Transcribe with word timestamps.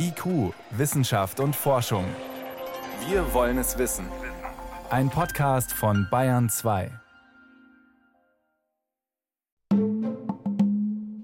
IQ, 0.00 0.54
Wissenschaft 0.70 1.40
und 1.40 1.56
Forschung. 1.56 2.04
Wir 3.08 3.34
wollen 3.34 3.58
es 3.58 3.78
wissen. 3.78 4.06
Ein 4.90 5.10
Podcast 5.10 5.72
von 5.72 6.06
Bayern 6.08 6.48
2. 6.48 6.92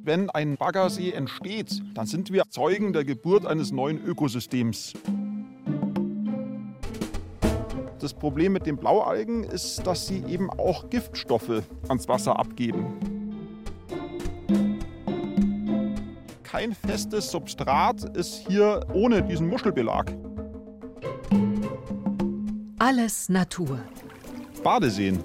Wenn 0.02 0.28
ein 0.30 0.56
Baggersee 0.56 1.12
entsteht, 1.12 1.82
dann 1.94 2.06
sind 2.06 2.32
wir 2.32 2.50
Zeugen 2.50 2.92
der 2.92 3.04
Geburt 3.04 3.46
eines 3.46 3.70
neuen 3.70 4.04
Ökosystems. 4.04 4.92
Das 8.00 8.12
Problem 8.12 8.52
mit 8.52 8.66
den 8.66 8.76
Blaualgen 8.76 9.44
ist, 9.44 9.86
dass 9.86 10.08
sie 10.08 10.24
eben 10.24 10.50
auch 10.50 10.90
Giftstoffe 10.90 11.62
ans 11.88 12.08
Wasser 12.08 12.40
abgeben. 12.40 13.13
Kein 16.54 16.72
festes 16.72 17.32
Substrat 17.32 18.16
ist 18.16 18.46
hier 18.46 18.86
ohne 18.92 19.24
diesen 19.24 19.48
Muschelbelag. 19.48 20.14
Alles 22.78 23.28
Natur. 23.28 23.80
Badeseen. 24.62 25.18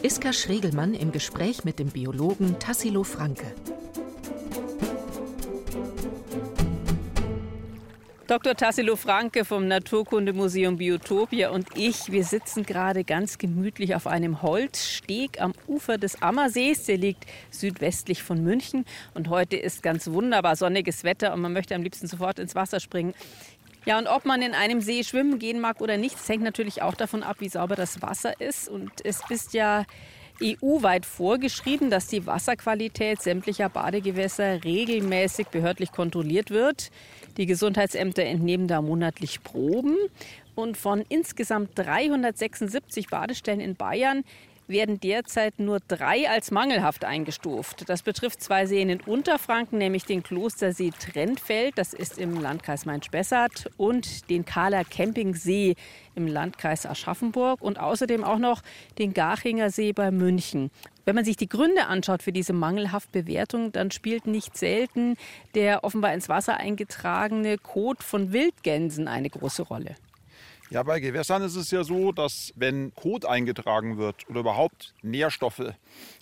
Iska 0.00 0.32
Schregelmann 0.32 0.94
im 0.94 1.12
Gespräch 1.12 1.64
mit 1.64 1.78
dem 1.78 1.88
Biologen 1.88 2.58
Tassilo 2.58 3.04
Franke. 3.04 3.44
Dr. 8.34 8.56
Tassilo 8.56 8.96
Franke 8.96 9.44
vom 9.44 9.68
Naturkundemuseum 9.68 10.76
Biotopia 10.76 11.50
und 11.50 11.68
ich, 11.76 12.10
wir 12.10 12.24
sitzen 12.24 12.66
gerade 12.66 13.04
ganz 13.04 13.38
gemütlich 13.38 13.94
auf 13.94 14.08
einem 14.08 14.42
Holzsteg 14.42 15.40
am 15.40 15.52
Ufer 15.68 15.98
des 15.98 16.20
Ammersees. 16.20 16.86
Der 16.86 16.96
liegt 16.96 17.26
südwestlich 17.50 18.24
von 18.24 18.42
München 18.42 18.86
und 19.14 19.28
heute 19.28 19.56
ist 19.56 19.84
ganz 19.84 20.08
wunderbar 20.08 20.56
sonniges 20.56 21.04
Wetter 21.04 21.32
und 21.32 21.42
man 21.42 21.52
möchte 21.52 21.76
am 21.76 21.84
liebsten 21.84 22.08
sofort 22.08 22.40
ins 22.40 22.56
Wasser 22.56 22.80
springen. 22.80 23.14
Ja, 23.86 23.98
und 23.98 24.08
ob 24.08 24.24
man 24.24 24.42
in 24.42 24.52
einem 24.52 24.80
See 24.80 25.04
schwimmen 25.04 25.38
gehen 25.38 25.60
mag 25.60 25.80
oder 25.80 25.96
nicht, 25.96 26.16
das 26.16 26.28
hängt 26.28 26.42
natürlich 26.42 26.82
auch 26.82 26.96
davon 26.96 27.22
ab, 27.22 27.36
wie 27.38 27.48
sauber 27.48 27.76
das 27.76 28.02
Wasser 28.02 28.40
ist. 28.40 28.68
Und 28.68 28.90
es 29.04 29.20
ist 29.30 29.54
ja 29.54 29.84
EU-weit 30.44 31.06
vorgeschrieben, 31.06 31.90
dass 31.90 32.06
die 32.06 32.26
Wasserqualität 32.26 33.22
sämtlicher 33.22 33.68
Badegewässer 33.68 34.62
regelmäßig 34.62 35.48
behördlich 35.48 35.90
kontrolliert 35.90 36.50
wird. 36.50 36.90
Die 37.38 37.46
Gesundheitsämter 37.46 38.24
entnehmen 38.24 38.68
da 38.68 38.82
monatlich 38.82 39.42
Proben. 39.42 39.96
Und 40.54 40.76
von 40.76 41.04
insgesamt 41.08 41.70
376 41.74 43.08
Badestellen 43.08 43.60
in 43.60 43.74
Bayern 43.74 44.22
werden 44.66 45.00
derzeit 45.00 45.58
nur 45.58 45.80
drei 45.80 46.28
als 46.28 46.50
mangelhaft 46.50 47.04
eingestuft. 47.04 47.88
Das 47.88 48.02
betrifft 48.02 48.42
zwei 48.42 48.66
Seen 48.66 48.88
in 48.88 49.00
Unterfranken, 49.00 49.78
nämlich 49.78 50.04
den 50.04 50.22
Klostersee 50.22 50.90
Trentfeld, 50.90 51.76
das 51.76 51.92
ist 51.92 52.18
im 52.18 52.40
Landkreis 52.40 52.86
Main-Spessart, 52.86 53.70
und 53.76 54.30
den 54.30 54.44
Kahler 54.44 54.84
Campingsee 54.84 55.74
im 56.14 56.26
Landkreis 56.26 56.86
Aschaffenburg 56.86 57.60
und 57.60 57.78
außerdem 57.78 58.24
auch 58.24 58.38
noch 58.38 58.62
den 58.98 59.14
Garchinger 59.14 59.70
See 59.70 59.92
bei 59.92 60.10
München. 60.10 60.70
Wenn 61.04 61.14
man 61.14 61.24
sich 61.24 61.36
die 61.36 61.48
Gründe 61.48 61.86
anschaut 61.86 62.22
für 62.22 62.32
diese 62.32 62.52
mangelhafte 62.52 63.22
Bewertung, 63.22 63.72
dann 63.72 63.90
spielt 63.90 64.26
nicht 64.26 64.56
selten 64.56 65.16
der 65.54 65.84
offenbar 65.84 66.14
ins 66.14 66.28
Wasser 66.28 66.56
eingetragene 66.56 67.58
Kot 67.58 68.02
von 68.02 68.32
Wildgänsen 68.32 69.08
eine 69.08 69.28
große 69.28 69.62
Rolle. 69.62 69.96
Ja, 70.70 70.82
bei 70.82 70.98
Gewässern 70.98 71.42
ist 71.42 71.56
es 71.56 71.70
ja 71.70 71.84
so, 71.84 72.10
dass 72.10 72.52
wenn 72.56 72.94
Kot 72.94 73.26
eingetragen 73.26 73.98
wird 73.98 74.28
oder 74.28 74.40
überhaupt 74.40 74.94
Nährstoffe, 75.02 75.74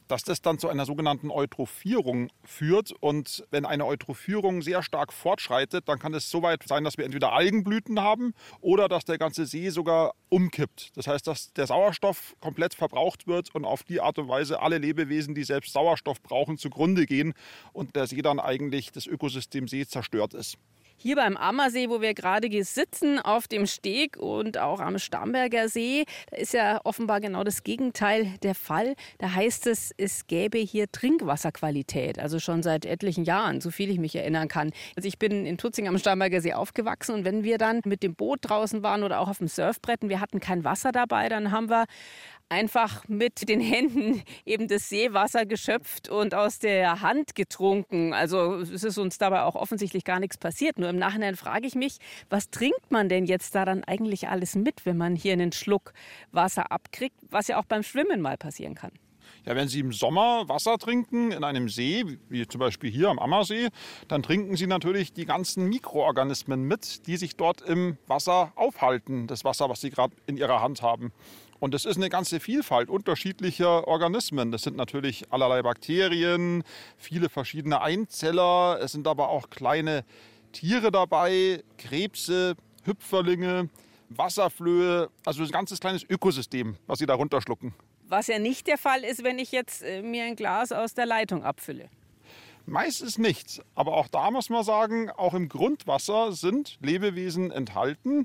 dass 0.08 0.24
das 0.24 0.42
dann 0.42 0.58
zu 0.58 0.68
einer 0.68 0.84
sogenannten 0.84 1.30
Eutrophierung 1.30 2.28
führt. 2.44 2.92
Und 3.00 3.44
wenn 3.50 3.64
eine 3.64 3.86
Eutrophierung 3.86 4.60
sehr 4.60 4.82
stark 4.82 5.12
fortschreitet, 5.12 5.88
dann 5.88 6.00
kann 6.00 6.12
es 6.12 6.28
so 6.28 6.42
weit 6.42 6.64
sein, 6.66 6.82
dass 6.82 6.98
wir 6.98 7.04
entweder 7.04 7.32
Algenblüten 7.32 8.00
haben 8.00 8.34
oder 8.60 8.88
dass 8.88 9.04
der 9.04 9.16
ganze 9.16 9.46
See 9.46 9.70
sogar 9.70 10.14
umkippt. 10.28 10.90
Das 10.96 11.06
heißt, 11.06 11.26
dass 11.26 11.52
der 11.52 11.68
Sauerstoff 11.68 12.34
komplett 12.40 12.74
verbraucht 12.74 13.28
wird 13.28 13.54
und 13.54 13.64
auf 13.64 13.84
die 13.84 14.00
Art 14.00 14.18
und 14.18 14.28
Weise 14.28 14.60
alle 14.60 14.78
Lebewesen, 14.78 15.36
die 15.36 15.44
selbst 15.44 15.72
Sauerstoff 15.72 16.20
brauchen, 16.20 16.58
zugrunde 16.58 17.06
gehen 17.06 17.32
und 17.72 17.94
der 17.94 18.08
See 18.08 18.22
dann 18.22 18.40
eigentlich 18.40 18.90
das 18.90 19.06
Ökosystem 19.06 19.68
See 19.68 19.86
zerstört 19.86 20.34
ist. 20.34 20.58
Hier 21.02 21.16
beim 21.16 21.36
Ammersee, 21.36 21.88
wo 21.88 22.00
wir 22.00 22.14
gerade 22.14 22.48
sitzen, 22.62 23.18
auf 23.18 23.48
dem 23.48 23.66
Steg 23.66 24.16
und 24.16 24.56
auch 24.58 24.78
am 24.78 25.00
Starnberger 25.00 25.68
See, 25.68 26.04
da 26.30 26.36
ist 26.36 26.54
ja 26.54 26.80
offenbar 26.84 27.20
genau 27.20 27.42
das 27.42 27.64
Gegenteil 27.64 28.34
der 28.44 28.54
Fall. 28.54 28.94
Da 29.18 29.34
heißt 29.34 29.66
es, 29.66 29.92
es 29.96 30.28
gäbe 30.28 30.58
hier 30.58 30.92
Trinkwasserqualität, 30.92 32.20
also 32.20 32.38
schon 32.38 32.62
seit 32.62 32.86
etlichen 32.86 33.24
Jahren, 33.24 33.60
so 33.60 33.72
viel 33.72 33.90
ich 33.90 33.98
mich 33.98 34.14
erinnern 34.14 34.46
kann. 34.46 34.70
Also 34.94 35.08
ich 35.08 35.18
bin 35.18 35.44
in 35.44 35.58
Tutzing 35.58 35.88
am 35.88 35.98
Starnberger 35.98 36.40
See 36.40 36.52
aufgewachsen 36.52 37.16
und 37.16 37.24
wenn 37.24 37.42
wir 37.42 37.58
dann 37.58 37.80
mit 37.84 38.04
dem 38.04 38.14
Boot 38.14 38.38
draußen 38.42 38.84
waren 38.84 39.02
oder 39.02 39.18
auch 39.18 39.28
auf 39.28 39.38
dem 39.38 39.48
Surfbrett 39.48 40.02
und 40.04 40.08
wir 40.08 40.20
hatten 40.20 40.38
kein 40.38 40.62
Wasser 40.62 40.92
dabei, 40.92 41.28
dann 41.28 41.50
haben 41.50 41.68
wir 41.68 41.86
einfach 42.52 43.08
mit 43.08 43.48
den 43.48 43.60
Händen 43.60 44.22
eben 44.44 44.68
das 44.68 44.90
Seewasser 44.90 45.46
geschöpft 45.46 46.10
und 46.10 46.34
aus 46.34 46.58
der 46.58 47.00
Hand 47.00 47.34
getrunken. 47.34 48.12
Also 48.12 48.56
es 48.56 48.84
ist 48.84 48.98
uns 48.98 49.16
dabei 49.16 49.42
auch 49.42 49.54
offensichtlich 49.54 50.04
gar 50.04 50.20
nichts 50.20 50.36
passiert. 50.36 50.78
Nur 50.78 50.90
im 50.90 50.98
Nachhinein 50.98 51.34
frage 51.34 51.66
ich 51.66 51.74
mich, 51.74 51.96
was 52.28 52.50
trinkt 52.50 52.90
man 52.90 53.08
denn 53.08 53.24
jetzt 53.24 53.54
da 53.54 53.64
dann 53.64 53.84
eigentlich 53.84 54.28
alles 54.28 54.54
mit, 54.54 54.84
wenn 54.84 54.98
man 54.98 55.16
hier 55.16 55.32
einen 55.32 55.52
Schluck 55.52 55.94
Wasser 56.30 56.70
abkriegt, 56.70 57.16
was 57.30 57.48
ja 57.48 57.58
auch 57.58 57.64
beim 57.64 57.82
Schwimmen 57.82 58.20
mal 58.20 58.36
passieren 58.36 58.74
kann? 58.74 58.92
Ja, 59.46 59.56
wenn 59.56 59.66
Sie 59.66 59.80
im 59.80 59.92
Sommer 59.92 60.48
Wasser 60.48 60.78
trinken 60.78 61.32
in 61.32 61.42
einem 61.42 61.68
See, 61.68 62.04
wie 62.28 62.46
zum 62.46 62.60
Beispiel 62.60 62.90
hier 62.90 63.08
am 63.08 63.18
Ammersee, 63.18 63.68
dann 64.06 64.22
trinken 64.22 64.56
Sie 64.56 64.66
natürlich 64.66 65.14
die 65.14 65.24
ganzen 65.24 65.68
Mikroorganismen 65.68 66.62
mit, 66.62 67.06
die 67.06 67.16
sich 67.16 67.36
dort 67.36 67.62
im 67.62 67.96
Wasser 68.06 68.52
aufhalten, 68.56 69.26
das 69.26 69.44
Wasser, 69.44 69.68
was 69.68 69.80
Sie 69.80 69.90
gerade 69.90 70.14
in 70.26 70.36
Ihrer 70.36 70.60
Hand 70.60 70.82
haben. 70.82 71.12
Und 71.62 71.76
es 71.76 71.84
ist 71.84 71.96
eine 71.96 72.08
ganze 72.08 72.40
Vielfalt 72.40 72.88
unterschiedlicher 72.88 73.86
Organismen. 73.86 74.50
Das 74.50 74.62
sind 74.62 74.76
natürlich 74.76 75.30
allerlei 75.30 75.62
Bakterien, 75.62 76.64
viele 76.96 77.28
verschiedene 77.28 77.80
Einzeller. 77.80 78.80
Es 78.82 78.90
sind 78.90 79.06
aber 79.06 79.28
auch 79.28 79.48
kleine 79.48 80.04
Tiere 80.50 80.90
dabei, 80.90 81.62
Krebse, 81.78 82.56
Hüpferlinge, 82.82 83.70
Wasserflöhe. 84.08 85.08
Also 85.24 85.44
ein 85.44 85.50
ganzes 85.52 85.78
kleines 85.78 86.02
Ökosystem, 86.02 86.78
was 86.88 86.98
sie 86.98 87.06
da 87.06 87.14
runterschlucken. 87.14 87.72
Was 88.08 88.26
ja 88.26 88.40
nicht 88.40 88.66
der 88.66 88.76
Fall 88.76 89.04
ist, 89.04 89.22
wenn 89.22 89.38
ich 89.38 89.52
jetzt 89.52 89.82
äh, 89.82 90.02
mir 90.02 90.24
ein 90.24 90.34
Glas 90.34 90.72
aus 90.72 90.94
der 90.94 91.06
Leitung 91.06 91.44
abfülle. 91.44 91.90
Meistens 92.66 93.18
nichts. 93.18 93.60
Aber 93.76 93.92
auch 93.92 94.08
da 94.08 94.32
muss 94.32 94.50
man 94.50 94.64
sagen, 94.64 95.10
auch 95.10 95.32
im 95.32 95.48
Grundwasser 95.48 96.32
sind 96.32 96.78
Lebewesen 96.80 97.52
enthalten, 97.52 98.24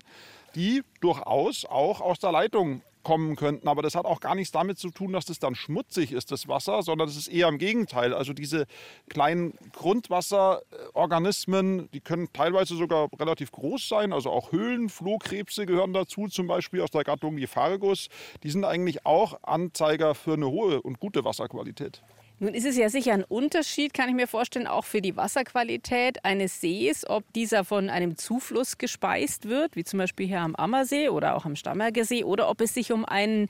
die 0.56 0.82
durchaus 1.02 1.66
auch 1.66 2.02
aus 2.02 2.18
der 2.18 2.32
Leitung 2.32 2.82
kommen 3.08 3.38
könnten. 3.38 3.70
Aber 3.70 3.82
das 3.82 3.96
hat 3.96 4.06
auch 4.06 4.20
gar 4.20 4.36
nichts 4.36 4.52
damit 4.52 4.78
zu 4.78 4.90
tun, 4.90 5.14
dass 5.14 5.24
das 5.24 5.40
dann 5.40 5.56
schmutzig 5.56 6.12
ist, 6.12 6.30
das 6.30 6.50
Wasser, 6.50 6.84
sondern 6.84 7.08
es 7.08 7.16
ist 7.16 7.30
eher 7.30 7.48
im 7.48 7.58
Gegenteil. 7.58 8.14
Also 8.14 8.34
diese 8.34 8.68
kleinen 9.08 9.54
Grundwasserorganismen, 9.72 11.90
die 11.92 12.02
können 12.02 12.28
teilweise 12.34 12.76
sogar 12.76 13.08
relativ 13.18 13.54
groß 13.54 13.88
sein. 13.88 14.12
Also 14.12 14.30
auch 14.30 14.52
Höhlenflohkrebse 14.52 15.66
gehören 15.66 15.94
dazu, 15.94 16.28
zum 16.28 16.48
Beispiel 16.48 16.82
aus 16.82 16.92
der 16.92 17.06
Gattung 17.06 17.38
Gephargus. 17.38 18.10
Die 18.44 18.50
sind 18.50 18.66
eigentlich 18.66 19.06
auch 19.06 19.42
Anzeiger 19.42 20.14
für 20.14 20.34
eine 20.34 20.48
hohe 20.48 20.82
und 20.82 21.00
gute 21.00 21.24
Wasserqualität. 21.24 22.04
Nun 22.40 22.54
ist 22.54 22.66
es 22.66 22.78
ja 22.78 22.88
sicher 22.88 23.14
ein 23.14 23.24
Unterschied, 23.24 23.96
kann 23.96 24.10
ich 24.10 24.16
mir 24.16 24.28
vorstellen, 24.28 24.68
auch 24.68 24.86
für 24.86 25.02
die 25.02 25.18
Wasserqualität 25.18 26.24
eines 26.24 26.62
Sees, 26.62 27.10
ob 27.10 27.24
dieser 27.34 27.66
von 27.66 27.90
einem 27.90 28.16
Zufluss 28.16 28.78
gespeist 28.78 29.50
wird, 29.50 29.76
wie 29.76 29.84
zum 29.84 29.98
Beispiel 29.98 30.28
hier 30.28 30.42
am 30.42 30.56
Ammersee 30.56 31.10
oder 31.10 31.36
auch 31.36 31.46
am 31.46 31.56
Stammerger 31.56 32.06
See, 32.06 32.24
oder 32.24 32.48
ob 32.48 32.62
es 32.62 32.76
sich 32.76 32.92
um 32.92 33.06
ein 33.06 33.48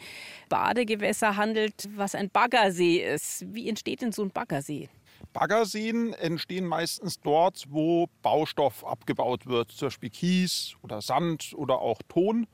Badegewässer 0.47 1.35
handelt, 1.35 1.89
was 1.97 2.15
ein 2.15 2.29
Baggersee 2.29 3.03
ist. 3.03 3.43
Wie 3.53 3.67
entsteht 3.67 4.01
denn 4.01 4.13
so 4.13 4.23
ein 4.23 4.31
Baggersee? 4.31 4.87
Baggerseen 5.33 6.13
entstehen 6.13 6.65
meistens 6.65 7.19
dort, 7.19 7.65
wo 7.67 8.07
Baustoff 8.21 8.85
abgebaut 8.85 9.47
wird, 9.47 9.69
zum 9.69 9.87
Beispiel 9.87 10.11
Kies 10.11 10.75
oder 10.81 11.01
Sand 11.01 11.53
oder 11.57 11.79
auch 11.79 12.01
Ton. 12.07 12.47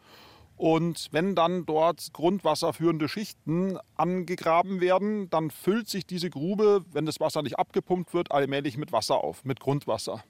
Und 0.58 1.10
wenn 1.12 1.36
dann 1.36 1.66
dort 1.66 2.14
grundwasserführende 2.14 3.08
Schichten 3.08 3.78
angegraben 3.96 4.82
werden, 4.82 5.30
dann 5.30 5.52
füllt 5.52 5.90
sich 5.90 6.06
diese 6.06 6.30
Grube, 6.30 6.86
wenn 6.92 7.06
das 7.06 7.20
Wasser 7.20 7.42
nicht 7.42 7.58
abgepumpt 7.58 8.14
wird, 8.14 8.32
allmählich 8.32 8.78
mit 8.78 8.92
Wasser 8.92 9.24
auf, 9.24 9.44
mit 9.46 9.60
Grundwasser. 9.60 10.24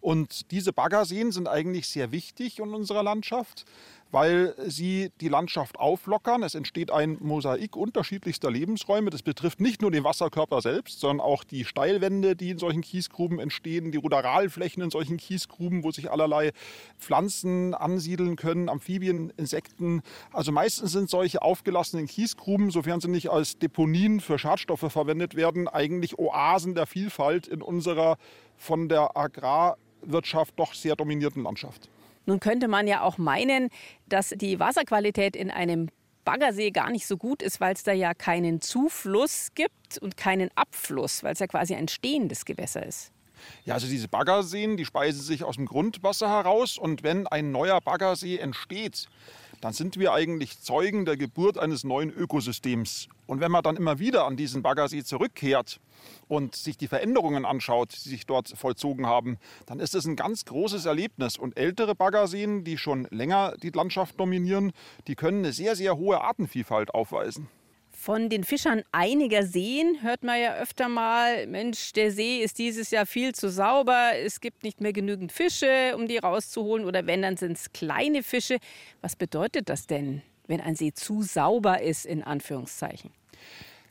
Und 0.00 0.50
diese 0.50 0.72
Baggerseen 0.72 1.32
sind 1.32 1.48
eigentlich 1.48 1.88
sehr 1.88 2.12
wichtig 2.12 2.58
in 2.58 2.72
unserer 2.74 3.02
Landschaft, 3.02 3.64
weil 4.10 4.54
sie 4.66 5.12
die 5.20 5.28
Landschaft 5.28 5.78
auflockern. 5.78 6.42
Es 6.42 6.54
entsteht 6.54 6.90
ein 6.90 7.18
Mosaik 7.20 7.76
unterschiedlichster 7.76 8.50
Lebensräume. 8.50 9.10
Das 9.10 9.22
betrifft 9.22 9.60
nicht 9.60 9.82
nur 9.82 9.90
den 9.90 10.02
Wasserkörper 10.02 10.60
selbst, 10.62 11.00
sondern 11.00 11.24
auch 11.24 11.44
die 11.44 11.64
Steilwände, 11.64 12.34
die 12.34 12.50
in 12.50 12.58
solchen 12.58 12.80
Kiesgruben 12.80 13.38
entstehen, 13.38 13.92
die 13.92 13.98
Ruderalflächen 13.98 14.82
in 14.82 14.90
solchen 14.90 15.16
Kiesgruben, 15.16 15.84
wo 15.84 15.92
sich 15.92 16.10
allerlei 16.10 16.52
Pflanzen 16.98 17.74
ansiedeln 17.74 18.36
können, 18.36 18.68
Amphibien, 18.68 19.32
Insekten. 19.36 20.02
Also 20.32 20.50
meistens 20.50 20.92
sind 20.92 21.08
solche 21.08 21.42
aufgelassenen 21.42 22.06
Kiesgruben, 22.06 22.70
sofern 22.70 23.00
sie 23.00 23.08
nicht 23.08 23.30
als 23.30 23.58
Deponien 23.58 24.20
für 24.20 24.38
Schadstoffe 24.38 24.90
verwendet 24.90 25.36
werden, 25.36 25.68
eigentlich 25.68 26.18
Oasen 26.18 26.74
der 26.74 26.86
Vielfalt 26.86 27.46
in 27.46 27.62
unserer 27.62 28.16
von 28.60 28.88
der 28.88 29.16
Agrarwirtschaft 29.16 30.58
doch 30.58 30.74
sehr 30.74 30.94
dominierten 30.94 31.42
Landschaft. 31.42 31.88
Nun 32.26 32.38
könnte 32.38 32.68
man 32.68 32.86
ja 32.86 33.00
auch 33.00 33.16
meinen, 33.16 33.70
dass 34.06 34.34
die 34.36 34.60
Wasserqualität 34.60 35.34
in 35.34 35.50
einem 35.50 35.88
Baggersee 36.24 36.70
gar 36.70 36.90
nicht 36.90 37.06
so 37.06 37.16
gut 37.16 37.42
ist, 37.42 37.60
weil 37.60 37.72
es 37.72 37.82
da 37.82 37.92
ja 37.92 38.12
keinen 38.12 38.60
Zufluss 38.60 39.48
gibt 39.54 39.98
und 40.00 40.18
keinen 40.18 40.50
Abfluss, 40.54 41.24
weil 41.24 41.32
es 41.32 41.38
ja 41.38 41.46
quasi 41.46 41.74
ein 41.74 41.88
stehendes 41.88 42.44
Gewässer 42.44 42.84
ist. 42.84 43.10
Ja, 43.64 43.74
also 43.74 43.86
diese 43.86 44.08
Baggerseen, 44.08 44.76
die 44.76 44.84
speisen 44.84 45.22
sich 45.22 45.42
aus 45.42 45.56
dem 45.56 45.64
Grundwasser 45.64 46.28
heraus 46.28 46.76
und 46.76 47.02
wenn 47.02 47.26
ein 47.26 47.52
neuer 47.52 47.80
Baggersee 47.80 48.36
entsteht, 48.36 49.06
dann 49.60 49.72
sind 49.72 49.98
wir 49.98 50.12
eigentlich 50.12 50.60
Zeugen 50.60 51.04
der 51.04 51.16
Geburt 51.16 51.58
eines 51.58 51.84
neuen 51.84 52.10
Ökosystems. 52.10 53.08
Und 53.26 53.40
wenn 53.40 53.52
man 53.52 53.62
dann 53.62 53.76
immer 53.76 53.98
wieder 53.98 54.26
an 54.26 54.36
diesen 54.36 54.62
Baggersee 54.62 55.04
zurückkehrt 55.04 55.80
und 56.28 56.56
sich 56.56 56.76
die 56.76 56.88
Veränderungen 56.88 57.44
anschaut, 57.44 57.94
die 58.04 58.08
sich 58.08 58.26
dort 58.26 58.48
vollzogen 58.48 59.06
haben, 59.06 59.38
dann 59.66 59.78
ist 59.78 59.94
es 59.94 60.06
ein 60.06 60.16
ganz 60.16 60.44
großes 60.46 60.86
Erlebnis. 60.86 61.36
Und 61.36 61.56
ältere 61.56 61.94
Baggerseen, 61.94 62.64
die 62.64 62.78
schon 62.78 63.06
länger 63.10 63.54
die 63.62 63.70
Landschaft 63.70 64.18
dominieren, 64.18 64.72
die 65.06 65.14
können 65.14 65.38
eine 65.38 65.52
sehr, 65.52 65.76
sehr 65.76 65.96
hohe 65.96 66.20
Artenvielfalt 66.20 66.94
aufweisen. 66.94 67.48
Von 68.02 68.30
den 68.30 68.44
Fischern 68.44 68.82
einiger 68.92 69.42
Seen 69.42 69.98
hört 70.00 70.22
man 70.22 70.40
ja 70.40 70.54
öfter 70.54 70.88
mal, 70.88 71.46
Mensch, 71.46 71.92
der 71.92 72.10
See 72.10 72.42
ist 72.42 72.56
dieses 72.56 72.90
Jahr 72.90 73.04
viel 73.04 73.34
zu 73.34 73.50
sauber, 73.50 74.12
es 74.16 74.40
gibt 74.40 74.62
nicht 74.62 74.80
mehr 74.80 74.94
genügend 74.94 75.32
Fische, 75.32 75.94
um 75.94 76.08
die 76.08 76.16
rauszuholen 76.16 76.86
oder 76.86 77.06
wenn, 77.06 77.20
dann 77.20 77.36
sind 77.36 77.58
es 77.58 77.72
kleine 77.74 78.22
Fische. 78.22 78.56
Was 79.02 79.16
bedeutet 79.16 79.68
das 79.68 79.86
denn, 79.86 80.22
wenn 80.46 80.62
ein 80.62 80.76
See 80.76 80.94
zu 80.94 81.22
sauber 81.22 81.82
ist, 81.82 82.06
in 82.06 82.22
Anführungszeichen? 82.22 83.10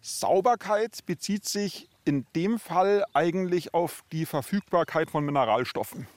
Sauberkeit 0.01 1.05
bezieht 1.05 1.45
sich 1.45 1.87
in 2.03 2.25
dem 2.35 2.57
Fall 2.57 3.05
eigentlich 3.13 3.75
auf 3.75 4.03
die 4.11 4.25
Verfügbarkeit 4.25 5.11
von 5.11 5.23
Mineralstoffen. 5.23 6.07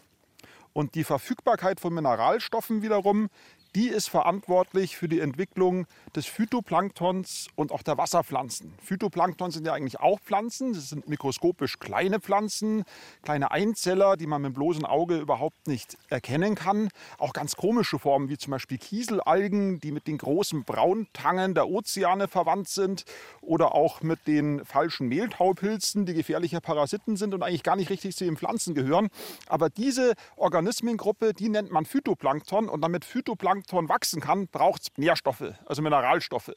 Und 0.72 0.94
die 0.94 1.04
Verfügbarkeit 1.04 1.78
von 1.78 1.92
Mineralstoffen 1.92 2.80
wiederum, 2.80 3.28
die 3.74 3.88
ist 3.88 4.08
verantwortlich 4.08 4.96
für 4.96 5.08
die 5.08 5.20
Entwicklung 5.20 5.86
des 6.14 6.26
Phytoplanktons 6.26 7.48
und 7.56 7.72
auch 7.72 7.82
der 7.82 7.96
Wasserpflanzen. 7.96 8.74
Phytoplankton 8.82 9.50
sind 9.50 9.66
ja 9.66 9.72
eigentlich 9.72 9.98
auch 9.98 10.20
Pflanzen. 10.20 10.74
Das 10.74 10.90
sind 10.90 11.08
mikroskopisch 11.08 11.78
kleine 11.78 12.20
Pflanzen, 12.20 12.84
kleine 13.22 13.50
Einzeller, 13.50 14.18
die 14.18 14.26
man 14.26 14.42
mit 14.42 14.50
dem 14.50 14.54
bloßen 14.54 14.84
Auge 14.84 15.16
überhaupt 15.16 15.68
nicht 15.68 15.96
erkennen 16.10 16.54
kann. 16.54 16.90
Auch 17.16 17.32
ganz 17.32 17.56
komische 17.56 17.98
Formen, 17.98 18.28
wie 18.28 18.36
zum 18.36 18.50
Beispiel 18.50 18.76
Kieselalgen, 18.76 19.80
die 19.80 19.92
mit 19.92 20.06
den 20.06 20.18
großen 20.18 20.64
Brauntangen 20.64 21.54
der 21.54 21.68
Ozeane 21.68 22.28
verwandt 22.28 22.68
sind. 22.68 23.04
Oder 23.40 23.74
auch 23.74 24.02
mit 24.02 24.26
den 24.26 24.66
falschen 24.66 25.08
Mehltaupilzen, 25.08 26.04
die 26.04 26.14
gefährliche 26.14 26.60
Parasiten 26.60 27.16
sind 27.16 27.32
und 27.32 27.42
eigentlich 27.42 27.62
gar 27.62 27.76
nicht 27.76 27.88
richtig 27.88 28.16
zu 28.16 28.24
den 28.24 28.36
Pflanzen 28.36 28.74
gehören. 28.74 29.08
Aber 29.46 29.70
diese 29.70 30.12
Organismengruppe, 30.36 31.32
die 31.32 31.48
nennt 31.48 31.70
man 31.70 31.86
Phytoplankton. 31.86 32.68
Und 32.68 32.82
damit 32.82 33.06
Phytoplankton 33.06 33.61
Plankton 33.62 33.88
wachsen 33.88 34.20
kann, 34.20 34.48
braucht 34.48 34.82
es 34.82 34.88
Nährstoffe, 34.96 35.54
also 35.66 35.82
Mineralstoffe. 35.82 36.52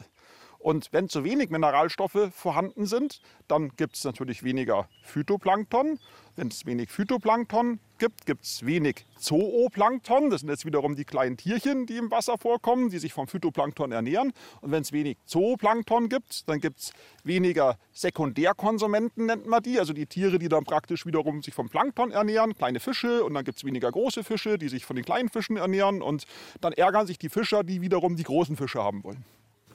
Und 0.66 0.92
wenn 0.94 1.10
zu 1.10 1.24
wenig 1.24 1.52
Mineralstoffe 1.52 2.32
vorhanden 2.32 2.88
sind, 2.88 3.22
dann 3.48 3.70
gibt 3.78 3.98
es 3.98 4.04
natürlich 4.04 4.42
weniger 4.42 4.90
Phytoplankton. 5.04 6.00
Wenn 6.36 6.48
es 6.48 6.66
wenig 6.66 6.90
Phytoplankton 6.90 7.80
gibt, 8.00 8.26
gibt 8.26 8.44
es 8.44 8.66
wenig 8.66 9.06
Zooplankton. 9.20 10.32
Das 10.32 10.42
sind 10.42 10.50
jetzt 10.50 10.66
wiederum 10.66 10.96
die 10.96 11.06
kleinen 11.06 11.38
Tierchen, 11.38 11.86
die 11.86 11.98
im 11.98 12.10
Wasser 12.10 12.40
vorkommen, 12.40 12.90
die 12.90 12.98
sich 12.98 13.14
vom 13.14 13.28
Phytoplankton 13.28 13.92
ernähren. 13.92 14.34
Und 14.62 14.72
wenn 14.72 14.82
es 14.82 14.92
wenig 14.92 15.18
Zooplankton 15.28 16.10
gibt, 16.10 16.50
dann 16.50 16.60
gibt 16.60 16.80
es 16.80 16.94
weniger 17.24 17.78
Sekundärkonsumenten, 17.94 19.28
nennt 19.28 19.46
man 19.46 19.62
die. 19.62 19.80
Also 19.80 19.94
die 19.94 20.08
Tiere, 20.08 20.40
die 20.40 20.50
dann 20.50 20.64
praktisch 20.64 21.06
wiederum 21.06 21.44
sich 21.44 21.54
vom 21.54 21.70
Plankton 21.70 22.10
ernähren, 22.10 22.56
kleine 22.56 22.80
Fische. 22.80 23.24
Und 23.24 23.36
dann 23.36 23.46
gibt 23.46 23.60
es 23.60 23.66
weniger 23.66 23.92
große 23.92 24.24
Fische, 24.24 24.58
die 24.58 24.70
sich 24.70 24.84
von 24.84 24.96
den 24.96 25.06
kleinen 25.06 25.30
Fischen 25.30 25.58
ernähren. 25.58 26.02
Und 26.02 26.26
dann 26.60 26.74
ärgern 26.74 27.06
sich 27.06 27.20
die 27.20 27.30
Fischer, 27.30 27.64
die 27.64 27.82
wiederum 27.82 28.16
die 28.16 28.24
großen 28.24 28.58
Fische 28.58 28.82
haben 28.82 29.04
wollen. 29.04 29.24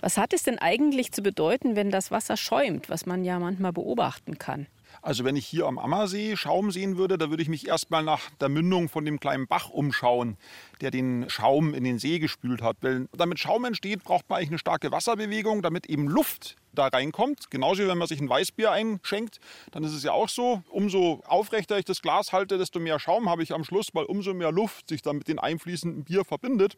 Was 0.00 0.17
hat 0.17 0.32
es 0.32 0.43
denn 0.43 0.58
eigentlich 0.58 1.12
zu 1.12 1.23
bedeuten, 1.23 1.76
wenn 1.76 1.91
das 1.91 2.11
Wasser 2.11 2.37
schäumt, 2.37 2.88
was 2.88 3.06
man 3.06 3.25
ja 3.25 3.38
manchmal 3.38 3.73
beobachten 3.73 4.38
kann? 4.38 4.67
Also 5.02 5.25
wenn 5.25 5.37
ich 5.37 5.47
hier 5.47 5.67
am 5.67 5.79
Ammersee 5.79 6.37
Schaum 6.37 6.70
sehen 6.70 6.99
würde, 6.99 7.17
da 7.17 7.31
würde 7.31 7.43
ich 7.43 7.49
mich 7.49 7.67
erstmal 7.67 8.02
nach 8.02 8.29
der 8.41 8.50
Mündung 8.50 8.88
von 8.88 9.05
dem 9.05 9.19
kleinen 9.19 9.47
Bach 9.47 9.70
umschauen, 9.70 10.37
der 10.82 10.91
den 10.91 11.31
Schaum 11.31 11.73
in 11.73 11.85
den 11.85 11.99
See 11.99 12.19
gespült 12.19 12.61
hat. 12.61 12.76
Weil 12.82 13.08
damit 13.12 13.38
Schaum 13.38 13.64
entsteht, 13.64 14.05
braucht 14.05 14.29
man 14.29 14.38
eigentlich 14.38 14.50
eine 14.50 14.58
starke 14.58 14.93
Wasserbewegung, 14.93 15.62
damit 15.62 15.87
eben 15.87 16.06
Luft 16.06 16.56
da 16.73 16.88
reinkommt. 16.88 17.50
Genauso 17.50 17.82
wie 17.82 17.88
wenn 17.88 17.99
man 17.99 18.08
sich 18.08 18.20
ein 18.20 18.29
Weißbier 18.29 18.70
einschenkt, 18.70 19.41
dann 19.73 19.85
ist 19.85 19.93
es 19.93 20.02
ja 20.02 20.12
auch 20.12 20.29
so, 20.29 20.62
umso 20.69 21.23
aufrechter 21.26 21.79
ich 21.79 21.87
das 21.87 22.03
Glas 22.03 22.32
halte, 22.32 22.58
desto 22.58 22.79
mehr 22.79 22.99
Schaum 22.99 23.29
habe 23.31 23.43
ich 23.43 23.55
am 23.55 23.64
Schluss, 23.64 23.88
weil 23.94 24.05
umso 24.05 24.35
mehr 24.35 24.53
Luft 24.53 24.88
sich 24.88 25.00
dann 25.00 25.17
mit 25.17 25.29
dem 25.29 25.38
einfließenden 25.38 26.05
Bier 26.05 26.25
verbindet. 26.25 26.76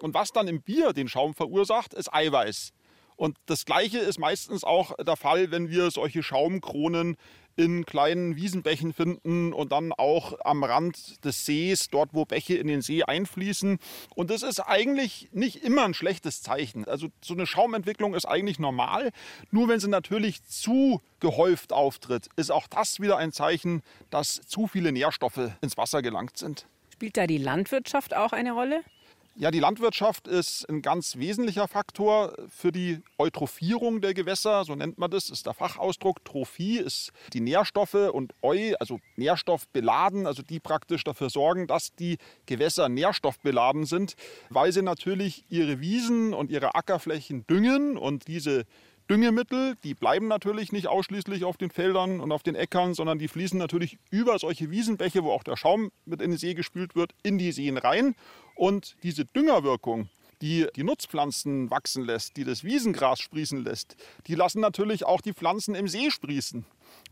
Und 0.00 0.14
was 0.14 0.30
dann 0.30 0.46
im 0.46 0.62
Bier 0.62 0.92
den 0.92 1.08
Schaum 1.08 1.34
verursacht, 1.34 1.92
ist 1.92 2.12
Eiweiß. 2.14 2.72
Und 3.16 3.36
das 3.46 3.64
Gleiche 3.64 3.98
ist 3.98 4.18
meistens 4.18 4.64
auch 4.64 4.92
der 4.96 5.16
Fall, 5.16 5.50
wenn 5.50 5.70
wir 5.70 5.90
solche 5.90 6.22
Schaumkronen 6.22 7.16
in 7.56 7.86
kleinen 7.86 8.36
Wiesenbächen 8.36 8.92
finden 8.92 9.52
und 9.52 9.72
dann 9.72 9.92
auch 9.92 10.38
am 10.44 10.64
Rand 10.64 11.24
des 11.24 11.46
Sees, 11.46 11.88
dort 11.88 12.10
wo 12.12 12.24
Bäche 12.24 12.56
in 12.56 12.66
den 12.66 12.82
See 12.82 13.02
einfließen. 13.02 13.78
Und 14.14 14.30
das 14.30 14.42
ist 14.42 14.60
eigentlich 14.60 15.28
nicht 15.32 15.62
immer 15.64 15.84
ein 15.84 15.94
schlechtes 15.94 16.42
Zeichen. 16.42 16.86
Also 16.86 17.08
so 17.22 17.34
eine 17.34 17.46
Schaumentwicklung 17.46 18.14
ist 18.14 18.26
eigentlich 18.26 18.58
normal. 18.58 19.10
Nur 19.50 19.68
wenn 19.68 19.80
sie 19.80 19.88
natürlich 19.88 20.44
zu 20.44 21.00
gehäuft 21.20 21.72
auftritt, 21.72 22.28
ist 22.36 22.50
auch 22.50 22.66
das 22.66 23.00
wieder 23.00 23.16
ein 23.16 23.32
Zeichen, 23.32 23.82
dass 24.10 24.40
zu 24.46 24.66
viele 24.66 24.92
Nährstoffe 24.92 25.50
ins 25.60 25.76
Wasser 25.76 26.02
gelangt 26.02 26.36
sind. 26.36 26.66
Spielt 26.92 27.16
da 27.16 27.26
die 27.26 27.38
Landwirtschaft 27.38 28.14
auch 28.14 28.32
eine 28.32 28.52
Rolle? 28.52 28.82
Ja, 29.36 29.50
die 29.50 29.58
Landwirtschaft 29.58 30.28
ist 30.28 30.64
ein 30.70 30.80
ganz 30.80 31.16
wesentlicher 31.16 31.66
Faktor 31.66 32.36
für 32.48 32.70
die 32.70 33.02
Eutrophierung 33.18 34.00
der 34.00 34.14
Gewässer, 34.14 34.64
so 34.64 34.76
nennt 34.76 34.96
man 34.96 35.10
das, 35.10 35.28
ist 35.28 35.46
der 35.46 35.54
Fachausdruck. 35.54 36.24
Trophie 36.24 36.78
ist 36.78 37.10
die 37.32 37.40
Nährstoffe 37.40 37.94
und 37.94 38.32
Eu, 38.44 38.74
also 38.78 39.00
Nährstoffbeladen, 39.16 40.28
also 40.28 40.44
die 40.44 40.60
praktisch 40.60 41.02
dafür 41.02 41.30
sorgen, 41.30 41.66
dass 41.66 41.96
die 41.96 42.18
Gewässer 42.46 42.88
nährstoffbeladen 42.88 43.86
sind, 43.86 44.14
weil 44.50 44.70
sie 44.70 44.82
natürlich 44.82 45.44
ihre 45.48 45.80
Wiesen 45.80 46.32
und 46.32 46.52
ihre 46.52 46.76
Ackerflächen 46.76 47.44
düngen 47.48 47.96
und 47.96 48.28
diese 48.28 48.66
Düngemittel, 49.10 49.76
die 49.84 49.92
bleiben 49.92 50.28
natürlich 50.28 50.72
nicht 50.72 50.86
ausschließlich 50.86 51.44
auf 51.44 51.58
den 51.58 51.70
Feldern 51.70 52.20
und 52.20 52.32
auf 52.32 52.42
den 52.42 52.54
Äckern, 52.54 52.94
sondern 52.94 53.18
die 53.18 53.28
fließen 53.28 53.58
natürlich 53.58 53.98
über 54.10 54.38
solche 54.38 54.70
Wiesenbäche, 54.70 55.22
wo 55.22 55.30
auch 55.30 55.42
der 55.42 55.56
Schaum 55.56 55.90
mit 56.06 56.22
in 56.22 56.30
den 56.30 56.38
See 56.38 56.54
gespült 56.54 56.94
wird, 56.94 57.12
in 57.22 57.36
die 57.36 57.52
Seen 57.52 57.76
rein. 57.76 58.14
Und 58.54 58.96
diese 59.02 59.26
Düngerwirkung, 59.26 60.08
die 60.40 60.66
die 60.74 60.84
Nutzpflanzen 60.84 61.70
wachsen 61.70 62.04
lässt, 62.04 62.38
die 62.38 62.44
das 62.44 62.64
Wiesengras 62.64 63.20
sprießen 63.20 63.62
lässt, 63.62 63.96
die 64.26 64.34
lassen 64.34 64.60
natürlich 64.60 65.04
auch 65.04 65.20
die 65.20 65.34
Pflanzen 65.34 65.74
im 65.74 65.86
See 65.86 66.10
sprießen. 66.10 66.64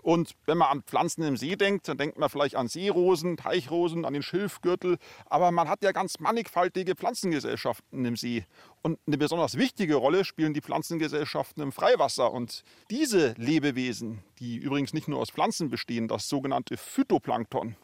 Und 0.02 0.34
wenn 0.46 0.58
man 0.58 0.68
an 0.68 0.82
Pflanzen 0.82 1.22
im 1.22 1.36
See 1.36 1.54
denkt, 1.54 1.86
dann 1.86 1.96
denkt 1.96 2.18
man 2.18 2.28
vielleicht 2.28 2.56
an 2.56 2.66
Seerosen, 2.66 3.36
Teichrosen, 3.36 4.04
an 4.04 4.12
den 4.12 4.22
Schilfgürtel. 4.22 4.98
Aber 5.26 5.52
man 5.52 5.68
hat 5.68 5.82
ja 5.84 5.92
ganz 5.92 6.18
mannigfaltige 6.18 6.96
Pflanzengesellschaften 6.96 8.04
im 8.04 8.16
See. 8.16 8.44
Und 8.82 8.98
eine 9.06 9.16
besonders 9.16 9.56
wichtige 9.56 9.94
Rolle 9.94 10.24
spielen 10.24 10.54
die 10.54 10.60
Pflanzengesellschaften 10.60 11.62
im 11.62 11.70
Freiwasser. 11.70 12.32
Und 12.32 12.64
diese 12.90 13.34
Lebewesen, 13.38 14.24
die 14.40 14.56
übrigens 14.56 14.92
nicht 14.92 15.06
nur 15.06 15.20
aus 15.20 15.30
Pflanzen 15.30 15.70
bestehen, 15.70 16.08
das 16.08 16.28
sogenannte 16.28 16.76
Phytoplankton, 16.76 17.76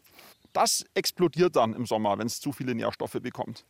das 0.53 0.85
explodiert 0.95 1.55
dann 1.55 1.73
im 1.73 1.87
Sommer, 1.87 2.19
wenn 2.19 2.27
es 2.27 2.41
zu 2.41 2.51
viele 2.51 2.75
Nährstoffe 2.75 3.19
bekommt. 3.23 3.65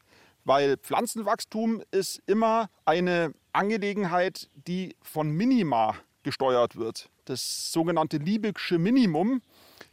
Weil 0.44 0.78
Pflanzenwachstum 0.78 1.82
ist 1.90 2.22
immer 2.26 2.70
eine 2.86 3.34
Angelegenheit, 3.52 4.48
die 4.54 4.96
von 5.02 5.30
Minima 5.30 5.96
gesteuert 6.22 6.76
wird. 6.76 7.10
Das 7.24 7.72
sogenannte 7.72 8.18
Liebigsche 8.18 8.78
Minimum, 8.78 9.42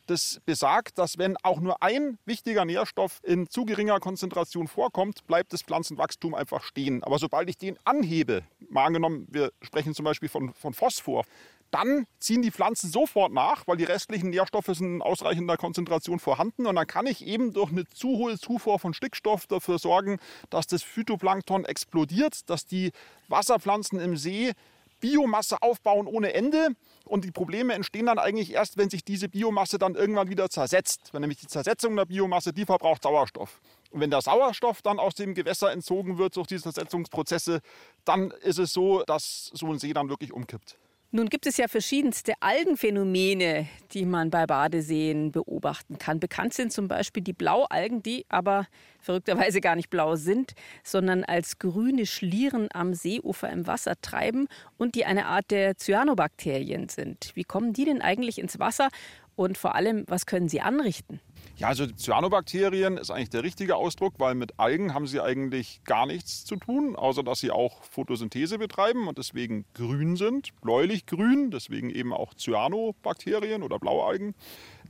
das 0.07 0.39
besagt, 0.45 0.97
dass 0.97 1.17
wenn 1.17 1.35
auch 1.43 1.59
nur 1.59 1.81
ein 1.81 2.17
wichtiger 2.25 2.65
Nährstoff 2.65 3.19
in 3.23 3.49
zu 3.49 3.65
geringer 3.65 3.99
Konzentration 3.99 4.67
vorkommt, 4.67 5.25
bleibt 5.27 5.53
das 5.53 5.63
Pflanzenwachstum 5.63 6.35
einfach 6.35 6.63
stehen. 6.63 7.03
Aber 7.03 7.17
sobald 7.17 7.49
ich 7.49 7.57
den 7.57 7.77
anhebe, 7.83 8.43
mal 8.69 8.85
angenommen, 8.85 9.27
wir 9.29 9.51
sprechen 9.61 9.95
zum 9.95 10.05
Beispiel 10.05 10.29
von, 10.29 10.53
von 10.53 10.73
Phosphor, 10.73 11.25
dann 11.71 12.05
ziehen 12.19 12.41
die 12.41 12.51
Pflanzen 12.51 12.89
sofort 12.89 13.33
nach, 13.33 13.67
weil 13.67 13.77
die 13.77 13.83
restlichen 13.83 14.29
Nährstoffe 14.29 14.67
sind 14.67 14.95
in 14.95 15.01
ausreichender 15.01 15.57
Konzentration 15.57 16.19
vorhanden. 16.19 16.67
Und 16.67 16.75
dann 16.75 16.87
kann 16.87 17.05
ich 17.05 17.25
eben 17.25 17.51
durch 17.51 17.71
eine 17.71 17.85
zu 17.89 18.17
hohe 18.17 18.39
Zufuhr 18.39 18.79
von 18.79 18.93
Stickstoff 18.93 19.47
dafür 19.47 19.77
sorgen, 19.77 20.19
dass 20.49 20.67
das 20.67 20.83
Phytoplankton 20.83 21.65
explodiert, 21.65 22.49
dass 22.49 22.65
die 22.65 22.91
Wasserpflanzen 23.27 23.99
im 23.99 24.15
See 24.15 24.53
Biomasse 24.99 25.61
aufbauen 25.61 26.07
ohne 26.07 26.33
Ende. 26.33 26.69
Und 27.05 27.25
die 27.25 27.31
Probleme 27.31 27.73
entstehen 27.73 28.07
dann 28.07 28.19
eigentlich 28.19 28.53
erst, 28.53 28.77
wenn 28.77 28.89
sich 28.89 29.03
diese 29.03 29.29
Biomasse 29.29 29.77
dann 29.77 29.95
irgendwann 29.95 30.29
wieder 30.29 30.49
zersetzt. 30.49 31.09
Wenn 31.13 31.21
nämlich 31.21 31.39
die 31.39 31.47
Zersetzung 31.47 31.95
der 31.95 32.05
Biomasse, 32.05 32.53
die 32.53 32.65
verbraucht 32.65 33.03
Sauerstoff. 33.03 33.61
Und 33.91 34.01
wenn 34.01 34.09
der 34.09 34.21
Sauerstoff 34.21 34.81
dann 34.81 34.99
aus 34.99 35.15
dem 35.15 35.33
Gewässer 35.33 35.71
entzogen 35.71 36.17
wird 36.17 36.35
durch 36.35 36.47
diese 36.47 36.63
Zersetzungsprozesse, 36.63 37.61
dann 38.03 38.31
ist 38.31 38.59
es 38.59 38.73
so, 38.73 39.03
dass 39.03 39.51
so 39.53 39.67
ein 39.67 39.79
See 39.79 39.93
dann 39.93 40.09
wirklich 40.09 40.33
umkippt. 40.33 40.77
Nun 41.15 41.29
gibt 41.29 41.47
es 41.47 41.55
ja 41.55 41.69
verschiedenste 41.69 42.33
Algenphänomene, 42.41 43.69
die 43.93 44.03
man 44.03 44.29
bei 44.31 44.45
Badeseen 44.45 45.31
beobachten 45.31 45.97
kann. 45.97 46.19
Bekannt 46.19 46.53
sind 46.53 46.73
zum 46.73 46.89
Beispiel 46.89 47.23
die 47.23 47.31
Blaualgen, 47.31 48.03
die 48.03 48.25
aber 48.27 48.67
verrückterweise 48.99 49.61
gar 49.61 49.77
nicht 49.77 49.89
blau 49.89 50.17
sind, 50.17 50.55
sondern 50.83 51.23
als 51.23 51.57
grüne 51.57 52.05
Schlieren 52.05 52.67
am 52.73 52.93
Seeufer 52.93 53.49
im 53.49 53.65
Wasser 53.65 53.93
treiben 54.01 54.49
und 54.75 54.95
die 54.95 55.05
eine 55.05 55.27
Art 55.27 55.51
der 55.51 55.77
Cyanobakterien 55.77 56.89
sind. 56.89 57.31
Wie 57.33 57.45
kommen 57.45 57.71
die 57.71 57.85
denn 57.85 58.01
eigentlich 58.01 58.37
ins 58.37 58.59
Wasser 58.59 58.89
und 59.35 59.57
vor 59.57 59.75
allem, 59.75 60.05
was 60.07 60.25
können 60.25 60.49
sie 60.49 60.61
anrichten? 60.61 61.19
Ja, 61.57 61.69
also 61.69 61.87
Cyanobakterien 61.87 62.97
ist 62.97 63.11
eigentlich 63.11 63.29
der 63.29 63.43
richtige 63.43 63.77
Ausdruck, 63.77 64.15
weil 64.17 64.35
mit 64.35 64.59
Algen 64.59 64.93
haben 64.93 65.07
sie 65.07 65.21
eigentlich 65.21 65.81
gar 65.85 66.05
nichts 66.05 66.43
zu 66.43 66.57
tun, 66.57 66.97
außer 66.97 67.23
dass 67.23 67.39
sie 67.39 67.51
auch 67.51 67.83
Photosynthese 67.83 68.57
betreiben 68.57 69.07
und 69.07 69.17
deswegen 69.17 69.65
grün 69.73 70.17
sind, 70.17 70.49
bläulich 70.61 71.05
grün, 71.05 71.51
deswegen 71.51 71.89
eben 71.89 72.11
auch 72.11 72.33
Cyanobakterien 72.33 73.63
oder 73.63 73.79
Blaualgen. 73.79 74.35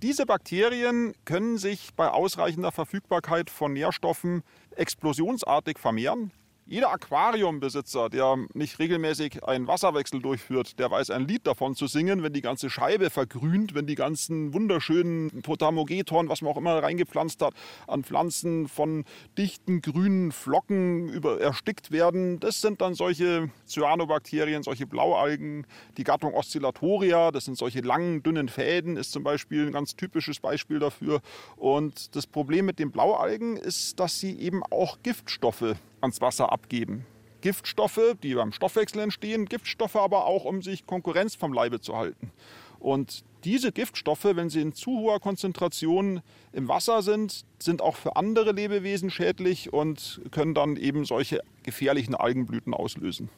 Diese 0.01 0.25
Bakterien 0.25 1.13
können 1.23 1.57
sich 1.57 1.93
bei 1.95 2.09
ausreichender 2.09 2.71
Verfügbarkeit 2.71 3.51
von 3.51 3.73
Nährstoffen 3.73 4.41
explosionsartig 4.75 5.77
vermehren. 5.77 6.31
Jeder 6.67 6.91
Aquariumbesitzer, 6.91 8.09
der 8.09 8.39
nicht 8.55 8.79
regelmäßig 8.79 9.43
einen 9.43 9.67
Wasserwechsel 9.67 10.19
durchführt, 10.19 10.79
der 10.79 10.89
weiß 10.89 11.11
ein 11.11 11.27
Lied 11.27 11.45
davon 11.45 11.75
zu 11.75 11.85
singen, 11.85 12.23
wenn 12.23 12.33
die 12.33 12.41
ganze 12.41 12.71
Scheibe 12.71 13.11
vergrünt, 13.11 13.75
wenn 13.75 13.85
die 13.85 13.93
ganzen 13.93 14.51
wunderschönen 14.51 15.43
Potamogeton, 15.43 16.27
was 16.27 16.41
man 16.41 16.51
auch 16.51 16.57
immer 16.57 16.81
reingepflanzt 16.81 17.43
hat, 17.43 17.53
an 17.85 18.03
Pflanzen 18.03 18.67
von 18.67 19.05
dichten 19.37 19.83
grünen 19.83 20.31
Flocken 20.31 21.07
über, 21.07 21.39
erstickt 21.39 21.91
werden. 21.91 22.39
Das 22.39 22.61
sind 22.61 22.81
dann 22.81 22.95
solche 22.95 23.51
Cyanobakterien, 23.67 24.63
solche 24.63 24.87
Blaualgen. 24.87 25.67
Die 25.97 26.03
Gattung 26.03 26.33
Oscillatoria, 26.33 27.29
das 27.29 27.45
sind 27.45 27.59
solche 27.59 27.81
langen, 27.81 28.23
dünnen 28.23 28.49
Fäden, 28.49 28.97
ist 28.97 29.11
zum 29.11 29.21
Beispiel 29.21 29.67
ein 29.67 29.71
ganz 29.71 29.95
typisches 29.95 30.39
Beispiel 30.39 30.79
dafür. 30.79 31.21
Und 31.57 32.15
das 32.15 32.25
Problem 32.25 32.65
mit 32.65 32.79
den 32.79 32.89
Blaualgen 32.89 33.55
ist, 33.55 33.99
dass 33.99 34.19
sie 34.19 34.39
eben 34.39 34.63
auch 34.63 34.97
Giftstoffe 35.03 35.75
ans 36.05 36.21
Wasser 36.21 36.51
abgeben. 36.51 37.05
Giftstoffe, 37.41 38.15
die 38.23 38.33
beim 38.35 38.51
Stoffwechsel 38.51 39.01
entstehen, 39.01 39.45
Giftstoffe 39.45 39.95
aber 39.95 40.25
auch, 40.25 40.45
um 40.45 40.61
sich 40.61 40.87
Konkurrenz 40.87 41.35
vom 41.35 41.53
Leibe 41.53 41.79
zu 41.79 41.95
halten. 41.95 42.31
Und 42.79 43.23
diese 43.43 43.71
Giftstoffe, 43.71 44.25
wenn 44.25 44.49
sie 44.49 44.61
in 44.61 44.73
zu 44.73 44.99
hoher 44.99 45.19
Konzentration 45.19 46.21
im 46.51 46.67
Wasser 46.67 47.01
sind, 47.01 47.45
sind 47.59 47.81
auch 47.81 47.95
für 47.95 48.15
andere 48.15 48.51
Lebewesen 48.51 49.09
schädlich 49.09 49.71
und 49.73 50.21
können 50.31 50.53
dann 50.53 50.75
eben 50.75 51.05
solche 51.05 51.41
gefährlichen 51.63 52.15
Algenblüten 52.15 52.73
auslösen. 52.73 53.29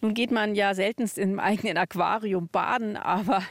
Nun 0.00 0.14
geht 0.14 0.30
man 0.32 0.54
ja 0.54 0.74
seltenst 0.74 1.16
im 1.16 1.38
eigenen 1.38 1.76
Aquarium 1.76 2.48
baden, 2.48 2.96
aber 2.96 3.42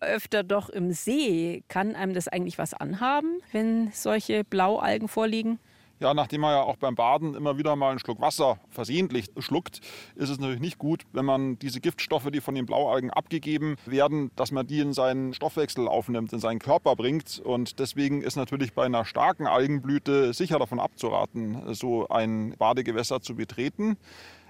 öfter 0.00 0.42
doch 0.42 0.68
im 0.68 0.92
See. 0.92 1.62
Kann 1.68 1.94
einem 1.94 2.12
das 2.12 2.28
eigentlich 2.28 2.58
was 2.58 2.74
anhaben, 2.74 3.38
wenn 3.52 3.90
solche 3.92 4.44
Blaualgen 4.44 5.08
vorliegen? 5.08 5.58
Ja, 6.00 6.12
nachdem 6.12 6.40
man 6.40 6.52
ja 6.52 6.62
auch 6.62 6.76
beim 6.76 6.96
Baden 6.96 7.34
immer 7.34 7.56
wieder 7.56 7.76
mal 7.76 7.90
einen 7.90 8.00
Schluck 8.00 8.20
Wasser 8.20 8.58
versehentlich 8.68 9.30
schluckt, 9.38 9.80
ist 10.16 10.28
es 10.28 10.40
natürlich 10.40 10.60
nicht 10.60 10.78
gut, 10.78 11.04
wenn 11.12 11.24
man 11.24 11.56
diese 11.60 11.80
Giftstoffe, 11.80 12.30
die 12.32 12.40
von 12.40 12.56
den 12.56 12.66
Blaualgen 12.66 13.10
abgegeben 13.10 13.76
werden, 13.86 14.32
dass 14.34 14.50
man 14.50 14.66
die 14.66 14.80
in 14.80 14.92
seinen 14.92 15.34
Stoffwechsel 15.34 15.86
aufnimmt, 15.86 16.32
in 16.32 16.40
seinen 16.40 16.58
Körper 16.58 16.96
bringt. 16.96 17.38
Und 17.38 17.78
deswegen 17.78 18.22
ist 18.22 18.34
natürlich 18.34 18.74
bei 18.74 18.84
einer 18.84 19.04
starken 19.04 19.46
Algenblüte 19.46 20.34
sicher 20.34 20.58
davon 20.58 20.80
abzuraten, 20.80 21.74
so 21.74 22.08
ein 22.08 22.56
Badegewässer 22.58 23.22
zu 23.22 23.36
betreten. 23.36 23.96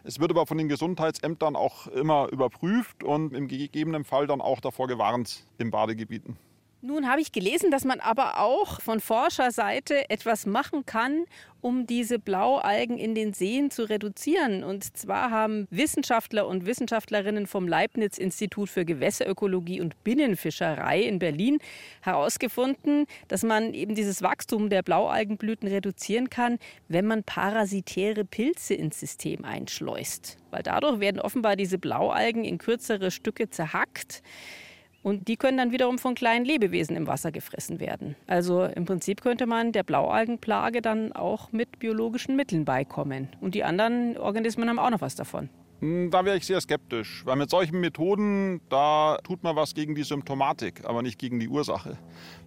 Es 0.02 0.20
wird 0.20 0.30
aber 0.30 0.46
von 0.46 0.56
den 0.56 0.68
Gesundheitsämtern 0.68 1.56
auch 1.56 1.86
immer 1.88 2.28
überprüft 2.32 3.04
und 3.04 3.34
im 3.34 3.48
gegebenen 3.48 4.04
Fall 4.04 4.26
dann 4.26 4.40
auch 4.40 4.60
davor 4.60 4.88
gewarnt 4.88 5.46
in 5.58 5.70
Badegebieten. 5.70 6.38
Nun 6.86 7.08
habe 7.08 7.22
ich 7.22 7.32
gelesen, 7.32 7.70
dass 7.70 7.86
man 7.86 7.98
aber 7.98 8.40
auch 8.40 8.78
von 8.82 9.00
Forscherseite 9.00 10.10
etwas 10.10 10.44
machen 10.44 10.84
kann, 10.84 11.24
um 11.62 11.86
diese 11.86 12.18
Blaualgen 12.18 12.98
in 12.98 13.14
den 13.14 13.32
Seen 13.32 13.70
zu 13.70 13.88
reduzieren. 13.88 14.62
Und 14.62 14.94
zwar 14.94 15.30
haben 15.30 15.66
Wissenschaftler 15.70 16.46
und 16.46 16.66
Wissenschaftlerinnen 16.66 17.46
vom 17.46 17.66
Leibniz-Institut 17.66 18.68
für 18.68 18.84
Gewässerökologie 18.84 19.80
und 19.80 20.04
Binnenfischerei 20.04 21.00
in 21.00 21.18
Berlin 21.18 21.58
herausgefunden, 22.02 23.06
dass 23.28 23.44
man 23.44 23.72
eben 23.72 23.94
dieses 23.94 24.20
Wachstum 24.20 24.68
der 24.68 24.82
Blaualgenblüten 24.82 25.66
reduzieren 25.66 26.28
kann, 26.28 26.58
wenn 26.88 27.06
man 27.06 27.24
parasitäre 27.24 28.26
Pilze 28.26 28.74
ins 28.74 29.00
System 29.00 29.46
einschleust. 29.46 30.36
Weil 30.50 30.62
dadurch 30.62 31.00
werden 31.00 31.22
offenbar 31.22 31.56
diese 31.56 31.78
Blaualgen 31.78 32.44
in 32.44 32.58
kürzere 32.58 33.10
Stücke 33.10 33.48
zerhackt. 33.48 34.22
Und 35.04 35.28
die 35.28 35.36
können 35.36 35.58
dann 35.58 35.70
wiederum 35.70 35.98
von 35.98 36.14
kleinen 36.14 36.46
Lebewesen 36.46 36.96
im 36.96 37.06
Wasser 37.06 37.30
gefressen 37.30 37.78
werden. 37.78 38.16
Also 38.26 38.64
im 38.64 38.86
Prinzip 38.86 39.20
könnte 39.20 39.44
man 39.44 39.70
der 39.70 39.82
Blaualgenplage 39.82 40.80
dann 40.80 41.12
auch 41.12 41.52
mit 41.52 41.78
biologischen 41.78 42.36
Mitteln 42.36 42.64
beikommen. 42.64 43.28
Und 43.42 43.54
die 43.54 43.64
anderen 43.64 44.16
Organismen 44.16 44.66
haben 44.66 44.78
auch 44.78 44.88
noch 44.88 45.02
was 45.02 45.14
davon. 45.14 45.50
Hm, 45.84 46.10
da 46.10 46.24
wäre 46.24 46.38
ich 46.38 46.46
sehr 46.46 46.62
skeptisch, 46.62 47.26
weil 47.26 47.36
mit 47.36 47.50
solchen 47.50 47.78
Methoden, 47.78 48.62
da 48.70 49.18
tut 49.22 49.42
man 49.42 49.54
was 49.54 49.74
gegen 49.74 49.94
die 49.94 50.02
Symptomatik, 50.02 50.82
aber 50.86 51.02
nicht 51.02 51.18
gegen 51.18 51.38
die 51.38 51.48
Ursache. 51.48 51.98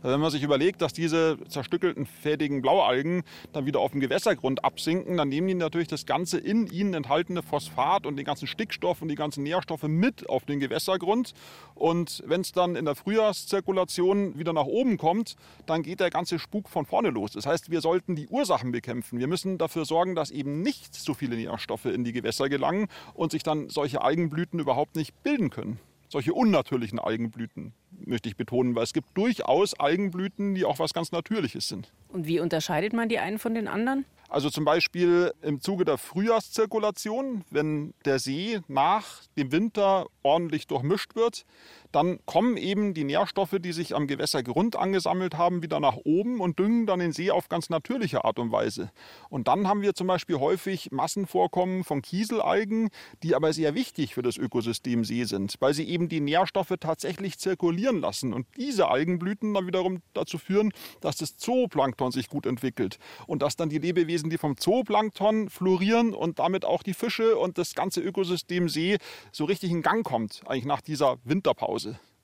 Wenn 0.01 0.20
man 0.20 0.32
sich 0.32 0.41
überlegt, 0.41 0.82
dass 0.82 0.91
diese 0.91 1.38
zerstückelten, 1.48 2.08
fädigen 2.08 2.63
Blaualgen 2.63 3.24
dann 3.53 3.67
wieder 3.67 3.79
auf 3.79 3.91
dem 3.91 4.00
Gewässergrund 4.00 4.63
absinken, 4.63 5.17
dann 5.17 5.29
nehmen 5.29 5.48
die 5.48 5.53
natürlich 5.53 5.88
das 5.88 6.08
ganze 6.08 6.39
in 6.39 6.65
ihnen 6.65 6.96
enthaltene 6.96 7.44
Phosphat 7.44 8.08
und 8.08 8.15
den 8.15 8.25
ganzen 8.25 8.48
Stickstoff 8.48 9.03
und 9.03 9.10
die 9.10 9.15
ganzen 9.15 9.44
Nährstoffe 9.44 9.84
mit 9.84 10.27
auf 10.29 10.46
den 10.46 10.60
Gewässergrund. 10.60 11.36
Und 11.75 12.24
wenn 12.25 12.41
es 12.41 12.53
dann 12.53 12.75
in 12.75 12.86
der 12.86 12.96
Frühjahrszirkulation 12.96 14.39
wieder 14.39 14.53
nach 14.53 14.65
oben 14.65 14.98
kommt, 14.98 15.36
dann 15.67 15.84
geht 15.84 16.00
der 16.00 16.10
ganze 16.10 16.39
Spuk 16.39 16.70
von 16.70 16.88
vorne 16.88 17.10
los. 17.10 17.34
Das 17.34 17.46
heißt, 17.46 17.70
wir 17.70 17.82
sollten 17.82 18.15
die 18.15 18.27
Ursachen 18.29 18.72
bekämpfen. 18.72 19.20
Wir 19.20 19.27
müssen 19.27 19.60
dafür 19.60 19.86
sorgen, 19.86 20.15
dass 20.15 20.32
eben 20.32 20.63
nicht 20.63 20.96
so 20.96 21.13
viele 21.13 21.36
Nährstoffe 21.36 21.86
in 21.86 22.03
die 22.03 22.13
Gewässer 22.13 22.50
gelangen 22.50 22.88
und 23.13 23.27
sich 23.32 23.44
dann 23.44 23.70
solche 23.70 24.02
Algenblüten 24.02 24.60
überhaupt 24.60 24.96
nicht 24.96 25.24
bilden 25.24 25.50
können. 25.50 25.80
Solche 26.10 26.34
unnatürlichen 26.34 27.00
Algenblüten 27.00 27.74
möchte 28.06 28.30
ich 28.30 28.38
betonen, 28.38 28.76
weil 28.76 28.84
es 28.84 28.94
gibt 28.94 29.18
durchaus 29.18 29.74
Algenblüten, 29.74 30.56
die 30.56 30.64
auch 30.64 30.80
was 30.80 30.94
ganz 30.94 31.12
Natürliches 31.12 31.68
sind. 31.68 31.92
Und 32.08 32.28
wie 32.28 32.40
unterscheidet 32.40 32.94
man 32.94 33.10
die 33.10 33.20
einen 33.20 33.40
von 33.40 33.54
den 33.54 33.68
anderen? 33.68 34.06
Also 34.30 34.50
zum 34.50 34.66
Beispiel 34.66 35.34
im 35.42 35.62
Zuge 35.62 35.86
der 35.86 35.98
Frühjahrszirkulation, 35.98 37.44
wenn 37.50 37.94
der 38.06 38.20
See 38.20 38.60
nach 38.68 39.24
dem 39.38 39.52
Winter 39.52 40.08
ordentlich 40.22 40.68
durchmischt 40.68 41.16
wird, 41.16 41.46
dann 41.91 42.20
kommen 42.25 42.58
eben 42.58 42.94
die 42.94 43.03
Nährstoffe, 43.03 43.56
die 43.60 43.72
sich 43.72 43.96
am 43.96 44.08
Gewässergrund 44.08 44.75
angesammelt 44.75 45.38
haben, 45.38 45.62
wieder 45.63 45.79
nach 45.79 45.98
oben 46.03 46.39
und 46.39 46.60
düngen 46.60 46.86
dann 46.86 47.00
den 47.00 47.12
See 47.12 47.32
auf 47.32 47.50
ganz 47.50 47.70
natürliche 47.70 48.25
Art 48.25 48.39
und 48.39 48.51
Weise. 48.51 48.91
Und 49.29 49.48
dann 49.48 49.67
haben 49.67 49.82
wir 49.82 49.94
zum 49.94 50.08
Beispiel 50.08 50.38
häufig 50.38 50.91
Massenvorkommen 50.91 51.84
von 51.84 52.01
Kieselalgen, 52.01 52.89
die 53.24 53.36
aber 53.36 53.53
sehr 53.53 53.75
wichtig 53.75 54.13
für 54.13 54.22
das 54.22 54.38
Ökosystem 54.38 55.03
See 55.06 55.24
sind, 55.24 55.56
weil 55.60 55.74
sie 55.74 55.88
eben 55.88 56.10
die 56.10 56.20
Nährstoffe 56.20 56.74
tatsächlich 56.79 57.38
zirkulieren 57.38 58.01
lassen. 58.01 58.34
Und 58.34 58.48
diese 58.58 58.89
Algenblüten 58.89 59.53
dann 59.53 59.67
wiederum 59.67 60.01
dazu 60.13 60.38
führen, 60.38 60.74
dass 61.01 61.17
das 61.17 61.38
Zooplankton 61.38 62.12
sich 62.12 62.29
gut 62.29 62.46
entwickelt 62.46 63.00
und 63.27 63.41
dass 63.41 63.56
dann 63.56 63.70
die 63.70 63.79
Lebewesen, 63.79 64.29
die 64.29 64.38
vom 64.38 64.58
Zooplankton 64.58 65.50
florieren 65.50 66.13
und 66.13 66.39
damit 66.39 66.65
auch 66.65 66.84
die 66.84 66.94
Fische 66.94 67.38
und 67.38 67.58
das 67.58 67.75
ganze 67.75 68.01
Ökosystem 68.01 68.70
See 68.70 68.98
so 69.32 69.46
richtig 69.46 69.72
in 69.72 69.82
Gang 69.82 70.06
kommt, 70.06 70.41
eigentlich 70.48 70.65
nach 70.65 70.82
dieser 70.82 71.17
Winterpause. 71.24 71.77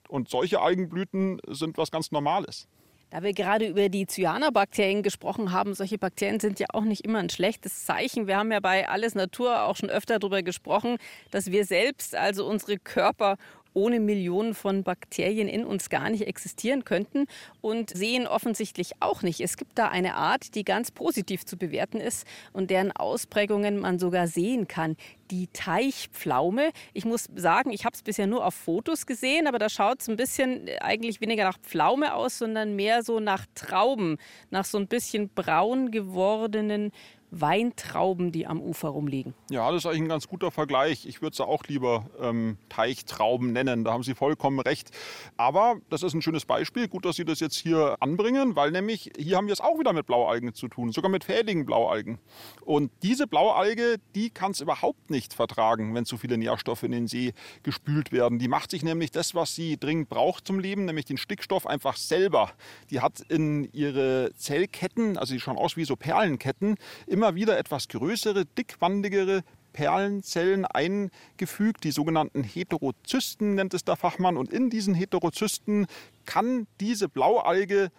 Und 0.10 0.30
solche 0.30 0.62
Algenblüten 0.62 1.40
sind 1.48 1.78
was 1.78 1.92
ganz 1.92 2.12
Normales. 2.12 2.68
Da 3.14 3.22
wir 3.22 3.34
gerade 3.34 3.68
über 3.68 3.90
die 3.90 4.08
Cyanobakterien 4.08 5.04
gesprochen 5.04 5.52
haben, 5.52 5.76
solche 5.76 6.00
Bakterien 6.00 6.40
sind 6.40 6.60
ja 6.60 6.66
auch 6.74 6.82
nicht 6.82 7.06
immer 7.06 7.20
ein 7.20 7.30
schlechtes 7.30 7.86
Zeichen. 7.86 8.26
Wir 8.26 8.38
haben 8.38 8.52
ja 8.52 8.60
bei 8.60 8.90
Alles 8.90 9.14
Natur 9.14 9.66
auch 9.66 9.76
schon 9.76 9.92
öfter 9.92 10.18
darüber 10.18 10.42
gesprochen, 10.42 10.98
dass 11.30 11.52
wir 11.52 11.66
selbst, 11.66 12.16
also 12.16 12.48
unsere 12.48 12.80
Körper 12.80 13.38
ohne 13.74 14.00
Millionen 14.00 14.54
von 14.54 14.84
Bakterien 14.84 15.48
in 15.48 15.66
uns 15.66 15.90
gar 15.90 16.10
nicht 16.10 16.28
existieren 16.28 16.86
könnten 16.86 17.26
und 17.62 17.90
sehen 17.90 18.28
offensichtlich 18.28 18.92
auch 19.00 19.22
nicht. 19.22 19.42
Es 19.42 19.58
gibt 19.58 19.78
da 19.78 19.90
eine 19.90 20.16
Art, 20.16 20.56
die 20.56 20.64
ganz 20.64 20.92
positiv 20.92 21.46
zu 21.46 21.58
bewerten 21.58 22.00
ist 22.00 22.28
und 22.52 22.70
deren 22.70 22.92
Ausprägungen 22.92 23.80
man 23.80 24.00
sogar 24.00 24.28
sehen 24.28 24.68
kann. 24.68 24.96
Die 25.32 25.48
Teichpflaume. 25.48 26.72
Ich 26.94 27.06
muss 27.06 27.28
sagen, 27.36 27.72
ich 27.72 27.86
habe 27.86 27.96
es 27.96 28.04
bisher 28.04 28.28
nur 28.28 28.46
auf 28.46 28.54
Fotos 28.54 29.06
gesehen, 29.06 29.48
aber 29.48 29.58
da 29.58 29.70
schaut 29.70 30.02
es 30.02 30.10
ein 30.10 30.18
bisschen 30.18 30.68
äh, 30.68 30.78
eigentlich 30.80 31.22
weniger 31.22 31.44
nach 31.44 31.60
Pflaume 31.60 32.14
aus, 32.14 32.38
sondern 32.38 32.76
mehr 32.76 33.04
so 33.04 33.20
nach 33.20 33.46
Trauben, 33.56 34.18
nach 34.52 34.66
so 34.66 34.78
ein 34.78 34.88
bisschen 34.88 35.30
braun 35.30 35.92
gewordenen 35.92 36.92
Weintrauben, 37.36 38.32
die 38.32 38.46
am 38.46 38.62
Ufer 38.62 38.90
rumliegen. 38.90 39.34
Ja, 39.50 39.72
das 39.72 39.84
ist 39.84 39.86
eigentlich 39.88 40.04
ein 40.04 40.10
ganz 40.10 40.28
guter 40.28 40.52
Vergleich. 40.52 41.06
Ich 41.06 41.22
würde 41.22 41.34
es 41.34 41.42
auch 41.42 41.64
lieber 41.66 42.06
ähm, 42.20 42.58
Teichtrauben 42.70 43.52
nennen. 43.52 43.84
Da 43.84 43.92
haben 43.92 44.04
Sie 44.04 44.14
vollkommen 44.14 44.60
recht. 44.60 44.92
Aber 45.36 45.78
das 45.90 46.04
ist 46.04 46.14
ein 46.14 46.22
schönes 46.22 46.46
Beispiel. 46.46 46.88
Gut, 46.88 47.06
dass 47.06 47.16
Sie 47.16 47.26
das 47.26 47.40
jetzt 47.40 47.56
hier 47.56 47.98
anbringen, 48.00 48.56
weil 48.56 48.72
nämlich 48.72 49.12
hier 49.18 49.38
haben 49.38 49.48
wir 49.48 49.54
es 49.54 49.62
auch 49.62 49.80
wieder 49.80 49.94
mit 49.94 50.06
Blaualgen 50.06 50.54
zu 50.54 50.68
tun, 50.68 50.92
sogar 50.92 51.10
mit 51.10 51.24
fädigen 51.24 51.66
Blaualgen. 51.66 52.20
Und 52.62 52.92
diese 53.02 53.26
Blaualge, 53.26 53.96
die 54.16 54.30
kann 54.30 54.52
es 54.52 54.62
überhaupt 54.62 55.10
nicht 55.10 55.34
vertragen, 55.34 55.96
wenn 55.96 56.06
zu 56.06 56.18
viele 56.18 56.38
Nährstoffe 56.38 56.84
in 56.84 56.92
den 56.92 57.08
See 57.08 57.34
gespült 57.64 58.12
werden. 58.12 58.40
Die 58.40 58.48
macht 58.48 58.72
sich 58.72 58.84
nämlich 58.84 59.12
das, 59.12 59.34
was 59.34 59.56
sie 59.56 59.78
dringend 59.78 60.10
braucht 60.10 60.46
zum 60.46 60.60
Leben, 60.60 60.86
nämlich 60.86 61.06
den 61.06 61.18
Stickstoff 61.18 61.66
einfach 61.66 61.98
selber. 61.98 62.52
Die 62.90 63.00
hat 63.00 63.22
in 63.22 63.68
ihre 63.74 64.32
Zellketten, 64.36 65.18
also 65.18 65.34
die 65.34 65.40
schauen 65.40 65.58
aus 65.58 65.78
wie 65.78 65.86
so 65.86 65.96
Perlenketten, 65.96 66.76
immer 67.08 67.23
wieder 67.36 67.58
etwas 67.58 67.88
größere, 67.88 68.46
dickwandigere 68.46 69.44
Perlenzellen 69.74 70.66
eingefügt, 70.66 71.84
die 71.84 71.92
sogenannten 71.92 72.44
Heterozysten 72.44 73.56
nennt 73.56 73.74
es 73.74 73.84
der 73.84 73.96
Fachmann. 73.96 74.38
Und 74.38 74.54
in 74.54 74.70
diesen 74.70 74.94
Heterozysten 74.94 75.88
kann 76.26 76.68
diese 76.80 77.10
Blaualge 77.10 77.92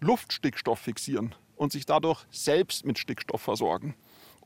Luftstickstoff 0.00 0.78
fixieren 0.78 1.34
und 1.56 1.72
sich 1.72 1.86
dadurch 1.86 2.24
selbst 2.30 2.86
mit 2.86 2.98
Stickstoff 2.98 3.42
versorgen. 3.42 3.94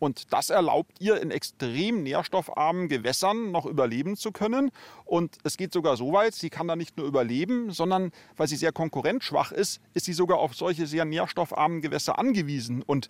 Und 0.00 0.32
das 0.32 0.48
erlaubt 0.48 0.98
ihr 0.98 1.20
in 1.20 1.30
extrem 1.30 2.02
nährstoffarmen 2.02 2.88
Gewässern 2.88 3.50
noch 3.50 3.66
überleben 3.66 4.16
zu 4.16 4.32
können. 4.32 4.70
Und 5.04 5.36
es 5.44 5.58
geht 5.58 5.74
sogar 5.74 5.98
so 5.98 6.14
weit, 6.14 6.34
sie 6.34 6.48
kann 6.48 6.66
da 6.68 6.74
nicht 6.74 6.96
nur 6.96 7.06
überleben, 7.06 7.70
sondern 7.70 8.10
weil 8.36 8.48
sie 8.48 8.56
sehr 8.56 8.72
konkurrenzschwach 8.72 9.52
ist, 9.52 9.80
ist 9.92 10.06
sie 10.06 10.14
sogar 10.14 10.38
auf 10.38 10.54
solche 10.54 10.86
sehr 10.86 11.04
nährstoffarmen 11.04 11.82
Gewässer 11.82 12.18
angewiesen. 12.18 12.82
Und 12.82 13.08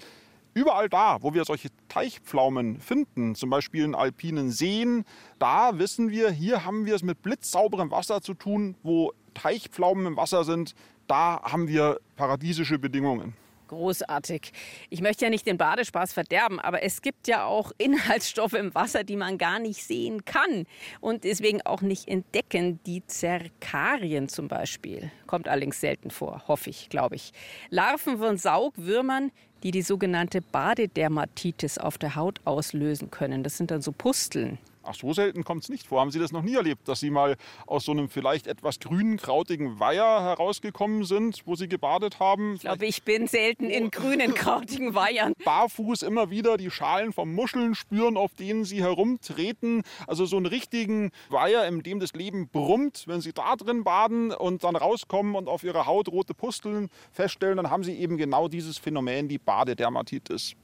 Überall 0.53 0.89
da, 0.89 1.19
wo 1.23 1.33
wir 1.33 1.45
solche 1.45 1.69
Teichpflaumen 1.89 2.81
finden, 2.81 3.35
zum 3.35 3.51
Beispiel 3.51 3.85
in 3.85 3.95
alpinen 3.95 4.51
Seen, 4.51 5.05
da 5.39 5.79
wissen 5.79 6.11
wir, 6.11 6.31
hier 6.31 6.65
haben 6.65 6.87
wir 6.87 6.95
es 6.97 7.03
mit 7.03 7.23
blitzsauberem 7.23 7.91
Wasser 7.91 8.21
zu 8.21 8.35
tun, 8.35 8.75
wo 8.83 9.13
Teichpflaumen 9.35 10.07
im 10.07 10.17
Wasser 10.17 10.45
sind, 10.45 10.75
da 11.07 11.41
haben 11.43 11.69
wir 11.69 12.01
paradiesische 12.17 12.79
Bedingungen. 12.79 13.35
Großartig. 13.71 14.51
Ich 14.89 15.01
möchte 15.01 15.25
ja 15.25 15.31
nicht 15.31 15.47
den 15.47 15.57
Badespaß 15.57 16.13
verderben, 16.13 16.59
aber 16.59 16.83
es 16.83 17.03
gibt 17.03 17.29
ja 17.29 17.45
auch 17.45 17.71
Inhaltsstoffe 17.79 18.55
im 18.55 18.75
Wasser, 18.75 19.05
die 19.05 19.15
man 19.15 19.39
gar 19.39 19.61
nicht 19.61 19.85
sehen 19.85 20.25
kann 20.25 20.67
und 21.01 21.23
deswegen 21.23 21.63
auch 21.63 21.81
nicht 21.81 22.09
entdecken. 22.09 22.81
Die 22.85 23.07
Zerkarien 23.07 24.29
zum 24.29 24.49
Beispiel. 24.49 25.13
Kommt 25.29 25.47
allerdings 25.47 25.81
selten 25.81 26.11
vor, 26.11 26.43
hoffe 26.49 26.69
ich, 26.69 26.89
glaube 26.89 27.15
ich. 27.15 27.33
Larven 27.69 28.19
von 28.19 28.39
Saugwürmern, 28.39 29.31
die 29.63 29.71
die 29.71 29.83
sogenannte 29.83 30.41
Badedermatitis 30.43 31.79
auf 31.79 31.97
der 31.97 32.17
Haut 32.17 32.41
auslösen 32.45 33.13
können. 33.13 33.45
Das 33.45 33.57
sind 33.57 33.71
dann 33.71 33.83
so 33.83 33.93
Pusteln. 33.93 34.59
Ach, 34.83 34.95
so 34.95 35.13
selten 35.13 35.45
kommt 35.45 35.65
es 35.65 35.69
nicht 35.69 35.87
vor. 35.87 36.01
Haben 36.01 36.11
Sie 36.11 36.19
das 36.19 36.33
noch 36.33 36.43
nie 36.43 36.55
erlebt, 36.55 36.89
dass 36.89 37.01
Sie 37.01 37.11
mal 37.11 37.37
aus 37.67 37.85
so 37.85 37.93
einem 37.93 38.09
vielleicht 38.09 38.47
etwas 38.47 38.81
grünen, 38.81 39.19
krautigen 39.19 39.79
Weiher 39.79 40.23
herausgekommen 40.23 41.05
sind, 41.05 41.43
wo 41.45 41.55
Sie 41.55 41.69
gebadet 41.69 42.19
haben? 42.19 42.55
Ich 42.55 42.63
glaube, 42.63 42.87
ich 42.87 43.03
bin 43.03 43.27
selten 43.27 43.65
in 43.65 43.91
grünen, 43.91 44.33
krautigen 44.33 44.95
Weihern. 44.95 45.35
Barfuß 45.45 46.03
immer 46.03 46.31
wieder 46.31 46.57
die 46.57 46.71
Schalen 46.71 47.13
vom 47.13 47.35
Muscheln 47.35 47.75
spüren, 47.75 48.17
auf 48.17 48.35
denen 48.35 48.65
Sie 48.65 48.81
herumtreten. 48.83 49.83
Also 50.07 50.25
so 50.25 50.39
einen 50.39 50.47
richtigen 50.47 51.11
Weiher, 51.29 51.67
in 51.69 51.83
dem 51.83 52.01
das 52.01 52.15
Leben 52.15 52.49
brummt. 52.49 53.05
Wenn 53.07 53.21
Sie 53.21 53.35
da 53.35 53.57
drin 53.57 53.85
baden 53.85 54.33
und 54.33 54.65
dann 54.65 54.77
rauskommen 54.77 55.35
und 55.35 55.49
auf 55.49 55.63
Ihrer 55.63 55.85
Haut 55.85 56.09
rote 56.09 56.33
Pusteln 56.33 56.89
feststellen, 57.13 57.59
dann 57.59 57.71
haben 57.71 57.85
Sie 57.85 57.99
eben 57.99 58.17
genau 58.17 58.49
dieses 58.49 58.79
Phänomen, 58.79 59.29
die 59.29 59.39
Badedermatitis. 59.39 60.57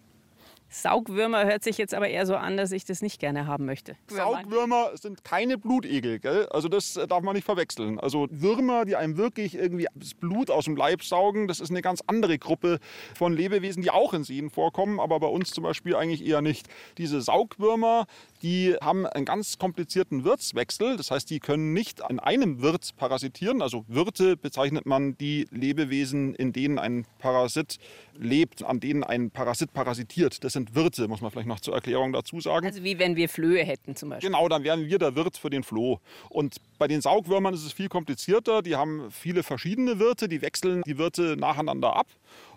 Saugwürmer 0.68 1.44
hört 1.44 1.62
sich 1.62 1.78
jetzt 1.78 1.94
aber 1.94 2.08
eher 2.08 2.26
so 2.26 2.36
an, 2.36 2.56
dass 2.56 2.72
ich 2.72 2.84
das 2.84 3.02
nicht 3.02 3.20
gerne 3.20 3.46
haben 3.46 3.66
möchte. 3.66 3.96
Saugwürmer 4.08 4.90
sind 4.94 5.24
keine 5.24 5.58
Blutegel, 5.58 6.18
gell? 6.18 6.46
Also 6.50 6.68
das 6.68 6.96
äh, 6.96 7.06
darf 7.06 7.22
man 7.22 7.34
nicht 7.34 7.44
verwechseln. 7.44 8.00
Also 8.00 8.26
Würmer, 8.30 8.84
die 8.84 8.96
einem 8.96 9.16
wirklich 9.16 9.54
irgendwie 9.54 9.86
das 9.94 10.14
Blut 10.14 10.50
aus 10.50 10.64
dem 10.64 10.76
Leib 10.76 11.02
saugen, 11.02 11.48
das 11.48 11.60
ist 11.60 11.70
eine 11.70 11.82
ganz 11.82 12.02
andere 12.06 12.38
Gruppe 12.38 12.78
von 13.14 13.32
Lebewesen, 13.32 13.82
die 13.82 13.90
auch 13.90 14.12
in 14.12 14.24
Seen 14.24 14.50
vorkommen, 14.50 15.00
aber 15.00 15.20
bei 15.20 15.28
uns 15.28 15.50
zum 15.50 15.64
Beispiel 15.64 15.94
eigentlich 15.94 16.26
eher 16.26 16.42
nicht. 16.42 16.68
Diese 16.98 17.20
Saugwürmer, 17.20 18.06
die 18.42 18.74
haben 18.80 19.06
einen 19.06 19.24
ganz 19.24 19.58
komplizierten 19.58 20.24
Wirtswechsel. 20.24 20.96
Das 20.96 21.10
heißt, 21.10 21.28
die 21.30 21.40
können 21.40 21.72
nicht 21.72 22.02
an 22.02 22.18
einem 22.18 22.62
Wirt 22.62 22.94
parasitieren. 22.96 23.62
Also 23.62 23.84
Wirte 23.88 24.36
bezeichnet 24.36 24.86
man 24.86 25.16
die 25.18 25.46
Lebewesen, 25.50 26.34
in 26.34 26.52
denen 26.52 26.78
ein 26.78 27.06
Parasit 27.18 27.78
lebt, 28.14 28.62
an 28.62 28.80
denen 28.80 29.04
ein 29.04 29.30
Parasit 29.30 29.72
parasitiert. 29.72 30.44
Das 30.44 30.52
sind 30.52 30.74
Wirte, 30.74 31.08
muss 31.08 31.20
man 31.20 31.30
vielleicht 31.30 31.48
noch 31.48 31.60
zur 31.60 31.74
Erklärung 31.74 32.12
dazu 32.12 32.40
sagen. 32.40 32.66
Also 32.66 32.82
wie 32.82 32.98
wenn 32.98 33.16
wir 33.16 33.28
Flöhe 33.28 33.64
hätten 33.64 33.96
zum 33.96 34.10
Beispiel. 34.10 34.30
Genau, 34.30 34.48
dann 34.48 34.64
wären 34.64 34.86
wir 34.86 34.98
der 34.98 35.14
Wirt 35.14 35.36
für 35.36 35.50
den 35.50 35.62
Floh. 35.62 36.00
Und 36.28 36.56
bei 36.78 36.88
den 36.88 37.00
Saugwürmern 37.00 37.54
ist 37.54 37.64
es 37.64 37.72
viel 37.72 37.88
komplizierter. 37.88 38.62
Die 38.62 38.76
haben 38.76 39.10
viele 39.10 39.42
verschiedene 39.42 39.98
Wirte, 39.98 40.28
die 40.28 40.42
wechseln 40.42 40.82
die 40.86 40.98
Wirte 40.98 41.36
nacheinander 41.36 41.96
ab. 41.96 42.06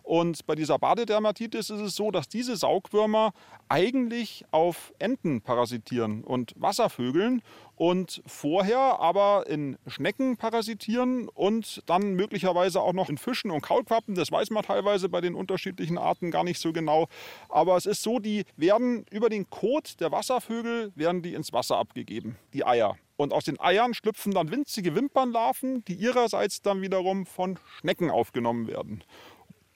Und 0.09 0.47
bei 0.47 0.55
dieser 0.55 0.79
Badedermatitis 0.79 1.69
ist 1.69 1.81
es 1.81 1.95
so, 1.95 2.09
dass 2.09 2.27
diese 2.27 2.55
Saugwürmer 2.55 3.31
eigentlich 3.67 4.43
auf 4.49 4.91
Enten 4.97 5.41
parasitieren 5.41 6.23
und 6.23 6.55
Wasservögeln 6.57 7.43
und 7.75 8.23
vorher 8.25 8.99
aber 8.99 9.45
in 9.47 9.77
Schnecken 9.85 10.35
parasitieren 10.35 11.29
und 11.29 11.83
dann 11.85 12.15
möglicherweise 12.15 12.81
auch 12.81 12.93
noch 12.93 13.11
in 13.11 13.19
Fischen 13.19 13.51
und 13.51 13.61
Kaulquappen. 13.61 14.15
Das 14.15 14.31
weiß 14.31 14.49
man 14.49 14.63
teilweise 14.63 15.09
bei 15.09 15.21
den 15.21 15.35
unterschiedlichen 15.35 15.99
Arten 15.99 16.31
gar 16.31 16.43
nicht 16.43 16.59
so 16.59 16.73
genau. 16.73 17.05
Aber 17.47 17.77
es 17.77 17.85
ist 17.85 18.01
so, 18.01 18.17
die 18.17 18.45
werden 18.57 19.05
über 19.11 19.29
den 19.29 19.47
Kot 19.51 19.99
der 19.99 20.11
Wasservögel 20.11 20.91
werden 20.95 21.21
die 21.21 21.35
ins 21.35 21.53
Wasser 21.53 21.77
abgegeben, 21.77 22.35
die 22.55 22.65
Eier. 22.65 22.97
Und 23.15 23.31
aus 23.31 23.43
den 23.43 23.59
Eiern 23.59 23.93
schlüpfen 23.93 24.33
dann 24.33 24.49
winzige 24.49 24.95
Wimpernlarven, 24.95 25.85
die 25.85 25.93
ihrerseits 25.93 26.63
dann 26.63 26.81
wiederum 26.81 27.27
von 27.27 27.59
Schnecken 27.77 28.09
aufgenommen 28.09 28.65
werden. 28.65 29.03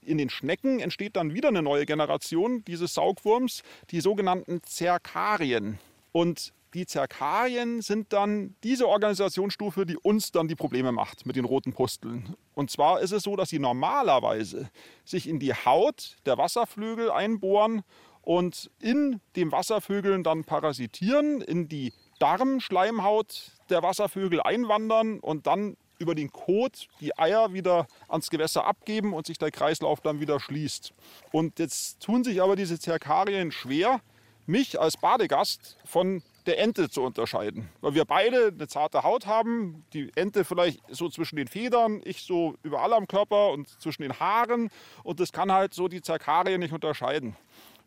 In 0.05 0.17
den 0.17 0.29
Schnecken 0.29 0.79
entsteht 0.79 1.15
dann 1.15 1.33
wieder 1.33 1.49
eine 1.49 1.61
neue 1.61 1.85
Generation 1.85 2.63
dieses 2.65 2.93
Saugwurms, 2.93 3.63
die 3.91 4.01
sogenannten 4.01 4.61
Zerkarien. 4.63 5.79
Und 6.11 6.53
die 6.73 6.85
Zerkarien 6.85 7.81
sind 7.81 8.13
dann 8.13 8.55
diese 8.63 8.87
Organisationsstufe, 8.87 9.85
die 9.85 9.97
uns 9.97 10.31
dann 10.31 10.47
die 10.47 10.55
Probleme 10.55 10.91
macht 10.91 11.25
mit 11.25 11.35
den 11.35 11.45
roten 11.45 11.73
Pusteln. 11.73 12.35
Und 12.55 12.71
zwar 12.71 13.01
ist 13.01 13.11
es 13.11 13.23
so, 13.23 13.35
dass 13.35 13.49
sie 13.49 13.59
normalerweise 13.59 14.69
sich 15.05 15.27
in 15.27 15.39
die 15.39 15.53
Haut 15.53 16.17
der 16.25 16.37
Wasserflügel 16.37 17.11
einbohren 17.11 17.83
und 18.21 18.71
in 18.79 19.19
den 19.35 19.51
Wasservögeln 19.51 20.23
dann 20.23 20.45
parasitieren, 20.45 21.41
in 21.41 21.67
die 21.67 21.93
Darmschleimhaut 22.19 23.51
der 23.69 23.83
Wasservögel 23.83 24.41
einwandern 24.41 25.19
und 25.19 25.45
dann 25.45 25.77
über 25.99 26.15
den 26.15 26.31
Kot 26.31 26.87
die 26.99 27.17
Eier 27.17 27.53
wieder 27.53 27.87
ans 28.07 28.29
Gewässer 28.29 28.65
abgeben 28.65 29.13
und 29.13 29.27
sich 29.27 29.37
der 29.37 29.51
Kreislauf 29.51 30.01
dann 30.01 30.19
wieder 30.19 30.39
schließt. 30.39 30.93
Und 31.31 31.59
jetzt 31.59 32.01
tun 32.01 32.23
sich 32.23 32.41
aber 32.41 32.55
diese 32.55 32.79
Zerkarien 32.79 33.51
schwer, 33.51 34.01
mich 34.45 34.79
als 34.79 34.97
Badegast 34.97 35.77
von 35.85 36.21
der 36.45 36.59
Ente 36.59 36.89
zu 36.89 37.01
unterscheiden. 37.01 37.69
Weil 37.81 37.95
wir 37.95 38.05
beide 38.05 38.47
eine 38.47 38.67
zarte 38.67 39.03
Haut 39.03 39.25
haben, 39.25 39.85
die 39.93 40.11
Ente 40.15 40.43
vielleicht 40.43 40.81
so 40.89 41.09
zwischen 41.09 41.37
den 41.37 41.47
Federn, 41.47 42.01
ich 42.03 42.23
so 42.23 42.55
überall 42.63 42.93
am 42.93 43.07
Körper 43.07 43.51
und 43.51 43.69
zwischen 43.81 44.01
den 44.01 44.19
Haaren. 44.19 44.69
Und 45.03 45.19
das 45.19 45.31
kann 45.31 45.51
halt 45.51 45.73
so 45.73 45.87
die 45.87 46.01
Zerkarien 46.01 46.59
nicht 46.59 46.73
unterscheiden. 46.73 47.35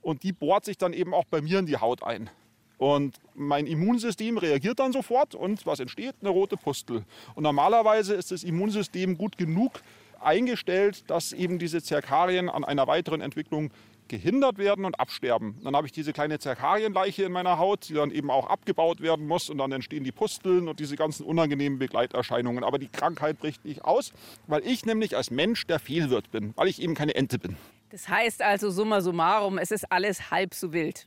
Und 0.01 0.23
die 0.23 0.33
bohrt 0.33 0.65
sich 0.65 0.79
dann 0.79 0.93
eben 0.93 1.13
auch 1.13 1.25
bei 1.25 1.43
mir 1.43 1.59
in 1.59 1.67
die 1.67 1.77
Haut 1.77 2.03
ein. 2.03 2.31
Und 2.79 3.17
mein 3.35 3.67
Immunsystem 3.67 4.39
reagiert 4.39 4.79
dann 4.79 4.93
sofort 4.93 5.35
und 5.35 5.65
was 5.65 5.81
entsteht? 5.81 6.15
Eine 6.21 6.31
rote 6.31 6.57
Pustel. 6.57 7.05
Und 7.35 7.43
normalerweise 7.43 8.15
ist 8.15 8.33
das 8.33 8.45
Immunsystem 8.45 9.17
gut 9.17 9.39
genug 9.39 9.81
eingestellt, 10.21 11.05
dass 11.09 11.33
eben 11.33 11.59
diese 11.59 11.83
Zerkarien 11.83 12.49
an 12.49 12.65
einer 12.65 12.87
weiteren 12.87 13.21
Entwicklung 13.21 13.71
gehindert 14.09 14.59
werden 14.59 14.85
und 14.85 15.01
absterben. 15.01 15.57
Dann 15.65 15.75
habe 15.75 15.87
ich 15.87 15.93
diese 15.93 16.13
kleine 16.13 16.39
Zerkarienleiche 16.39 17.25
in 17.25 17.33
meiner 17.33 17.59
Haut, 17.59 17.89
die 17.89 17.95
dann 17.95 18.11
eben 18.11 18.31
auch 18.31 18.49
abgebaut 18.49 19.01
werden 19.01 19.27
muss 19.27 19.51
und 19.51 19.59
dann 19.59 19.73
entstehen 19.73 20.05
die 20.05 20.13
Pusteln 20.13 20.69
und 20.69 20.79
diese 20.79 20.97
ganzen 20.97 21.25
unangenehmen 21.25 21.79
Begleiterscheinungen. 21.79 22.63
Aber 22.63 22.79
die 22.79 22.89
Krankheit 22.89 23.39
bricht 23.39 23.65
nicht 23.65 23.85
aus, 23.85 24.13
weil 24.47 24.65
ich 24.67 24.87
nämlich 24.87 25.17
als 25.17 25.31
Mensch 25.31 25.67
der 25.67 25.79
Fehlwirt 25.79 26.31
bin, 26.31 26.53
weil 26.57 26.69
ich 26.69 26.81
eben 26.81 26.95
keine 26.95 27.15
Ente 27.15 27.39
bin. 27.39 27.57
Das 27.91 28.09
heißt 28.09 28.43
also 28.43 28.71
summa 28.71 29.01
summarum, 29.01 29.59
es 29.59 29.71
ist 29.71 29.91
alles 29.91 30.31
halb 30.31 30.55
so 30.55 30.73
wild. 30.73 31.07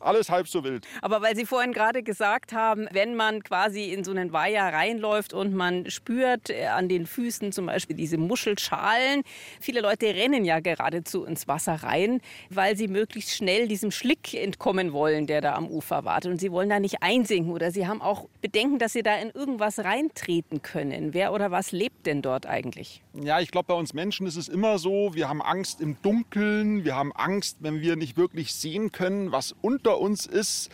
Alles 0.00 0.30
halb 0.30 0.48
so 0.48 0.64
wild. 0.64 0.86
Aber 1.00 1.22
weil 1.22 1.36
Sie 1.36 1.46
vorhin 1.46 1.72
gerade 1.72 2.02
gesagt 2.02 2.52
haben, 2.52 2.88
wenn 2.92 3.14
man 3.14 3.42
quasi 3.42 3.92
in 3.92 4.04
so 4.04 4.10
einen 4.10 4.32
Weiher 4.32 4.72
reinläuft 4.72 5.32
und 5.32 5.54
man 5.54 5.90
spürt 5.90 6.50
äh, 6.50 6.66
an 6.66 6.88
den 6.88 7.06
Füßen 7.06 7.52
zum 7.52 7.66
Beispiel 7.66 7.96
diese 7.96 8.18
Muschelschalen, 8.18 9.22
viele 9.60 9.80
Leute 9.80 10.06
rennen 10.06 10.44
ja 10.44 10.60
geradezu 10.60 11.24
ins 11.24 11.48
Wasser 11.48 11.74
rein, 11.74 12.20
weil 12.50 12.76
sie 12.76 12.88
möglichst 12.88 13.36
schnell 13.36 13.68
diesem 13.68 13.90
Schlick 13.90 14.34
entkommen 14.34 14.92
wollen, 14.92 15.26
der 15.26 15.40
da 15.40 15.54
am 15.54 15.68
Ufer 15.68 16.04
wartet. 16.04 16.32
Und 16.32 16.40
sie 16.40 16.52
wollen 16.52 16.68
da 16.68 16.80
nicht 16.80 17.02
einsinken 17.02 17.52
oder 17.52 17.70
sie 17.70 17.86
haben 17.86 18.02
auch 18.02 18.28
Bedenken, 18.40 18.78
dass 18.78 18.92
sie 18.92 19.02
da 19.02 19.16
in 19.16 19.30
irgendwas 19.30 19.78
reintreten 19.78 20.62
können. 20.62 21.14
Wer 21.14 21.32
oder 21.32 21.50
was 21.50 21.72
lebt 21.72 22.06
denn 22.06 22.22
dort 22.22 22.46
eigentlich? 22.46 23.02
Ja, 23.14 23.40
ich 23.40 23.50
glaube, 23.50 23.66
bei 23.68 23.74
uns 23.74 23.94
Menschen 23.94 24.26
ist 24.26 24.36
es 24.36 24.48
immer 24.48 24.78
so, 24.78 25.14
wir 25.14 25.28
haben 25.28 25.42
Angst 25.42 25.80
im 25.80 25.96
Dunkeln, 26.02 26.84
wir 26.84 26.96
haben 26.96 27.12
Angst, 27.12 27.58
wenn 27.60 27.80
wir 27.80 27.96
nicht 27.96 28.16
wirklich 28.16 28.54
sehen 28.54 28.92
können, 28.92 29.32
was 29.32 29.51
unter 29.60 29.98
uns 29.98 30.26
ist 30.26 30.70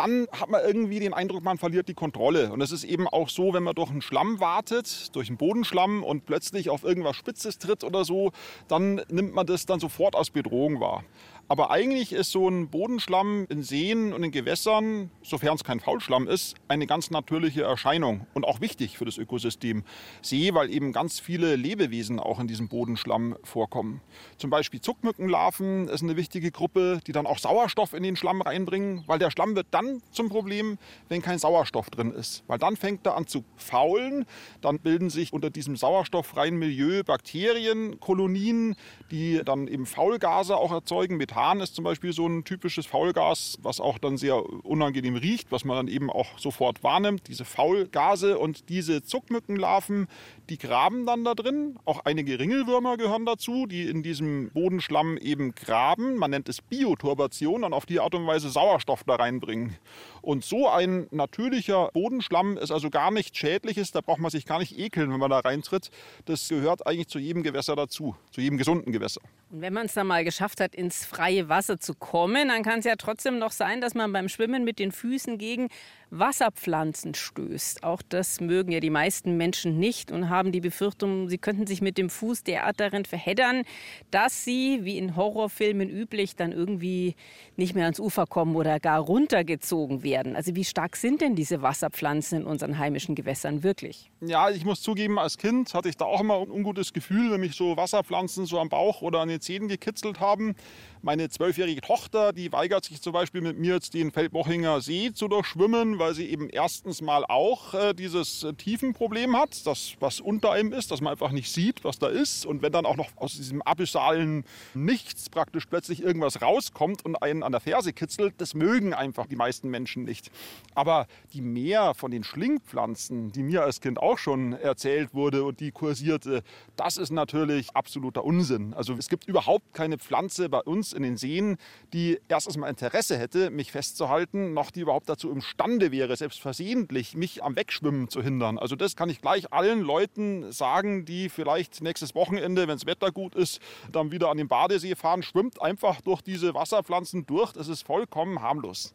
dann 0.00 0.28
hat 0.32 0.48
man 0.48 0.62
irgendwie 0.64 0.98
den 0.98 1.12
Eindruck, 1.12 1.42
man 1.42 1.58
verliert 1.58 1.88
die 1.88 1.94
Kontrolle. 1.94 2.52
Und 2.52 2.62
es 2.62 2.72
ist 2.72 2.84
eben 2.84 3.06
auch 3.06 3.28
so, 3.28 3.52
wenn 3.52 3.62
man 3.62 3.74
durch 3.74 3.90
einen 3.90 4.00
Schlamm 4.00 4.40
wartet, 4.40 5.14
durch 5.14 5.28
einen 5.28 5.36
Bodenschlamm 5.36 6.02
und 6.02 6.24
plötzlich 6.24 6.70
auf 6.70 6.84
irgendwas 6.84 7.16
Spitzes 7.16 7.58
tritt 7.58 7.84
oder 7.84 8.04
so, 8.04 8.32
dann 8.68 9.02
nimmt 9.08 9.34
man 9.34 9.46
das 9.46 9.66
dann 9.66 9.78
sofort 9.78 10.16
als 10.16 10.30
Bedrohung 10.30 10.80
wahr. 10.80 11.04
Aber 11.50 11.72
eigentlich 11.72 12.12
ist 12.12 12.30
so 12.30 12.48
ein 12.48 12.68
Bodenschlamm 12.68 13.44
in 13.48 13.64
Seen 13.64 14.12
und 14.12 14.22
in 14.22 14.30
Gewässern, 14.30 15.10
sofern 15.20 15.56
es 15.56 15.64
kein 15.64 15.80
Faulschlamm 15.80 16.28
ist, 16.28 16.54
eine 16.68 16.86
ganz 16.86 17.10
natürliche 17.10 17.64
Erscheinung 17.64 18.24
und 18.34 18.44
auch 18.44 18.60
wichtig 18.60 18.96
für 18.96 19.04
das 19.04 19.18
Ökosystem 19.18 19.82
See, 20.22 20.54
weil 20.54 20.70
eben 20.70 20.92
ganz 20.92 21.18
viele 21.18 21.56
Lebewesen 21.56 22.20
auch 22.20 22.38
in 22.38 22.46
diesem 22.46 22.68
Bodenschlamm 22.68 23.36
vorkommen. 23.42 24.00
Zum 24.36 24.48
Beispiel 24.48 24.80
Zuckmückenlarven 24.80 25.88
ist 25.88 26.04
eine 26.04 26.16
wichtige 26.16 26.52
Gruppe, 26.52 27.00
die 27.08 27.10
dann 27.10 27.26
auch 27.26 27.38
Sauerstoff 27.38 27.94
in 27.94 28.04
den 28.04 28.14
Schlamm 28.14 28.42
reinbringen, 28.42 29.02
weil 29.08 29.18
der 29.18 29.32
Schlamm 29.32 29.56
wird 29.56 29.66
dann 29.72 30.02
zum 30.12 30.28
Problem, 30.28 30.78
wenn 31.08 31.20
kein 31.20 31.40
Sauerstoff 31.40 31.90
drin 31.90 32.12
ist. 32.12 32.44
Weil 32.46 32.58
dann 32.58 32.76
fängt 32.76 33.04
er 33.08 33.16
an 33.16 33.26
zu 33.26 33.42
faulen, 33.56 34.24
dann 34.60 34.78
bilden 34.78 35.10
sich 35.10 35.32
unter 35.32 35.50
diesem 35.50 35.74
sauerstofffreien 35.74 36.56
Milieu 36.56 37.02
Bakterienkolonien, 37.02 38.76
die 39.10 39.42
dann 39.44 39.66
eben 39.66 39.84
Faulgase 39.84 40.56
auch 40.56 40.70
erzeugen, 40.70 41.16
Methan 41.16 41.39
Methan 41.40 41.60
ist 41.60 41.74
zum 41.74 41.84
Beispiel 41.84 42.12
so 42.12 42.26
ein 42.26 42.44
typisches 42.44 42.84
Faulgas, 42.84 43.56
was 43.62 43.80
auch 43.80 43.98
dann 43.98 44.18
sehr 44.18 44.44
unangenehm 44.64 45.16
riecht, 45.16 45.50
was 45.50 45.64
man 45.64 45.76
dann 45.76 45.88
eben 45.88 46.10
auch 46.10 46.38
sofort 46.38 46.84
wahrnimmt. 46.84 47.28
Diese 47.28 47.46
Faulgase 47.46 48.38
und 48.38 48.68
diese 48.68 49.02
Zuckmückenlarven, 49.02 50.06
die 50.50 50.58
graben 50.58 51.06
dann 51.06 51.24
da 51.24 51.34
drin. 51.34 51.78
Auch 51.86 52.04
einige 52.04 52.38
Ringelwürmer 52.38 52.98
gehören 52.98 53.24
dazu, 53.24 53.66
die 53.66 53.88
in 53.88 54.02
diesem 54.02 54.50
Bodenschlamm 54.50 55.16
eben 55.16 55.54
graben. 55.54 56.16
Man 56.16 56.30
nennt 56.30 56.50
es 56.50 56.60
Bioturbation 56.60 57.64
und 57.64 57.72
auf 57.72 57.86
die 57.86 58.00
Art 58.00 58.14
und 58.14 58.26
Weise 58.26 58.50
Sauerstoff 58.50 59.04
da 59.04 59.14
reinbringen. 59.14 59.76
Und 60.22 60.44
so 60.44 60.68
ein 60.68 61.06
natürlicher 61.10 61.90
Bodenschlamm 61.92 62.56
ist 62.58 62.70
also 62.70 62.90
gar 62.90 63.10
nichts 63.10 63.38
Schädliches. 63.38 63.92
Da 63.92 64.00
braucht 64.00 64.20
man 64.20 64.30
sich 64.30 64.46
gar 64.46 64.58
nicht 64.58 64.78
ekeln, 64.78 65.12
wenn 65.12 65.18
man 65.18 65.30
da 65.30 65.40
reintritt. 65.40 65.90
Das 66.24 66.48
gehört 66.48 66.86
eigentlich 66.86 67.08
zu 67.08 67.18
jedem 67.18 67.42
Gewässer 67.42 67.76
dazu, 67.76 68.16
zu 68.30 68.40
jedem 68.40 68.58
gesunden 68.58 68.92
Gewässer. 68.92 69.20
Und 69.50 69.62
wenn 69.62 69.72
man 69.72 69.86
es 69.86 69.94
dann 69.94 70.06
mal 70.06 70.24
geschafft 70.24 70.60
hat, 70.60 70.74
ins 70.74 71.04
freie 71.04 71.48
Wasser 71.48 71.80
zu 71.80 71.94
kommen, 71.94 72.48
dann 72.48 72.62
kann 72.62 72.80
es 72.80 72.84
ja 72.84 72.96
trotzdem 72.96 73.38
noch 73.38 73.52
sein, 73.52 73.80
dass 73.80 73.94
man 73.94 74.12
beim 74.12 74.28
Schwimmen 74.28 74.64
mit 74.64 74.78
den 74.78 74.92
Füßen 74.92 75.38
gegen 75.38 75.68
Wasserpflanzen 76.10 77.14
stößt. 77.14 77.84
Auch 77.84 78.02
das 78.08 78.40
mögen 78.40 78.72
ja 78.72 78.80
die 78.80 78.90
meisten 78.90 79.36
Menschen 79.36 79.78
nicht 79.78 80.10
und 80.10 80.28
haben 80.28 80.50
die 80.50 80.60
Befürchtung, 80.60 81.28
sie 81.28 81.38
könnten 81.38 81.66
sich 81.66 81.80
mit 81.80 81.98
dem 81.98 82.10
Fuß 82.10 82.42
derart 82.42 82.80
darin 82.80 83.04
verheddern, 83.04 83.62
dass 84.10 84.44
sie, 84.44 84.80
wie 84.82 84.98
in 84.98 85.14
Horrorfilmen 85.14 85.88
üblich, 85.88 86.34
dann 86.34 86.50
irgendwie 86.52 87.14
nicht 87.56 87.74
mehr 87.74 87.84
ans 87.84 88.00
Ufer 88.00 88.26
kommen 88.26 88.56
oder 88.56 88.80
gar 88.80 89.00
runtergezogen 89.00 90.02
werden. 90.02 90.34
Also 90.34 90.56
wie 90.56 90.64
stark 90.64 90.96
sind 90.96 91.20
denn 91.20 91.36
diese 91.36 91.62
Wasserpflanzen 91.62 92.40
in 92.40 92.44
unseren 92.44 92.78
heimischen 92.78 93.14
Gewässern 93.14 93.62
wirklich? 93.62 94.10
Ja, 94.20 94.50
ich 94.50 94.64
muss 94.64 94.82
zugeben, 94.82 95.18
als 95.18 95.38
Kind 95.38 95.72
hatte 95.74 95.88
ich 95.88 95.96
da 95.96 96.06
auch 96.06 96.20
immer 96.20 96.40
ein 96.40 96.50
ungutes 96.50 96.92
Gefühl, 96.92 97.30
wenn 97.30 97.40
mich 97.40 97.54
so 97.54 97.76
Wasserpflanzen 97.76 98.46
so 98.46 98.58
am 98.58 98.68
Bauch 98.68 99.00
oder 99.02 99.20
an 99.20 99.28
den 99.28 99.40
Zähnen 99.40 99.68
gekitzelt 99.68 100.18
haben. 100.18 100.56
Meine 101.02 101.28
zwölfjährige 101.28 101.80
Tochter, 101.80 102.32
die 102.32 102.52
weigert 102.52 102.84
sich 102.84 103.00
zum 103.00 103.12
Beispiel 103.12 103.40
mit 103.40 103.58
mir 103.58 103.74
jetzt 103.74 103.94
den 103.94 104.10
Feldbochinger 104.10 104.80
See 104.80 105.12
zu 105.14 105.28
durchschwimmen, 105.28 105.99
weil 106.00 106.14
sie 106.14 106.28
eben 106.28 106.48
erstens 106.48 107.02
mal 107.02 107.24
auch 107.24 107.74
äh, 107.74 107.94
dieses 107.94 108.42
äh, 108.42 108.54
Tiefenproblem 108.54 109.36
hat, 109.36 109.64
das 109.66 109.94
was 110.00 110.20
unter 110.20 110.58
ihm 110.58 110.72
ist, 110.72 110.90
dass 110.90 111.00
man 111.00 111.12
einfach 111.12 111.30
nicht 111.30 111.52
sieht, 111.52 111.84
was 111.84 112.00
da 112.00 112.08
ist. 112.08 112.44
Und 112.46 112.62
wenn 112.62 112.72
dann 112.72 112.86
auch 112.86 112.96
noch 112.96 113.08
aus 113.16 113.36
diesem 113.36 113.62
abyssalen 113.62 114.44
Nichts 114.74 115.28
praktisch 115.28 115.66
plötzlich 115.66 116.02
irgendwas 116.02 116.42
rauskommt 116.42 117.04
und 117.04 117.22
einen 117.22 117.42
an 117.42 117.52
der 117.52 117.60
Ferse 117.60 117.92
kitzelt, 117.92 118.34
das 118.38 118.54
mögen 118.54 118.94
einfach 118.94 119.26
die 119.26 119.36
meisten 119.36 119.68
Menschen 119.68 120.04
nicht. 120.04 120.30
Aber 120.74 121.06
die 121.34 121.42
mehr 121.42 121.94
von 121.94 122.10
den 122.10 122.24
Schlingpflanzen, 122.24 123.30
die 123.30 123.42
mir 123.42 123.62
als 123.62 123.80
Kind 123.80 123.98
auch 123.98 124.18
schon 124.18 124.54
erzählt 124.54 125.14
wurde 125.14 125.44
und 125.44 125.60
die 125.60 125.70
kursierte, 125.70 126.42
das 126.76 126.96
ist 126.96 127.10
natürlich 127.10 127.76
absoluter 127.76 128.24
Unsinn. 128.24 128.72
Also 128.74 128.94
es 128.94 129.08
gibt 129.08 129.26
überhaupt 129.28 129.74
keine 129.74 129.98
Pflanze 129.98 130.48
bei 130.48 130.60
uns 130.60 130.94
in 130.94 131.02
den 131.02 131.18
Seen, 131.18 131.58
die 131.92 132.18
erstens 132.28 132.56
mal 132.56 132.68
Interesse 132.68 133.18
hätte, 133.18 133.50
mich 133.50 133.70
festzuhalten, 133.70 134.54
noch 134.54 134.70
die 134.70 134.80
überhaupt 134.80 135.08
dazu 135.08 135.30
imstande 135.30 135.89
wäre, 135.90 136.16
selbst 136.16 136.40
versehentlich 136.40 137.14
mich 137.14 137.42
am 137.42 137.56
Wegschwimmen 137.56 138.08
zu 138.08 138.22
hindern. 138.22 138.58
Also 138.58 138.76
das 138.76 138.96
kann 138.96 139.10
ich 139.10 139.20
gleich 139.20 139.52
allen 139.52 139.80
Leuten 139.80 140.52
sagen, 140.52 141.04
die 141.04 141.28
vielleicht 141.28 141.82
nächstes 141.82 142.14
Wochenende, 142.14 142.62
wenn 142.62 142.76
das 142.76 142.86
Wetter 142.86 143.10
gut 143.10 143.34
ist, 143.34 143.60
dann 143.92 144.12
wieder 144.12 144.30
an 144.30 144.38
den 144.38 144.48
Badesee 144.48 144.94
fahren, 144.94 145.22
schwimmt 145.22 145.60
einfach 145.60 146.00
durch 146.00 146.22
diese 146.22 146.54
Wasserpflanzen 146.54 147.26
durch. 147.26 147.52
Das 147.52 147.68
ist 147.68 147.82
vollkommen 147.82 148.42
harmlos. 148.42 148.94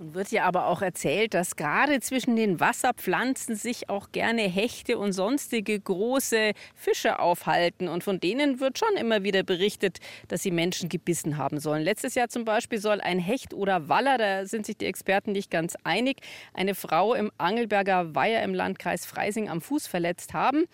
Wird 0.00 0.30
ja 0.30 0.44
aber 0.44 0.66
auch 0.66 0.80
erzählt, 0.80 1.34
dass 1.34 1.56
gerade 1.56 1.98
zwischen 1.98 2.36
den 2.36 2.60
Wasserpflanzen 2.60 3.56
sich 3.56 3.88
auch 3.88 4.12
gerne 4.12 4.42
Hechte 4.42 4.96
und 4.96 5.12
sonstige 5.12 5.80
große 5.80 6.52
Fische 6.76 7.18
aufhalten. 7.18 7.88
Und 7.88 8.04
von 8.04 8.20
denen 8.20 8.60
wird 8.60 8.78
schon 8.78 8.96
immer 8.96 9.24
wieder 9.24 9.42
berichtet, 9.42 9.98
dass 10.28 10.44
sie 10.44 10.52
Menschen 10.52 10.88
gebissen 10.88 11.36
haben 11.36 11.58
sollen. 11.58 11.82
Letztes 11.82 12.14
Jahr 12.14 12.28
zum 12.28 12.44
Beispiel 12.44 12.78
soll 12.78 13.00
ein 13.00 13.18
Hecht 13.18 13.52
oder 13.52 13.88
Waller, 13.88 14.18
da 14.18 14.46
sind 14.46 14.66
sich 14.66 14.76
die 14.76 14.86
Experten 14.86 15.32
nicht 15.32 15.50
ganz 15.50 15.74
einig, 15.82 16.18
eine 16.54 16.76
Frau 16.76 17.14
im 17.14 17.32
Angelberger 17.36 18.14
Weiher 18.14 18.44
im 18.44 18.54
Landkreis 18.54 19.04
Freising 19.04 19.48
am 19.48 19.60
Fuß 19.60 19.88
verletzt 19.88 20.32
haben. 20.32 20.66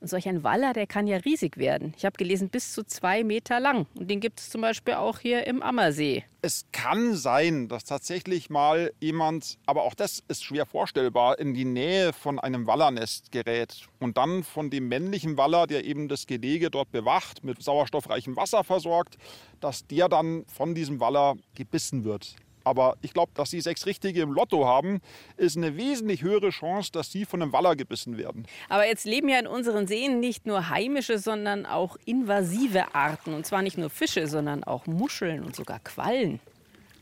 Und 0.00 0.08
solch 0.08 0.28
ein 0.28 0.44
Waller, 0.44 0.74
der 0.74 0.86
kann 0.86 1.06
ja 1.06 1.16
riesig 1.16 1.56
werden. 1.56 1.94
Ich 1.96 2.04
habe 2.04 2.16
gelesen, 2.18 2.50
bis 2.50 2.72
zu 2.72 2.84
zwei 2.84 3.24
Meter 3.24 3.60
lang. 3.60 3.86
Und 3.94 4.10
den 4.10 4.20
gibt 4.20 4.40
es 4.40 4.50
zum 4.50 4.60
Beispiel 4.60 4.94
auch 4.94 5.18
hier 5.18 5.46
im 5.46 5.62
Ammersee. 5.62 6.24
Es 6.42 6.66
kann 6.70 7.14
sein, 7.14 7.66
dass 7.68 7.84
tatsächlich 7.84 8.50
mal 8.50 8.92
jemand, 9.00 9.58
aber 9.64 9.84
auch 9.84 9.94
das 9.94 10.22
ist 10.28 10.44
schwer 10.44 10.66
vorstellbar, 10.66 11.38
in 11.38 11.54
die 11.54 11.64
Nähe 11.64 12.12
von 12.12 12.38
einem 12.38 12.66
Wallernest 12.66 13.32
gerät 13.32 13.86
und 13.98 14.18
dann 14.18 14.44
von 14.44 14.68
dem 14.68 14.86
männlichen 14.88 15.38
Waller, 15.38 15.66
der 15.66 15.84
eben 15.84 16.08
das 16.08 16.26
Gelege 16.26 16.70
dort 16.70 16.92
bewacht, 16.92 17.42
mit 17.42 17.62
sauerstoffreichem 17.62 18.36
Wasser 18.36 18.64
versorgt, 18.64 19.16
dass 19.60 19.86
der 19.86 20.08
dann 20.08 20.44
von 20.46 20.74
diesem 20.74 21.00
Waller 21.00 21.36
gebissen 21.54 22.04
wird. 22.04 22.36
Aber 22.66 22.96
ich 23.00 23.12
glaube, 23.12 23.30
dass 23.34 23.50
Sie 23.50 23.60
sechs 23.60 23.86
Richtige 23.86 24.22
im 24.22 24.32
Lotto 24.32 24.66
haben, 24.66 25.00
ist 25.36 25.56
eine 25.56 25.76
wesentlich 25.76 26.22
höhere 26.22 26.50
Chance, 26.50 26.90
dass 26.90 27.12
Sie 27.12 27.24
von 27.24 27.40
einem 27.40 27.52
Waller 27.52 27.76
gebissen 27.76 28.18
werden. 28.18 28.44
Aber 28.68 28.84
jetzt 28.88 29.06
leben 29.06 29.28
ja 29.28 29.38
in 29.38 29.46
unseren 29.46 29.86
Seen 29.86 30.18
nicht 30.18 30.46
nur 30.46 30.68
heimische, 30.68 31.20
sondern 31.20 31.64
auch 31.64 31.96
invasive 32.06 32.92
Arten. 32.92 33.34
Und 33.34 33.46
zwar 33.46 33.62
nicht 33.62 33.78
nur 33.78 33.88
Fische, 33.88 34.26
sondern 34.26 34.64
auch 34.64 34.88
Muscheln 34.88 35.44
und 35.44 35.54
sogar 35.54 35.78
Quallen. 35.78 36.40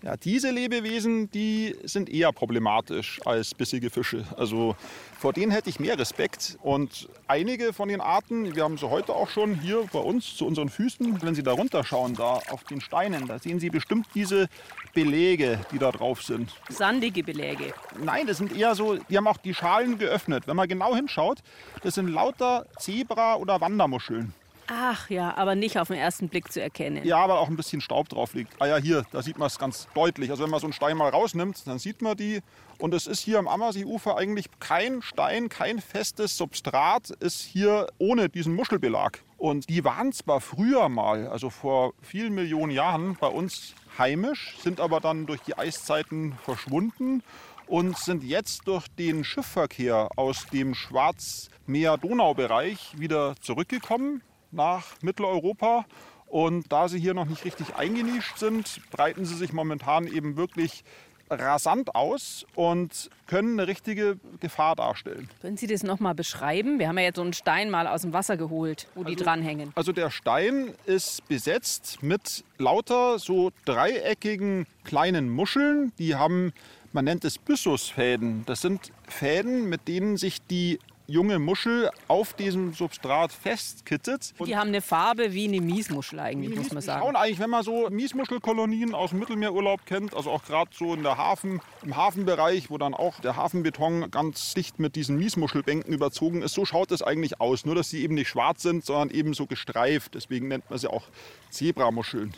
Ja, 0.05 0.19
diese 0.19 0.51
Lebewesen, 0.51 1.31
die 1.31 1.75
sind 1.83 2.11
eher 2.11 2.31
problematisch 2.31 3.23
als 3.25 3.55
bissige 3.55 3.88
Fische. 3.88 4.27
Also 4.37 4.77
vor 5.19 5.33
denen 5.33 5.51
hätte 5.51 5.71
ich 5.71 5.81
mehr 5.81 5.99
Respekt. 5.99 6.59
Und 6.62 7.09
einige 7.27 7.73
von 7.73 7.88
den 7.88 8.03
Arten, 8.03 8.55
wir 8.55 8.64
haben 8.64 8.77
sie 8.77 8.90
heute 8.90 9.14
auch 9.14 9.31
schon 9.31 9.55
hier 9.55 9.87
bei 9.90 10.01
uns 10.01 10.37
zu 10.37 10.47
unseren 10.47 10.69
Füßen, 10.69 11.23
wenn 11.23 11.35
Sie 11.35 11.43
da 11.43 11.53
runterschauen, 11.53 12.12
da 12.17 12.35
auf 12.51 12.64
den 12.64 12.83
Steinen, 12.83 13.27
da 13.27 13.38
sehen 13.38 13.61
Sie 13.61 13.71
bestimmt 13.71 14.07
diese 14.14 14.49
Belege, 14.93 15.59
die 15.73 15.79
da 15.79 15.90
drauf 15.90 16.23
sind. 16.23 16.53
Sandige 16.69 17.25
Belege. 17.25 17.73
Nein, 17.99 18.27
das 18.27 18.37
sind 18.37 18.55
eher 18.55 18.75
so, 18.75 18.97
die 18.97 19.17
haben 19.17 19.27
auch 19.27 19.38
die 19.38 19.55
Schalen 19.55 19.97
geöffnet. 19.97 20.47
Wenn 20.47 20.57
man 20.57 20.69
genau 20.69 20.95
hinschaut, 20.95 21.38
das 21.83 21.95
sind 21.95 22.09
lauter 22.09 22.67
Zebra- 22.79 23.37
oder 23.37 23.62
Wandermuscheln. 23.62 24.35
Ach 24.66 25.11
ja, 25.11 25.37
aber 25.37 25.55
nicht 25.55 25.79
auf 25.79 25.88
den 25.88 25.98
ersten 25.98 26.29
Blick 26.29 26.50
zu 26.50 26.61
erkennen. 26.61 27.05
Ja, 27.05 27.29
weil 27.29 27.37
auch 27.37 27.48
ein 27.48 27.57
bisschen 27.57 27.81
Staub 27.81 28.09
drauf 28.09 28.35
liegt. 28.35 28.61
Ah 28.61 28.66
ja, 28.66 28.77
hier, 28.77 29.05
da 29.12 29.22
sieht 29.22 29.38
man 29.38 29.46
es 29.48 29.59
ganz 29.59 29.88
deutlich. 29.94 30.31
Also 30.31 30.42
wenn 30.42 30.50
man 30.50 30.61
so 30.61 30.66
einen 30.66 30.72
Stein 30.72 30.96
mal 30.96 31.11
rausnimmt, 31.11 31.66
dann 31.66 31.79
sieht 31.79 32.00
man 32.00 32.16
die. 32.16 32.40
Und 32.79 32.94
es 32.94 33.07
ist 33.07 33.20
hier 33.20 33.38
am 33.38 33.46
Ammerseeufer 33.46 34.16
eigentlich 34.16 34.46
kein 34.61 35.03
Stein, 35.03 35.48
kein 35.48 35.81
festes 35.81 36.37
Substrat 36.37 37.11
ist 37.11 37.42
hier 37.42 37.87
ohne 37.98 38.29
diesen 38.29 38.55
Muschelbelag. 38.55 39.20
Und 39.37 39.68
die 39.68 39.85
waren 39.85 40.12
zwar 40.12 40.40
früher 40.40 40.88
mal, 40.88 41.29
also 41.29 41.50
vor 41.50 41.92
vielen 42.00 42.35
Millionen 42.35 42.72
Jahren, 42.72 43.16
bei 43.20 43.29
uns 43.29 43.74
heimisch, 43.98 44.57
sind 44.62 44.81
aber 44.81 45.00
dann 45.00 45.27
durch 45.27 45.42
die 45.42 45.59
Eiszeiten 45.59 46.38
verschwunden 46.42 47.22
und 47.66 47.98
sind 47.98 48.24
jetzt 48.24 48.66
durch 48.66 48.88
den 48.88 49.24
Schiffverkehr 49.24 50.09
aus 50.16 50.46
dem 50.46 50.74
Schwarzmeer-Donau-Bereich 50.74 52.98
wieder 52.98 53.35
zurückgekommen 53.40 54.22
nach 54.55 54.85
Mitteleuropa 55.03 55.85
Und 56.27 56.73
da 56.73 56.88
sie 56.88 56.99
hier 56.99 57.14
noch 57.14 57.27
nicht 57.27 57.45
richtig 57.45 57.77
eingenischt 57.77 58.38
sind, 58.38 58.81
breiten 58.90 59.25
sie 59.25 59.37
sich 59.37 59.53
momentan 59.53 60.09
eben 60.09 60.37
wirklich 60.37 60.83
rasant 61.31 61.95
aus 61.95 62.45
und 62.55 63.09
können 63.27 63.59
eine 63.59 63.69
richtige 63.69 64.19
Gefahr 64.40 64.77
darstellen. 64.77 65.29
Können 65.40 65.57
Sie 65.57 65.67
das 65.67 65.83
nochmal 65.83 66.14
beschreiben? 66.14 66.79
Wir 66.79 66.88
haben 66.88 66.99
ja 66.99 67.05
jetzt 67.05 67.17
so 67.17 67.23
einen 67.23 67.33
Stein 67.33 67.71
mal 67.71 67.87
aus 67.87 68.03
dem 68.03 68.12
Wasser 68.12 68.37
geholt, 68.37 68.88
wo 68.95 69.03
also, 69.03 69.11
die 69.11 69.17
dranhängen. 69.17 69.73
Also 69.75 69.93
der 69.93 70.11
Stein 70.11 70.75
ist 70.87 71.27
besetzt 71.29 72.03
mit 72.03 72.45
lauter 72.59 73.19
so 73.19 73.53
dreieckigen 73.64 74.67
kleinen 74.85 75.31
Muscheln. 75.31 75.93
Die 75.99 76.17
haben, 76.17 76.53
man 76.93 77.05
nennt 77.05 77.25
es 77.25 77.38
Byssusfäden. 77.38 78.45
Das 78.47 78.61
sind 78.61 78.93
Fäden, 79.09 79.69
mit 79.69 79.88
denen 79.88 80.17
sich 80.17 80.43
die 80.47 80.79
junge 81.07 81.38
Muschel 81.38 81.90
auf 82.09 82.33
diesem 82.33 82.73
Substrat 82.73 83.33
festkittet. 83.33 84.35
Die 84.47 84.57
haben 84.57 84.69
eine 84.69 84.81
Farbe 84.81 85.33
wie 85.33 85.45
eine 85.45 85.61
Miesmuschel 85.61 86.19
eigentlich, 86.21 86.57
muss 86.57 86.73
man 86.73 86.83
sagen. 86.83 87.03
Schauen 87.03 87.17
eigentlich, 87.17 87.38
wenn 87.38 87.51
man 87.51 87.62
so 87.62 87.88
Miesmuschelkolonien 87.90 88.95
aus 88.95 89.11
dem 89.11 89.19
Mittelmeerurlaub 89.19 89.85
kennt, 89.87 90.14
also 90.14 90.31
auch 90.31 90.45
gerade 90.45 90.71
so 90.73 90.95
in 90.95 91.03
der 91.03 91.19
Hafen, 91.19 91.61
im 91.83 91.97
Hafenbereich, 91.97 92.71
wo 92.71 92.79
dann 92.79 92.95
auch 92.95 93.21
der 93.21 93.37
Hafenbeton 93.37 94.11
ganz 94.11 94.55
dicht 94.55 94.79
mit 94.79 94.97
diesen 94.97 95.17
Miesmuschelbänken 95.17 95.93
überzogen 95.93 96.43
ist, 96.43 96.55
so 96.55 96.64
schaut 96.64 96.90
es 96.90 97.03
eigentlich 97.03 97.40
aus. 97.40 97.67
Nur, 97.67 97.75
dass 97.75 97.90
sie 97.90 98.03
eben 98.03 98.14
nicht 98.14 98.29
schwarz 98.29 98.62
sind, 98.62 98.85
sondern 98.85 99.11
eben 99.11 99.35
so 99.35 99.47
gestreift. 99.47 100.14
Deswegen 100.14 100.49
nennt 100.49 100.69
man 100.71 100.79
sie 100.79 100.90
auch 100.90 101.05
Zebramuscheln. 101.51 102.33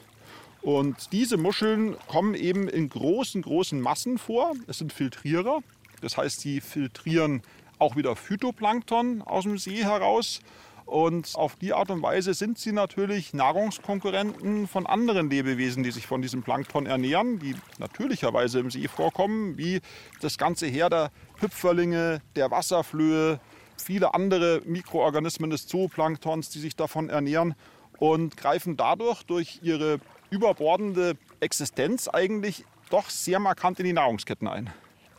Und 0.63 1.13
diese 1.13 1.37
Muscheln 1.37 1.97
kommen 2.09 2.35
eben 2.35 2.69
in 2.69 2.89
großen, 2.89 3.43
großen 3.43 3.81
Massen 3.81 4.19
vor. 4.19 4.55
Es 4.67 4.79
sind 4.79 4.93
Filtrierer. 4.93 5.61
Das 6.01 6.17
heißt, 6.17 6.41
sie 6.41 6.61
filtrieren 6.61 7.43
auch 7.79 7.97
wieder 7.97 8.17
Phytoplankton 8.17 9.23
aus 9.23 9.45
dem 9.45 9.59
See 9.59 9.85
heraus. 9.85 10.41
Und 10.87 11.35
auf 11.35 11.57
die 11.57 11.73
Art 11.73 11.91
und 11.91 12.01
Weise 12.01 12.33
sind 12.33 12.59
sie 12.59 12.71
natürlich 12.71 13.35
Nahrungskonkurrenten 13.35 14.69
von 14.69 14.87
anderen 14.87 15.29
Lebewesen, 15.29 15.83
die 15.83 15.91
sich 15.91 16.07
von 16.07 16.23
diesem 16.23 16.45
Plankton 16.45 16.87
ernähren, 16.87 17.41
die 17.41 17.57
natürlicherweise 17.79 18.61
im 18.61 18.71
See 18.71 18.87
vorkommen, 18.87 19.59
wie 19.59 19.81
das 20.21 20.39
ganze 20.39 20.67
Heer 20.69 20.89
der 20.89 21.11
Hüpferlinge, 21.41 22.23
der 22.37 22.53
Wasserflöhe, 22.53 23.41
viele 23.77 24.15
andere 24.15 24.63
Mikroorganismen 24.65 25.51
des 25.51 25.67
Zooplanktons, 25.67 26.51
die 26.51 26.61
sich 26.61 26.77
davon 26.77 27.11
ernähren 27.11 27.57
und 27.99 28.37
greifen 28.37 28.77
dadurch 28.77 29.25
durch 29.25 29.59
ihre 29.63 29.99
überbordende 30.31 31.17
Existenz 31.41 32.07
eigentlich 32.07 32.65
doch 32.91 33.11
sehr 33.11 33.41
markant 33.41 33.81
in 33.81 33.87
die 33.87 33.93
Nahrungsketten 33.93 34.47
ein. 34.47 34.73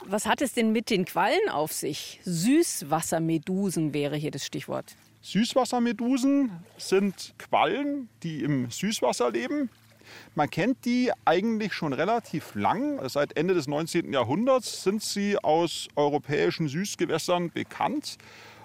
Was 0.10 0.26
hat 0.26 0.42
es 0.42 0.54
denn 0.54 0.72
mit 0.72 0.90
den 0.90 1.04
Quallen 1.04 1.50
auf 1.50 1.74
sich? 1.74 2.22
Süßwassermedusen 2.24 3.94
wäre 3.94 4.16
hier 4.16 4.32
das 4.32 4.46
Stichwort. 4.46 4.96
Süßwassermedusen 5.22 6.50
sind 6.78 7.34
Quallen, 7.38 8.08
die 8.24 8.42
im 8.42 8.72
Süßwasser 8.72 9.32
leben. 9.32 9.70
Man 10.34 10.50
kennt 10.50 10.86
die 10.86 11.12
eigentlich 11.26 11.74
schon 11.74 11.92
relativ 11.92 12.56
lang. 12.56 13.06
Seit 13.10 13.36
Ende 13.36 13.54
des 13.54 13.68
19. 13.68 14.14
Jahrhunderts 14.14 14.84
sind 14.84 15.04
sie 15.04 15.38
aus 15.40 15.90
europäischen 15.98 16.70
Süßgewässern 16.70 17.52
bekannt. 17.52 18.18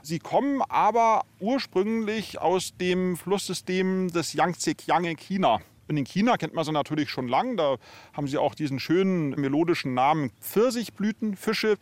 Sie 0.02 0.20
kommen 0.20 0.62
aber 0.68 1.22
ursprünglich 1.40 2.40
aus 2.40 2.76
dem 2.76 3.16
Flusssystem 3.16 4.12
des 4.12 4.32
Yangtze-Kiang 4.34 5.06
in 5.06 5.16
China. 5.16 5.60
Und 5.92 5.98
in 5.98 6.04
China 6.06 6.38
kennt 6.38 6.54
man 6.54 6.64
sie 6.64 6.72
natürlich 6.72 7.10
schon 7.10 7.28
lang. 7.28 7.58
Da 7.58 7.76
haben 8.14 8.26
sie 8.26 8.38
auch 8.38 8.54
diesen 8.54 8.80
schönen 8.80 9.38
melodischen 9.38 9.92
Namen 9.92 10.30
Pfirsichblütenfische. 10.40 11.76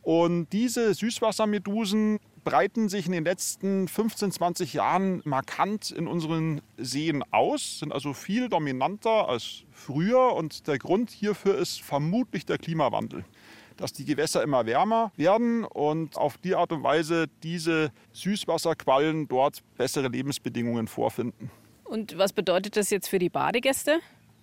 Und 0.00 0.48
diese 0.54 0.94
Süßwassermedusen 0.94 2.20
breiten 2.42 2.88
sich 2.88 3.04
in 3.04 3.12
den 3.12 3.24
letzten 3.24 3.86
15, 3.86 4.32
20 4.32 4.72
Jahren 4.72 5.20
markant 5.26 5.90
in 5.90 6.06
unseren 6.06 6.62
Seen 6.78 7.22
aus, 7.32 7.80
sind 7.80 7.92
also 7.92 8.14
viel 8.14 8.48
dominanter 8.48 9.28
als 9.28 9.64
früher. 9.72 10.32
Und 10.32 10.66
der 10.66 10.78
Grund 10.78 11.10
hierfür 11.10 11.58
ist 11.58 11.82
vermutlich 11.82 12.46
der 12.46 12.56
Klimawandel 12.56 13.26
dass 13.76 13.94
die 13.94 14.04
Gewässer 14.04 14.42
immer 14.42 14.66
wärmer 14.66 15.10
werden 15.16 15.64
und 15.64 16.18
auf 16.18 16.36
die 16.36 16.54
Art 16.54 16.70
und 16.70 16.82
Weise 16.82 17.28
diese 17.42 17.92
Süßwasserquallen 18.12 19.26
dort 19.26 19.62
bessere 19.78 20.08
Lebensbedingungen 20.08 20.86
vorfinden. 20.86 21.50
Und 21.90 22.16
was 22.16 22.32
bedeutet 22.32 22.76
das 22.76 22.90
jetzt 22.90 23.08
für 23.08 23.18
die 23.18 23.30
Badegäste? 23.30 23.98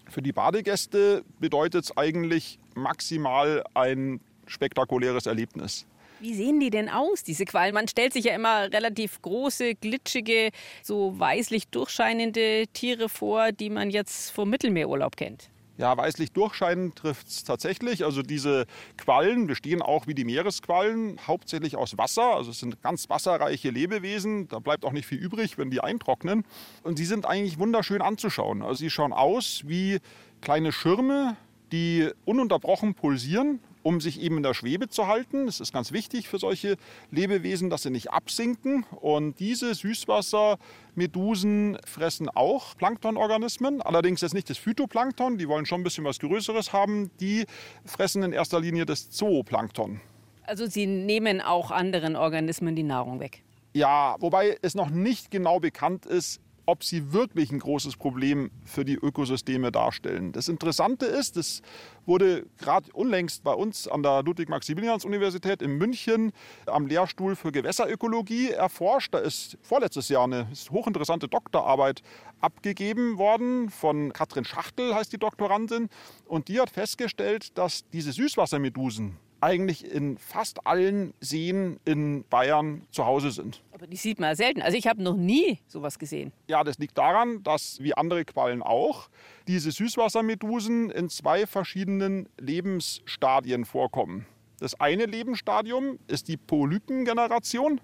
Für 0.09 0.21
die 0.21 0.33
Badegäste 0.33 1.23
bedeutet 1.39 1.85
es 1.85 1.95
eigentlich 1.95 2.59
maximal 2.75 3.63
ein 3.73 4.19
spektakuläres 4.47 5.27
Erlebnis. 5.27 5.85
Wie 6.19 6.33
sehen 6.33 6.59
die 6.59 6.71
denn 6.71 6.89
aus, 6.89 7.23
diese 7.23 7.45
Quallen? 7.45 7.73
Man 7.73 7.87
stellt 7.87 8.11
sich 8.11 8.25
ja 8.25 8.35
immer 8.35 8.69
relativ 8.73 9.21
große, 9.21 9.75
glitschige, 9.75 10.49
so 10.83 11.17
weißlich 11.17 11.69
durchscheinende 11.69 12.65
Tiere 12.73 13.07
vor, 13.07 13.53
die 13.53 13.69
man 13.69 13.91
jetzt 13.91 14.31
vom 14.31 14.49
Mittelmeerurlaub 14.49 15.15
kennt. 15.15 15.49
Ja, 15.77 15.95
weißlich 15.95 16.31
durchscheinen 16.31 16.95
trifft 16.95 17.27
es 17.27 17.43
tatsächlich. 17.43 18.03
Also 18.03 18.23
diese 18.23 18.65
Quallen 18.97 19.45
bestehen 19.45 19.83
auch 19.83 20.07
wie 20.07 20.15
die 20.15 20.25
Meeresquallen 20.25 21.19
hauptsächlich 21.27 21.75
aus 21.75 21.97
Wasser. 21.99 22.35
Also 22.35 22.49
es 22.49 22.59
sind 22.59 22.81
ganz 22.81 23.09
wasserreiche 23.09 23.69
Lebewesen. 23.69 24.47
Da 24.47 24.57
bleibt 24.57 24.85
auch 24.85 24.91
nicht 24.91 25.05
viel 25.05 25.19
übrig, 25.19 25.59
wenn 25.59 25.69
die 25.69 25.81
eintrocknen. 25.81 26.45
Und 26.81 26.97
sie 26.97 27.05
sind 27.05 27.27
eigentlich 27.27 27.59
wunderschön 27.59 28.01
anzuschauen. 28.01 28.63
Also 28.63 28.79
sie 28.79 28.89
schauen 28.89 29.13
aus 29.13 29.61
wie 29.65 29.99
kleine 30.41 30.71
Schirme, 30.71 31.37
die 31.71 32.09
ununterbrochen 32.25 32.95
pulsieren 32.95 33.59
um 33.87 34.01
sich 34.01 34.19
eben 34.19 34.35
in 34.35 34.43
der 34.43 34.53
Schwebe 34.53 34.89
zu 34.89 35.07
halten. 35.07 35.47
Es 35.47 35.61
ist 35.61 35.71
ganz 35.71 35.93
wichtig 35.93 36.27
für 36.27 36.39
solche 36.39 36.75
Lebewesen, 37.09 37.69
dass 37.69 37.83
sie 37.83 37.89
nicht 37.89 38.11
absinken. 38.11 38.83
Und 38.99 39.39
diese 39.39 39.73
Süßwassermedusen 39.73 41.77
fressen 41.85 42.27
auch 42.27 42.75
Planktonorganismen, 42.75 43.81
allerdings 43.81 44.19
jetzt 44.19 44.33
nicht 44.33 44.49
das 44.49 44.57
Phytoplankton, 44.57 45.37
die 45.37 45.47
wollen 45.47 45.65
schon 45.65 45.79
ein 45.79 45.85
bisschen 45.85 46.03
was 46.03 46.19
Größeres 46.19 46.73
haben. 46.73 47.11
Die 47.21 47.45
fressen 47.85 48.23
in 48.23 48.33
erster 48.33 48.59
Linie 48.59 48.85
das 48.85 49.09
Zooplankton. 49.09 50.01
Also 50.43 50.65
sie 50.65 50.85
nehmen 50.85 51.39
auch 51.39 51.71
anderen 51.71 52.17
Organismen 52.17 52.75
die 52.75 52.83
Nahrung 52.83 53.21
weg. 53.21 53.41
Ja, 53.73 54.17
wobei 54.19 54.57
es 54.61 54.75
noch 54.75 54.89
nicht 54.89 55.31
genau 55.31 55.61
bekannt 55.61 56.05
ist, 56.05 56.41
ob 56.67 56.83
sie 56.83 57.13
wirklich 57.13 57.51
ein 57.51 57.59
großes 57.59 57.95
Problem 57.95 58.51
für 58.65 58.83
die 58.83 58.95
Ökosysteme 58.95 59.71
darstellen. 59.71 60.33
Das 60.33 60.49
Interessante 60.49 61.05
ist, 61.05 61.37
das 61.37 61.61
wurde 62.05 62.45
gerade 62.57 62.91
unlängst 62.91 63.43
bei 63.43 63.53
uns 63.53 63.87
an 63.87 64.03
der 64.03 64.21
Ludwig-Maximilians-Universität 64.23 65.61
in 65.61 65.77
München 65.77 66.33
am 66.65 66.85
Lehrstuhl 66.85 67.37
für 67.37 67.53
Gewässerökologie 67.53 68.51
erforscht. 68.51 69.13
Da 69.13 69.19
ist 69.19 69.57
vorletztes 69.61 70.09
Jahr 70.09 70.25
eine 70.25 70.49
hochinteressante 70.69 71.29
Doktorarbeit 71.29 72.03
abgegeben 72.41 73.17
worden 73.17 73.69
von 73.69 74.11
Katrin 74.11 74.43
Schachtel, 74.43 74.93
heißt 74.93 75.13
die 75.13 75.17
Doktorandin. 75.17 75.87
Und 76.25 76.49
die 76.49 76.59
hat 76.59 76.69
festgestellt, 76.69 77.57
dass 77.57 77.87
diese 77.91 78.11
Süßwassermedusen, 78.11 79.17
eigentlich 79.41 79.89
in 79.91 80.17
fast 80.17 80.65
allen 80.65 81.13
Seen 81.19 81.79
in 81.85 82.23
Bayern 82.29 82.81
zu 82.91 83.05
Hause 83.05 83.31
sind. 83.31 83.61
Aber 83.71 83.87
die 83.87 83.95
sieht 83.95 84.19
man 84.19 84.35
selten. 84.35 84.61
Also 84.61 84.77
ich 84.77 84.87
habe 84.87 85.01
noch 85.01 85.15
nie 85.15 85.59
sowas 85.67 85.99
gesehen. 85.99 86.31
Ja, 86.47 86.63
das 86.63 86.77
liegt 86.79 86.97
daran, 86.97 87.43
dass 87.43 87.81
wie 87.81 87.93
andere 87.93 88.25
Quallen 88.25 88.61
auch 88.61 89.09
diese 89.47 89.71
Süßwassermedusen 89.71 90.89
in 90.89 91.09
zwei 91.09 91.45
verschiedenen 91.45 92.27
Lebensstadien 92.39 93.65
vorkommen. 93.65 94.25
Das 94.59 94.79
eine 94.79 95.05
Lebensstadium 95.05 95.99
ist 96.07 96.27
die 96.27 96.37
Polypengeneration 96.37 97.79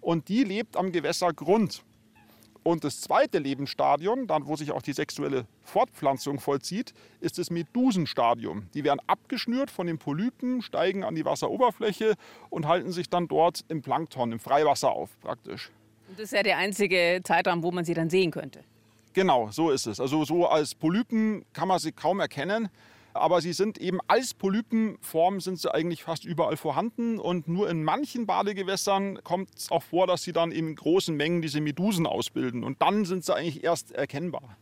und 0.00 0.28
die 0.28 0.44
lebt 0.44 0.76
am 0.76 0.92
Gewässergrund. 0.92 1.82
Und 2.68 2.84
das 2.84 3.00
zweite 3.00 3.38
Lebensstadium, 3.38 4.26
dann 4.26 4.46
wo 4.46 4.54
sich 4.54 4.72
auch 4.72 4.82
die 4.82 4.92
sexuelle 4.92 5.46
Fortpflanzung 5.62 6.38
vollzieht, 6.38 6.92
ist 7.22 7.38
das 7.38 7.48
Medusenstadium. 7.48 8.68
Die 8.74 8.84
werden 8.84 9.00
abgeschnürt 9.06 9.70
von 9.70 9.86
den 9.86 9.96
Polypen, 9.96 10.60
steigen 10.60 11.02
an 11.02 11.14
die 11.14 11.24
Wasseroberfläche 11.24 12.12
und 12.50 12.66
halten 12.66 12.92
sich 12.92 13.08
dann 13.08 13.26
dort 13.26 13.64
im 13.68 13.80
Plankton, 13.80 14.32
im 14.32 14.38
Freiwasser 14.38 14.90
auf 14.90 15.18
praktisch. 15.22 15.70
Und 16.10 16.18
das 16.18 16.24
ist 16.24 16.32
ja 16.32 16.42
der 16.42 16.58
einzige 16.58 17.22
Zeitraum, 17.24 17.62
wo 17.62 17.70
man 17.70 17.86
sie 17.86 17.94
dann 17.94 18.10
sehen 18.10 18.30
könnte. 18.30 18.62
Genau, 19.14 19.48
so 19.50 19.70
ist 19.70 19.86
es. 19.86 19.98
Also 19.98 20.26
so 20.26 20.46
als 20.46 20.74
Polypen 20.74 21.46
kann 21.54 21.68
man 21.68 21.78
sie 21.78 21.92
kaum 21.92 22.20
erkennen 22.20 22.68
aber 23.20 23.40
sie 23.40 23.52
sind 23.52 23.78
eben 23.78 23.98
als 24.08 24.34
Polypenform 24.34 25.40
sind 25.40 25.58
sie 25.60 25.72
eigentlich 25.72 26.02
fast 26.02 26.24
überall 26.24 26.56
vorhanden 26.56 27.18
und 27.18 27.48
nur 27.48 27.68
in 27.68 27.84
manchen 27.84 28.26
Badegewässern 28.26 29.22
kommt 29.24 29.50
es 29.56 29.70
auch 29.70 29.82
vor, 29.82 30.06
dass 30.06 30.22
sie 30.22 30.32
dann 30.32 30.52
in 30.52 30.74
großen 30.74 31.16
Mengen 31.16 31.42
diese 31.42 31.60
Medusen 31.60 32.06
ausbilden 32.06 32.64
und 32.64 32.80
dann 32.82 33.04
sind 33.04 33.24
sie 33.24 33.34
eigentlich 33.34 33.64
erst 33.64 33.92
erkennbar. 33.92 34.56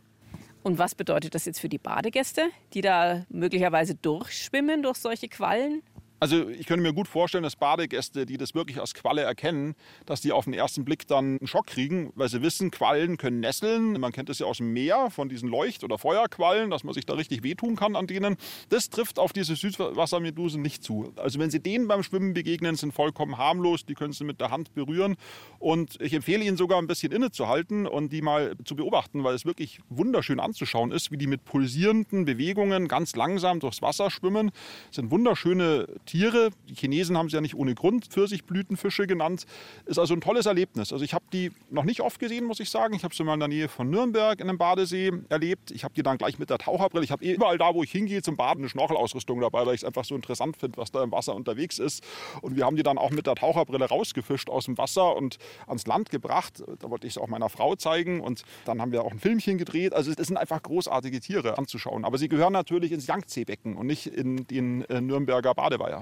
Und 0.63 0.77
was 0.77 0.95
bedeutet 0.95 1.33
das 1.33 1.45
jetzt 1.45 1.59
für 1.59 1.69
die 1.69 1.77
Badegäste, 1.77 2.49
die 2.73 2.81
da 2.81 3.25
möglicherweise 3.29 3.95
durchschwimmen 3.95 4.83
durch 4.83 4.97
solche 4.97 5.29
Quallen? 5.29 5.81
Also 6.19 6.49
ich 6.49 6.65
könnte 6.65 6.81
mir 6.81 6.93
gut 6.93 7.07
vorstellen, 7.07 7.43
dass 7.43 7.55
Badegäste, 7.55 8.25
die 8.25 8.37
das 8.37 8.55
wirklich 8.55 8.79
als 8.79 8.95
Qualle 8.95 9.21
erkennen, 9.21 9.75
dass 10.07 10.21
die 10.21 10.31
auf 10.31 10.45
den 10.45 10.53
ersten 10.55 10.83
Blick 10.83 11.05
dann 11.05 11.37
einen 11.37 11.47
Schock 11.47 11.67
kriegen, 11.67 12.11
weil 12.15 12.27
sie 12.27 12.41
wissen, 12.41 12.71
Quallen 12.71 13.17
können 13.17 13.39
nesseln. 13.39 13.99
Man 13.99 14.11
kennt 14.11 14.29
das 14.29 14.39
ja 14.39 14.47
aus 14.47 14.57
dem 14.57 14.73
Meer 14.73 15.11
von 15.11 15.29
diesen 15.29 15.47
Leucht- 15.47 15.83
oder 15.83 15.99
Feuerquallen, 15.99 16.71
dass 16.71 16.83
man 16.83 16.95
sich 16.95 17.05
da 17.05 17.13
richtig 17.13 17.43
wehtun 17.43 17.75
kann 17.75 17.95
an 17.95 18.07
denen. 18.07 18.37
Das 18.69 18.89
trifft 18.89 19.19
auf 19.19 19.31
diese 19.31 19.55
Süßwassermedusen 19.55 20.59
nicht 20.59 20.83
zu. 20.83 21.13
Also 21.17 21.37
wenn 21.37 21.51
Sie 21.51 21.59
denen 21.59 21.87
beim 21.87 22.01
Schwimmen 22.01 22.33
begegnen, 22.33 22.75
sind 22.75 22.93
vollkommen 22.93 23.37
harmlos. 23.37 23.85
Die 23.85 23.93
können 23.93 24.13
Sie 24.13 24.23
mit 24.23 24.41
der 24.41 24.49
Hand 24.49 24.73
berühren. 24.73 25.17
Und 25.59 26.01
ich 26.01 26.13
empfehle 26.13 26.43
Ihnen 26.43 26.57
sogar 26.57 26.79
ein 26.79 26.87
bisschen 26.87 27.11
innezuhalten 27.11 27.85
und 27.85 28.11
die 28.11 28.23
mal 28.23 28.55
zu 28.65 28.75
beobachten, 28.75 29.23
weil 29.23 29.35
es 29.35 29.45
wirklich 29.45 29.81
wunderschön 29.89 30.39
anzuschauen 30.39 30.91
ist, 30.91 31.11
wie 31.11 31.17
die 31.17 31.27
mit 31.27 31.45
pulsierenden 31.45 32.25
Bewegungen 32.25 32.87
ganz 32.87 33.15
langsam 33.15 33.59
durchs 33.59 33.83
Wasser 33.83 34.09
schwimmen. 34.09 34.51
Das 34.87 34.95
sind 34.95 35.11
wunderschöne 35.11 35.87
Tiere. 36.07 36.49
Die 36.67 36.73
Chinesen 36.73 37.17
haben 37.17 37.29
sie 37.29 37.35
ja 37.35 37.41
nicht 37.41 37.55
ohne 37.55 37.75
Grund 37.75 38.07
Pfirsichblütenfische 38.07 39.05
genannt. 39.05 39.45
Ist 39.85 39.99
also 39.99 40.15
ein 40.15 40.21
tolles 40.21 40.47
Erlebnis. 40.47 40.91
Also 40.91 41.05
ich 41.05 41.13
habe 41.13 41.25
die 41.31 41.51
noch 41.69 41.83
nicht 41.83 42.01
oft 42.01 42.19
gesehen, 42.19 42.45
muss 42.45 42.59
ich 42.59 42.69
sagen. 42.69 42.95
Ich 42.95 43.03
habe 43.03 43.13
sie 43.13 43.23
mal 43.23 43.35
in 43.35 43.39
der 43.39 43.49
Nähe 43.49 43.67
von 43.67 43.89
Nürnberg 43.89 44.39
in 44.39 44.49
einem 44.49 44.57
Badesee 44.57 45.11
erlebt. 45.29 45.71
Ich 45.71 45.83
habe 45.83 45.93
die 45.93 46.03
dann 46.03 46.17
gleich 46.17 46.39
mit 46.39 46.49
der 46.49 46.57
Taucherbrille. 46.57 47.03
Ich 47.03 47.11
habe 47.11 47.23
eh 47.23 47.33
überall 47.33 47.57
da, 47.57 47.73
wo 47.75 47.83
ich 47.83 47.91
hingehe, 47.91 48.21
zum 48.21 48.37
Baden 48.37 48.61
eine 48.61 48.69
Schnorchelausrüstung 48.69 49.39
dabei, 49.41 49.65
weil 49.65 49.75
ich 49.75 49.81
es 49.81 49.85
einfach 49.85 50.05
so 50.05 50.15
interessant 50.15 50.57
finde, 50.57 50.77
was 50.77 50.91
da 50.91 51.03
im 51.03 51.11
Wasser 51.11 51.35
unterwegs 51.35 51.79
ist. 51.79 52.03
Und 52.41 52.55
wir 52.55 52.65
haben 52.65 52.75
die 52.75 52.83
dann 52.83 52.97
auch 52.97 53.11
mit 53.11 53.27
der 53.27 53.35
Taucherbrille 53.35 53.85
rausgefischt 53.85 54.49
aus 54.49 54.65
dem 54.65 54.77
Wasser 54.77 55.15
und 55.15 55.37
ans 55.67 55.85
Land 55.85 56.09
gebracht. 56.09 56.63
Da 56.79 56.89
wollte 56.89 57.05
ich 57.05 57.13
es 57.13 57.17
auch 57.17 57.27
meiner 57.27 57.49
Frau 57.49 57.75
zeigen. 57.75 58.21
Und 58.21 58.43
dann 58.65 58.81
haben 58.81 58.91
wir 58.91 59.03
auch 59.03 59.11
ein 59.11 59.19
Filmchen 59.19 59.57
gedreht. 59.57 59.93
Also 59.93 60.11
es 60.11 60.27
sind 60.27 60.37
einfach 60.37 60.63
großartige 60.63 61.19
Tiere 61.19 61.57
anzuschauen. 61.57 62.05
Aber 62.05 62.17
sie 62.17 62.29
gehören 62.29 62.53
natürlich 62.53 62.91
ins 62.91 63.07
Yangtze-Becken 63.07 63.75
und 63.75 63.87
nicht 63.87 64.07
in 64.07 64.47
den 64.47 64.83
äh, 64.85 65.01
Nürnberger 65.01 65.53
Badeweiher. 65.53 65.96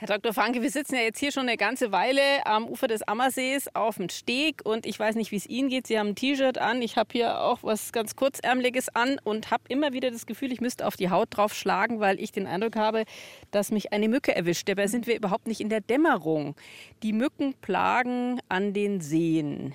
Herr 0.00 0.06
Dr. 0.06 0.32
Franke, 0.32 0.62
wir 0.62 0.70
sitzen 0.70 0.94
ja 0.94 1.00
jetzt 1.00 1.18
hier 1.18 1.32
schon 1.32 1.48
eine 1.48 1.56
ganze 1.56 1.90
Weile 1.90 2.22
am 2.44 2.68
Ufer 2.68 2.86
des 2.86 3.02
Ammersees 3.02 3.74
auf 3.74 3.96
dem 3.96 4.08
Steg 4.10 4.64
und 4.64 4.86
ich 4.86 4.96
weiß 4.96 5.16
nicht, 5.16 5.32
wie 5.32 5.36
es 5.38 5.46
Ihnen 5.46 5.70
geht. 5.70 5.88
Sie 5.88 5.98
haben 5.98 6.10
ein 6.10 6.14
T-Shirt 6.14 6.56
an, 6.56 6.82
ich 6.82 6.96
habe 6.96 7.08
hier 7.10 7.40
auch 7.40 7.64
was 7.64 7.90
ganz 7.90 8.14
kurzärmeliges 8.14 8.94
an 8.94 9.18
und 9.24 9.50
habe 9.50 9.64
immer 9.68 9.92
wieder 9.92 10.12
das 10.12 10.26
Gefühl, 10.26 10.52
ich 10.52 10.60
müsste 10.60 10.86
auf 10.86 10.94
die 10.94 11.10
Haut 11.10 11.30
drauf 11.32 11.52
schlagen, 11.52 11.98
weil 11.98 12.20
ich 12.20 12.30
den 12.30 12.46
Eindruck 12.46 12.76
habe, 12.76 13.06
dass 13.50 13.72
mich 13.72 13.92
eine 13.92 14.08
Mücke 14.08 14.36
erwischt. 14.36 14.68
Dabei 14.68 14.86
sind 14.86 15.08
wir 15.08 15.16
überhaupt 15.16 15.48
nicht 15.48 15.60
in 15.60 15.68
der 15.68 15.80
Dämmerung. 15.80 16.54
Die 17.02 17.12
Mücken 17.12 17.54
plagen 17.54 18.38
an 18.48 18.74
den 18.74 19.00
Seen. 19.00 19.74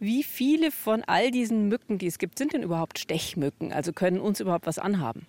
Wie 0.00 0.24
viele 0.24 0.72
von 0.72 1.04
all 1.04 1.30
diesen 1.30 1.68
Mücken, 1.68 1.98
die 1.98 2.08
es 2.08 2.18
gibt, 2.18 2.36
sind 2.36 2.52
denn 2.52 2.64
überhaupt 2.64 2.98
Stechmücken? 2.98 3.72
Also 3.72 3.92
können 3.92 4.18
uns 4.18 4.40
überhaupt 4.40 4.66
was 4.66 4.80
anhaben? 4.80 5.24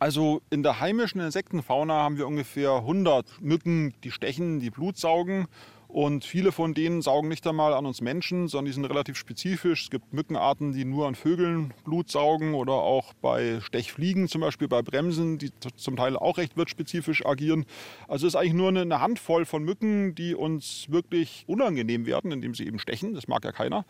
Also 0.00 0.40
in 0.48 0.62
der 0.62 0.80
heimischen 0.80 1.20
Insektenfauna 1.20 1.92
haben 1.92 2.16
wir 2.16 2.26
ungefähr 2.26 2.72
100 2.72 3.42
Mücken, 3.42 3.92
die 4.02 4.10
stechen, 4.10 4.58
die 4.58 4.70
Blut 4.70 4.96
saugen. 4.96 5.46
Und 5.88 6.24
viele 6.24 6.52
von 6.52 6.72
denen 6.72 7.02
saugen 7.02 7.28
nicht 7.28 7.46
einmal 7.46 7.74
an 7.74 7.84
uns 7.84 8.00
Menschen, 8.00 8.48
sondern 8.48 8.66
die 8.66 8.72
sind 8.72 8.86
relativ 8.86 9.18
spezifisch. 9.18 9.82
Es 9.82 9.90
gibt 9.90 10.14
Mückenarten, 10.14 10.72
die 10.72 10.86
nur 10.86 11.06
an 11.06 11.16
Vögeln 11.16 11.74
Blut 11.84 12.10
saugen 12.10 12.54
oder 12.54 12.72
auch 12.72 13.12
bei 13.20 13.60
Stechfliegen, 13.60 14.26
zum 14.26 14.40
Beispiel 14.40 14.68
bei 14.68 14.80
Bremsen, 14.80 15.36
die 15.36 15.50
zum 15.76 15.96
Teil 15.96 16.16
auch 16.16 16.38
recht 16.38 16.56
wirtsspezifisch 16.56 17.26
agieren. 17.26 17.66
Also 18.08 18.26
es 18.26 18.34
ist 18.34 18.40
eigentlich 18.40 18.54
nur 18.54 18.68
eine 18.68 19.00
Handvoll 19.02 19.44
von 19.44 19.64
Mücken, 19.64 20.14
die 20.14 20.34
uns 20.34 20.86
wirklich 20.88 21.44
unangenehm 21.46 22.06
werden, 22.06 22.32
indem 22.32 22.54
sie 22.54 22.66
eben 22.66 22.78
stechen. 22.78 23.12
Das 23.12 23.28
mag 23.28 23.44
ja 23.44 23.52
keiner. 23.52 23.84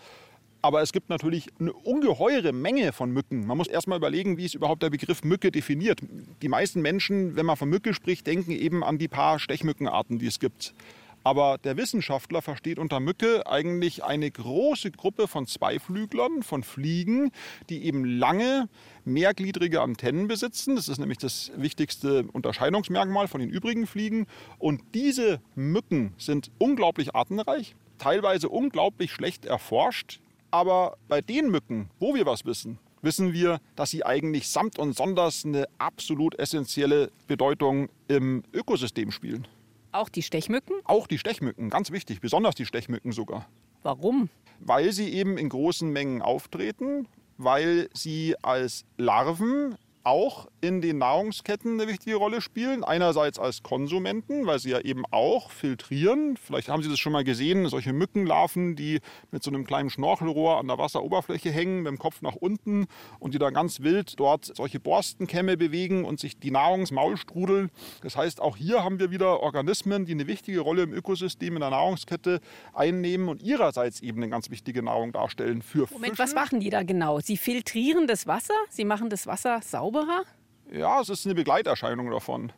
Aber 0.63 0.83
es 0.83 0.93
gibt 0.93 1.09
natürlich 1.09 1.49
eine 1.59 1.73
ungeheure 1.73 2.53
Menge 2.53 2.93
von 2.93 3.11
Mücken. 3.11 3.47
Man 3.47 3.57
muss 3.57 3.67
erstmal 3.67 3.99
überlegen, 3.99 4.37
wie 4.37 4.45
ist 4.45 4.55
überhaupt 4.55 4.83
der 4.83 4.91
Begriff 4.91 5.25
Mücke 5.25 5.51
definiert. 5.51 6.01
Die 6.43 6.49
meisten 6.49 6.83
Menschen, 6.83 7.35
wenn 7.35 7.47
man 7.47 7.57
von 7.57 7.71
Mücke 7.71 7.95
spricht, 7.95 8.27
denken 8.27 8.51
eben 8.51 8.85
an 8.85 8.99
die 8.99 9.09
paar 9.09 9.39
Stechmückenarten, 9.39 10.19
die 10.19 10.27
es 10.27 10.39
gibt. 10.39 10.75
Aber 11.23 11.59
der 11.59 11.77
Wissenschaftler 11.77 12.41
versteht 12.41 12.79
unter 12.79 12.99
Mücke 12.99 13.47
eigentlich 13.47 14.05
eine 14.05 14.31
große 14.31 14.91
Gruppe 14.91 15.29
von 15.29 15.47
Zweiflüglern, 15.47 16.43
von 16.43 16.63
Fliegen, 16.63 17.31
die 17.69 17.85
eben 17.85 18.05
lange, 18.05 18.69
mehrgliedrige 19.05 19.83
Antennen 19.83 20.29
besitzen. 20.29 20.77
Das 20.77 20.89
ist 20.89 20.99
nämlich 20.99 21.19
das 21.19 21.53
wichtigste 21.57 22.25
Unterscheidungsmerkmal 22.33 23.29
von 23.29 23.41
den 23.41 23.51
übrigen 23.51 23.87
Fliegen. 23.87 24.27
Und 24.59 24.83
diese 24.95 25.41
Mücken 25.55 26.15
sind 26.17 26.51
unglaublich 26.59 27.15
artenreich, 27.15 27.75
teilweise 27.99 28.49
unglaublich 28.49 29.13
schlecht 29.13 29.45
erforscht. 29.45 30.21
Aber 30.51 30.97
bei 31.09 31.21
den 31.21 31.51
Mücken, 31.51 31.91
wo 31.99 32.15
wir 32.15 32.27
was 32.27 32.45
wissen, 32.45 32.79
wissen 33.03 33.33
wir, 33.33 33.61
dass 33.77 33.91
sie 33.91 34.05
eigentlich 34.05 34.49
samt 34.49 34.79
und 34.79 34.97
sonders 34.97 35.45
eine 35.45 35.67
absolut 35.79 36.39
essentielle 36.39 37.11
Bedeutung 37.27 37.89
im 38.09 38.43
Ökosystem 38.53 39.11
spielen. 39.11 39.47
Auch 39.93 40.09
die 40.09 40.23
Stechmücken? 40.23 40.77
Auch 40.85 41.07
die 41.07 41.19
Stechmücken, 41.19 41.71
ganz 41.71 41.91
wichtig, 41.91 42.21
besonders 42.21 42.55
die 42.55 42.67
Stechmücken 42.67 43.13
sogar. 43.13 43.47
Warum? 43.83 44.29
Weil 44.61 44.93
sie 44.93 45.13
eben 45.13 45.39
in 45.39 45.49
großen 45.49 45.91
Mengen 45.91 46.23
auftreten, 46.23 47.09
weil 47.39 47.89
sie 47.95 48.37
als 48.43 48.85
Larven 48.99 49.77
auch 50.05 50.49
in 50.61 50.81
den 50.81 50.99
Nahrungsketten 50.99 51.81
eine 51.81 51.91
wichtige 51.91 52.17
Rolle 52.17 52.41
spielen. 52.41 52.85
Einerseits 52.85 53.39
als 53.39 53.63
Konsumenten, 53.63 54.47
weil 54.47 54.59
sie 54.59 54.71
ja 54.71 54.81
eben 54.81 55.05
auch 55.11 55.51
filtrieren. 55.51 56.37
Vielleicht 56.37 56.69
haben 56.69 56.83
Sie 56.83 56.89
das 56.89 56.99
schon 56.99 57.13
mal 57.13 57.25
gesehen, 57.25 57.69
solche 57.69 57.93
Mückenlarven, 57.93 58.77
die 58.77 59.01
mit 59.31 59.43
so 59.43 59.51
einem 59.51 59.65
kleinen 59.65 59.91
Schnorchelrohr 59.91 60.59
an 60.59 60.69
der 60.69 60.79
Wasseroberfläche 60.79 61.51
hängen, 61.51 61.83
mit 61.83 61.91
dem 61.91 61.99
Kopf 61.99 62.23
nach 62.23 62.35
unten 62.35 62.87
und 63.19 63.35
die 63.35 63.39
dann 63.39 63.55
ganz 63.55 63.81
wild 63.81 64.19
dort 64.19 64.57
solche 64.57 64.81
Borstenkämme 64.81 65.57
bewegen 65.57 66.05
und 66.05 66.21
sich 66.21 66.39
die 66.39 66.51
Nahrungsmaul 66.51 67.17
strudeln. 67.17 67.71
Das 68.03 68.17
heißt, 68.17 68.41
auch 68.41 68.57
hier 68.57 68.83
haben 68.85 68.99
wir 68.99 69.11
wieder 69.11 69.41
Organismen, 69.41 70.07
die 70.07 70.13
eine 70.13 70.27
wichtige 70.27 70.61
Rolle 70.61 70.83
im 70.83 70.93
Ökosystem, 70.93 71.55
in 71.55 71.61
der 71.61 71.71
Nahrungskette 71.71 72.41
einnehmen 72.73 73.29
und 73.29 73.43
ihrerseits 73.43 74.01
eben 74.01 74.23
eine 74.23 74.31
ganz 74.31 74.51
wichtige 74.51 74.83
Nahrung 74.83 75.13
darstellen 75.13 75.63
für 75.63 75.87
Moment, 75.91 76.13
Fische. 76.13 76.19
was 76.23 76.35
machen 76.35 76.61
die 76.61 76.71
da 76.71 76.83
genau? 76.83 77.21
Sie 77.21 77.37
filtrieren 77.37 78.07
das 78.07 78.27
Wasser? 78.27 78.55
Sie 78.71 78.85
machen 78.85 79.11
das 79.11 79.27
Wasser 79.27 79.61
sauberer? 79.91 80.25
Ja, 80.73 81.01
es 81.01 81.09
ist 81.09 81.27
eine 81.27 81.35
Begleiterscheinung 81.35 82.11
davon. 82.11 82.53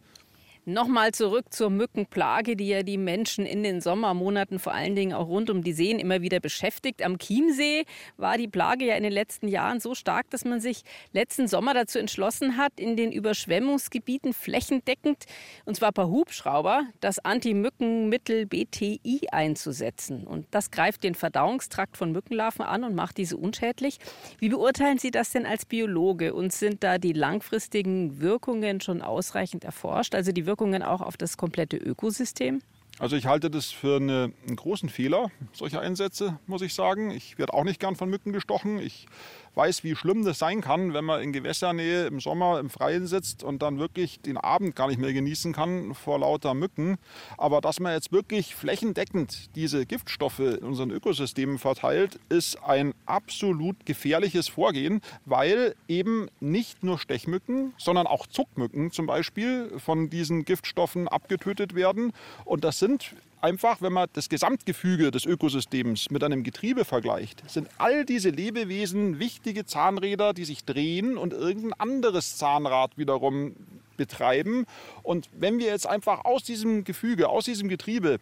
Nochmal 0.65 1.11
zurück 1.11 1.47
zur 1.53 1.71
Mückenplage, 1.71 2.55
die 2.55 2.69
ja 2.69 2.85
die 2.85 2.97
Menschen 2.97 3.47
in 3.47 3.65
den 3.65 3.81
Sommermonaten 3.81 4.61
vor 4.61 4.73
allen 4.73 4.95
Dingen 4.95 5.13
auch 5.13 5.27
rund 5.27 5.51
um 5.51 5.65
die 5.65 5.73
Seen 5.73 5.99
immer 5.99 6.23
wieder 6.23 6.39
beschäftigt. 6.39 7.03
Am 7.03 7.19
Chiemsee 7.19 7.85
war 8.17 8.39
die 8.39 8.47
Plage 8.47 8.85
ja 8.85 8.95
in 8.95 9.03
den 9.03 9.11
letzten 9.11 9.49
Jahren 9.49 9.81
so 9.81 9.97
stark, 9.97 10.31
dass 10.31 10.45
man 10.45 10.61
sich 10.61 10.83
letzten 11.13 11.49
Sommer 11.49 11.75
dazu 11.75 11.99
entschlossen 11.99 12.59
hat, 12.59 12.75
in 12.77 12.97
den 12.97 13.11
Überschwemmungsgebieten 13.11 14.33
flächendeckend, 14.33 15.25
und 15.65 15.75
zwar 15.75 15.91
per 15.91 16.07
Hubschrauber, 16.07 16.85
das 17.01 17.19
Anti-Mückenmittel 17.19 18.47
BTI 18.47 19.23
einzusetzen. 19.33 20.25
Und 20.25 20.47
das 20.53 20.71
greift 20.71 21.03
den 21.03 21.17
Verdauungstrakt 21.17 21.97
von 21.97 22.13
Mückenlarven 22.13 22.65
an 22.65 22.85
und 22.85 22.95
macht 22.95 23.17
diese 23.19 23.37
unschädlich. 23.37 23.99
Wie 24.39 24.51
beurteilen 24.51 24.99
Sie 24.99 25.11
das 25.11 25.33
denn 25.33 25.45
als 25.45 25.67
Biologe? 25.67 26.35
Und 26.35 26.53
sind 26.53 26.85
da 26.85 26.99
die 26.99 27.15
langfristigen 27.15 28.21
Wirkungen 28.21 28.81
schon 28.81 29.03
ausreichend 29.03 29.65
erforscht? 29.65 30.15
Also 30.15 30.31
die 30.31 30.52
Wirkungen 30.53 30.83
auch 30.83 31.01
auf 31.01 31.17
das 31.17 31.39
komplette 31.39 31.79
Ökosystem? 31.79 32.61
Also 32.99 33.17
ich 33.17 33.25
halte 33.25 33.51
das 33.51 33.71
für 33.71 33.97
eine, 33.97 34.35
einen 34.47 34.57
großen 34.57 34.91
Fehler, 34.91 35.31
solche 35.55 35.81
Einsätze, 35.81 36.39
muss 36.47 36.61
ich 36.61 36.75
sagen. 36.75 37.11
Ich 37.11 37.39
werde 37.39 37.55
auch 37.55 37.65
nicht 37.65 37.81
gern 37.81 37.97
von 37.97 38.11
Mücken 38.11 38.35
gestochen. 38.35 38.79
Ich 38.79 39.07
weiß, 39.55 39.85
wie 39.85 39.95
schlimm 39.95 40.25
das 40.25 40.39
sein 40.39 40.61
kann, 40.61 40.95
wenn 40.95 41.05
man 41.05 41.23
in 41.23 41.33
Gewässernähe 41.33 42.07
im 42.07 42.21
Sommer 42.21 42.59
im 42.59 42.71
Freien 42.71 43.07
sitzt 43.07 43.45
und 43.45 43.63
dann 43.63 43.79
wirklich 43.79 44.21
den 44.21 44.37
Abend 44.37 44.75
gar 44.77 44.89
nicht 44.89 44.99
mehr 44.99 45.13
genießen 45.13 45.53
kann 45.53 45.95
vor 45.95 46.19
lauter 46.19 46.55
Mücken. 46.55 46.99
Aber 47.37 47.61
dass 47.61 47.81
man 47.81 47.93
jetzt 47.93 48.13
wirklich 48.13 48.55
flächendeckend 48.55 49.55
diese 49.55 49.85
Giftstoffe 49.87 50.41
in 50.41 50.65
unseren 50.65 50.91
Ökosystemen 50.91 51.59
verteilt, 51.59 52.19
ist 52.29 52.63
ein 52.63 52.95
absolut 53.07 53.85
gefährliches 53.85 54.49
Vorgehen, 54.49 55.01
weil 55.27 55.75
eben 55.89 56.29
nicht 56.41 56.83
nur 56.83 56.99
Stechmücken, 56.99 57.75
sondern 57.79 58.07
auch 58.07 58.27
Zuckmücken 58.27 58.91
zum 58.91 59.07
Beispiel 59.07 59.73
von 59.79 60.09
diesen 60.11 60.45
Giftstoffen 60.45 61.09
abgetötet 61.09 61.75
werden. 61.75 62.13
Und 62.45 62.65
das 62.65 62.79
sind 62.79 63.15
einfach, 63.43 63.83
wenn 63.83 63.93
man 63.93 64.09
das 64.13 64.29
Gesamtgefüge 64.29 65.11
des 65.11 65.27
Ökosystems 65.27 66.11
mit 66.11 66.25
einem 66.25 66.43
Getriebe 66.43 66.85
vergleicht, 66.85 67.49
sind 67.51 67.69
all 67.79 68.05
diese 68.05 68.31
Lebewesen 68.31 69.19
wichtige 69.19 69.67
Zahnräder, 69.67 70.33
die 70.33 70.45
sich 70.45 70.65
drehen 70.65 71.19
und 71.19 71.33
irgendein 71.33 71.73
anderes 71.75 72.37
Zahnrad 72.37 72.97
wiederum 72.97 73.57
betreiben. 73.97 74.65
Und 75.03 75.29
wenn 75.33 75.59
wir 75.59 75.67
jetzt 75.67 75.87
einfach 75.87 76.25
aus 76.25 76.45
diesem 76.45 76.85
Gefüge, 76.85 77.29
aus 77.29 77.45
diesem 77.45 77.69
Getriebe 77.69 78.19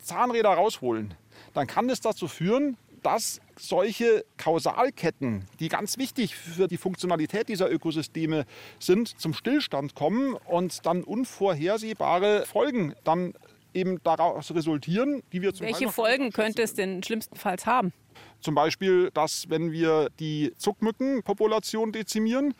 Zahnräder 0.00 0.50
rausholen, 0.50 1.14
dann 1.54 1.66
kann 1.66 1.88
das 1.88 2.00
dazu 2.00 2.28
führen, 2.28 2.76
dass 3.02 3.40
solche 3.56 4.24
Kausalketten, 4.38 5.44
die 5.60 5.68
ganz 5.68 5.98
wichtig 5.98 6.34
für 6.34 6.68
die 6.68 6.78
Funktionalität 6.78 7.48
dieser 7.48 7.70
Ökosysteme 7.70 8.46
sind, 8.78 9.20
zum 9.20 9.34
Stillstand 9.34 9.94
kommen 9.94 10.34
und 10.34 10.86
dann 10.86 11.04
unvorhersehbare 11.04 12.46
Folgen 12.46 12.94
dann 13.04 13.34
eben 13.74 14.02
daraus 14.02 14.54
resultieren, 14.54 15.22
die 15.32 15.42
wir 15.42 15.52
zum 15.52 15.66
Welche 15.66 15.88
Folgen 15.90 16.32
könnte 16.32 16.62
es 16.62 16.74
denn 16.74 17.02
schlimmstenfalls 17.02 17.66
haben? 17.66 17.92
Zum 18.40 18.54
Beispiel, 18.54 19.10
dass 19.12 19.48
wenn 19.48 19.72
wir 19.72 20.08
die 20.20 20.52
Zuckmückenpopulation 20.56 21.92
dezimieren, 21.92 22.54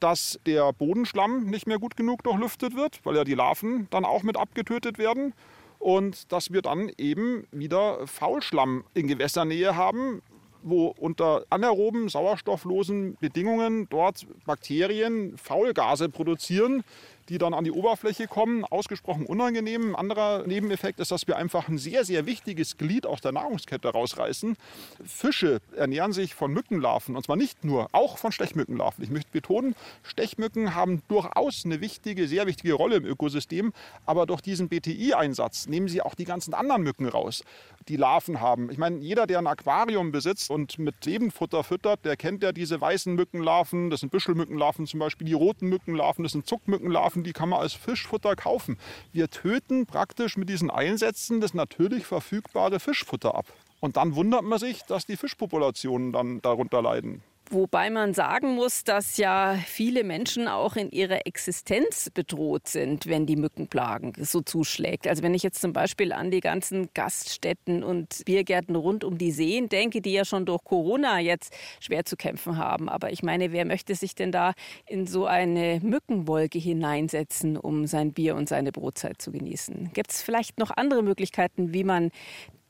dass 0.00 0.38
der 0.46 0.72
Bodenschlamm 0.72 1.46
nicht 1.46 1.66
mehr 1.66 1.78
gut 1.78 1.96
genug 1.96 2.22
durchlüftet 2.22 2.76
wird, 2.76 3.00
weil 3.04 3.16
ja 3.16 3.24
die 3.24 3.34
Larven 3.34 3.88
dann 3.90 4.04
auch 4.04 4.22
mit 4.22 4.36
abgetötet 4.36 4.98
werden. 4.98 5.34
Und 5.78 6.32
dass 6.32 6.52
wir 6.52 6.62
dann 6.62 6.90
eben 6.98 7.46
wieder 7.52 8.06
Faulschlamm 8.06 8.84
in 8.94 9.06
Gewässernähe 9.06 9.76
haben, 9.76 10.22
wo 10.62 10.88
unter 10.88 11.44
anaeroben, 11.50 12.08
sauerstofflosen 12.08 13.16
Bedingungen 13.20 13.88
dort 13.88 14.26
Bakterien 14.44 15.36
Faulgase 15.38 16.08
produzieren, 16.08 16.82
die 17.28 17.38
dann 17.38 17.54
an 17.54 17.64
die 17.64 17.72
Oberfläche 17.72 18.26
kommen. 18.26 18.64
Ausgesprochen 18.64 19.26
unangenehm. 19.26 19.90
Ein 19.90 19.96
anderer 19.96 20.46
Nebeneffekt 20.46 21.00
ist, 21.00 21.10
dass 21.10 21.26
wir 21.26 21.36
einfach 21.36 21.68
ein 21.68 21.78
sehr, 21.78 22.04
sehr 22.04 22.26
wichtiges 22.26 22.76
Glied 22.76 23.06
aus 23.06 23.20
der 23.20 23.32
Nahrungskette 23.32 23.88
rausreißen. 23.88 24.56
Fische 25.04 25.60
ernähren 25.76 26.12
sich 26.12 26.34
von 26.34 26.52
Mückenlarven 26.52 27.16
und 27.16 27.24
zwar 27.24 27.36
nicht 27.36 27.64
nur, 27.64 27.88
auch 27.92 28.18
von 28.18 28.32
Stechmückenlarven. 28.32 29.04
Ich 29.04 29.10
möchte 29.10 29.30
betonen, 29.32 29.74
Stechmücken 30.02 30.74
haben 30.74 31.02
durchaus 31.08 31.64
eine 31.64 31.80
wichtige, 31.80 32.28
sehr 32.28 32.46
wichtige 32.46 32.74
Rolle 32.74 32.96
im 32.96 33.04
Ökosystem, 33.04 33.72
aber 34.06 34.26
durch 34.26 34.40
diesen 34.40 34.68
BTI-Einsatz 34.68 35.66
nehmen 35.66 35.88
sie 35.88 36.02
auch 36.02 36.14
die 36.14 36.24
ganzen 36.24 36.54
anderen 36.54 36.82
Mücken 36.82 37.06
raus, 37.06 37.44
die 37.88 37.96
Larven 37.96 38.40
haben. 38.40 38.70
Ich 38.70 38.78
meine, 38.78 38.98
jeder, 38.98 39.26
der 39.26 39.38
ein 39.38 39.46
Aquarium 39.46 40.12
besitzt 40.12 40.50
und 40.50 40.78
mit 40.78 41.04
Lebenfutter 41.04 41.64
füttert, 41.64 42.04
der 42.04 42.16
kennt 42.16 42.42
ja 42.42 42.52
diese 42.52 42.80
weißen 42.80 43.14
Mückenlarven, 43.14 43.90
das 43.90 44.00
sind 44.00 44.10
Büschelmückenlarven 44.10 44.86
zum 44.86 45.00
Beispiel, 45.00 45.26
die 45.26 45.32
roten 45.32 45.68
Mückenlarven, 45.68 46.22
das 46.22 46.32
sind 46.32 46.46
Zuckmückenlarven, 46.46 47.17
Waffen, 47.18 47.24
die 47.24 47.32
kann 47.32 47.48
man 47.48 47.60
als 47.60 47.74
Fischfutter 47.74 48.36
kaufen. 48.36 48.78
Wir 49.12 49.28
töten 49.28 49.86
praktisch 49.86 50.36
mit 50.36 50.48
diesen 50.48 50.70
Einsätzen 50.70 51.40
das 51.40 51.54
natürlich 51.54 52.06
verfügbare 52.06 52.80
Fischfutter 52.80 53.34
ab. 53.34 53.46
Und 53.80 53.96
dann 53.96 54.14
wundert 54.14 54.42
man 54.42 54.58
sich, 54.58 54.82
dass 54.82 55.06
die 55.06 55.16
Fischpopulationen 55.16 56.12
dann 56.12 56.40
darunter 56.42 56.82
leiden. 56.82 57.22
Wobei 57.50 57.88
man 57.88 58.12
sagen 58.12 58.54
muss, 58.54 58.84
dass 58.84 59.16
ja 59.16 59.56
viele 59.64 60.04
Menschen 60.04 60.48
auch 60.48 60.76
in 60.76 60.90
ihrer 60.90 61.26
Existenz 61.26 62.10
bedroht 62.10 62.68
sind, 62.68 63.06
wenn 63.06 63.24
die 63.24 63.36
Mückenplagen 63.36 64.12
so 64.20 64.42
zuschlägt. 64.42 65.06
Also 65.06 65.22
wenn 65.22 65.32
ich 65.32 65.42
jetzt 65.42 65.62
zum 65.62 65.72
Beispiel 65.72 66.12
an 66.12 66.30
die 66.30 66.40
ganzen 66.40 66.90
Gaststätten 66.92 67.82
und 67.82 68.22
Biergärten 68.26 68.76
rund 68.76 69.02
um 69.02 69.16
die 69.16 69.30
Seen 69.30 69.70
denke, 69.70 70.02
die 70.02 70.12
ja 70.12 70.26
schon 70.26 70.44
durch 70.44 70.62
Corona 70.62 71.20
jetzt 71.20 71.54
schwer 71.80 72.04
zu 72.04 72.16
kämpfen 72.16 72.58
haben. 72.58 72.90
Aber 72.90 73.12
ich 73.12 73.22
meine, 73.22 73.50
wer 73.50 73.64
möchte 73.64 73.94
sich 73.94 74.14
denn 74.14 74.30
da 74.30 74.52
in 74.86 75.06
so 75.06 75.24
eine 75.24 75.80
Mückenwolke 75.82 76.58
hineinsetzen, 76.58 77.56
um 77.56 77.86
sein 77.86 78.12
Bier 78.12 78.36
und 78.36 78.50
seine 78.50 78.72
Brotzeit 78.72 79.22
zu 79.22 79.32
genießen? 79.32 79.90
Gibt 79.94 80.12
es 80.12 80.20
vielleicht 80.20 80.58
noch 80.58 80.70
andere 80.76 81.02
Möglichkeiten, 81.02 81.72
wie 81.72 81.84
man 81.84 82.10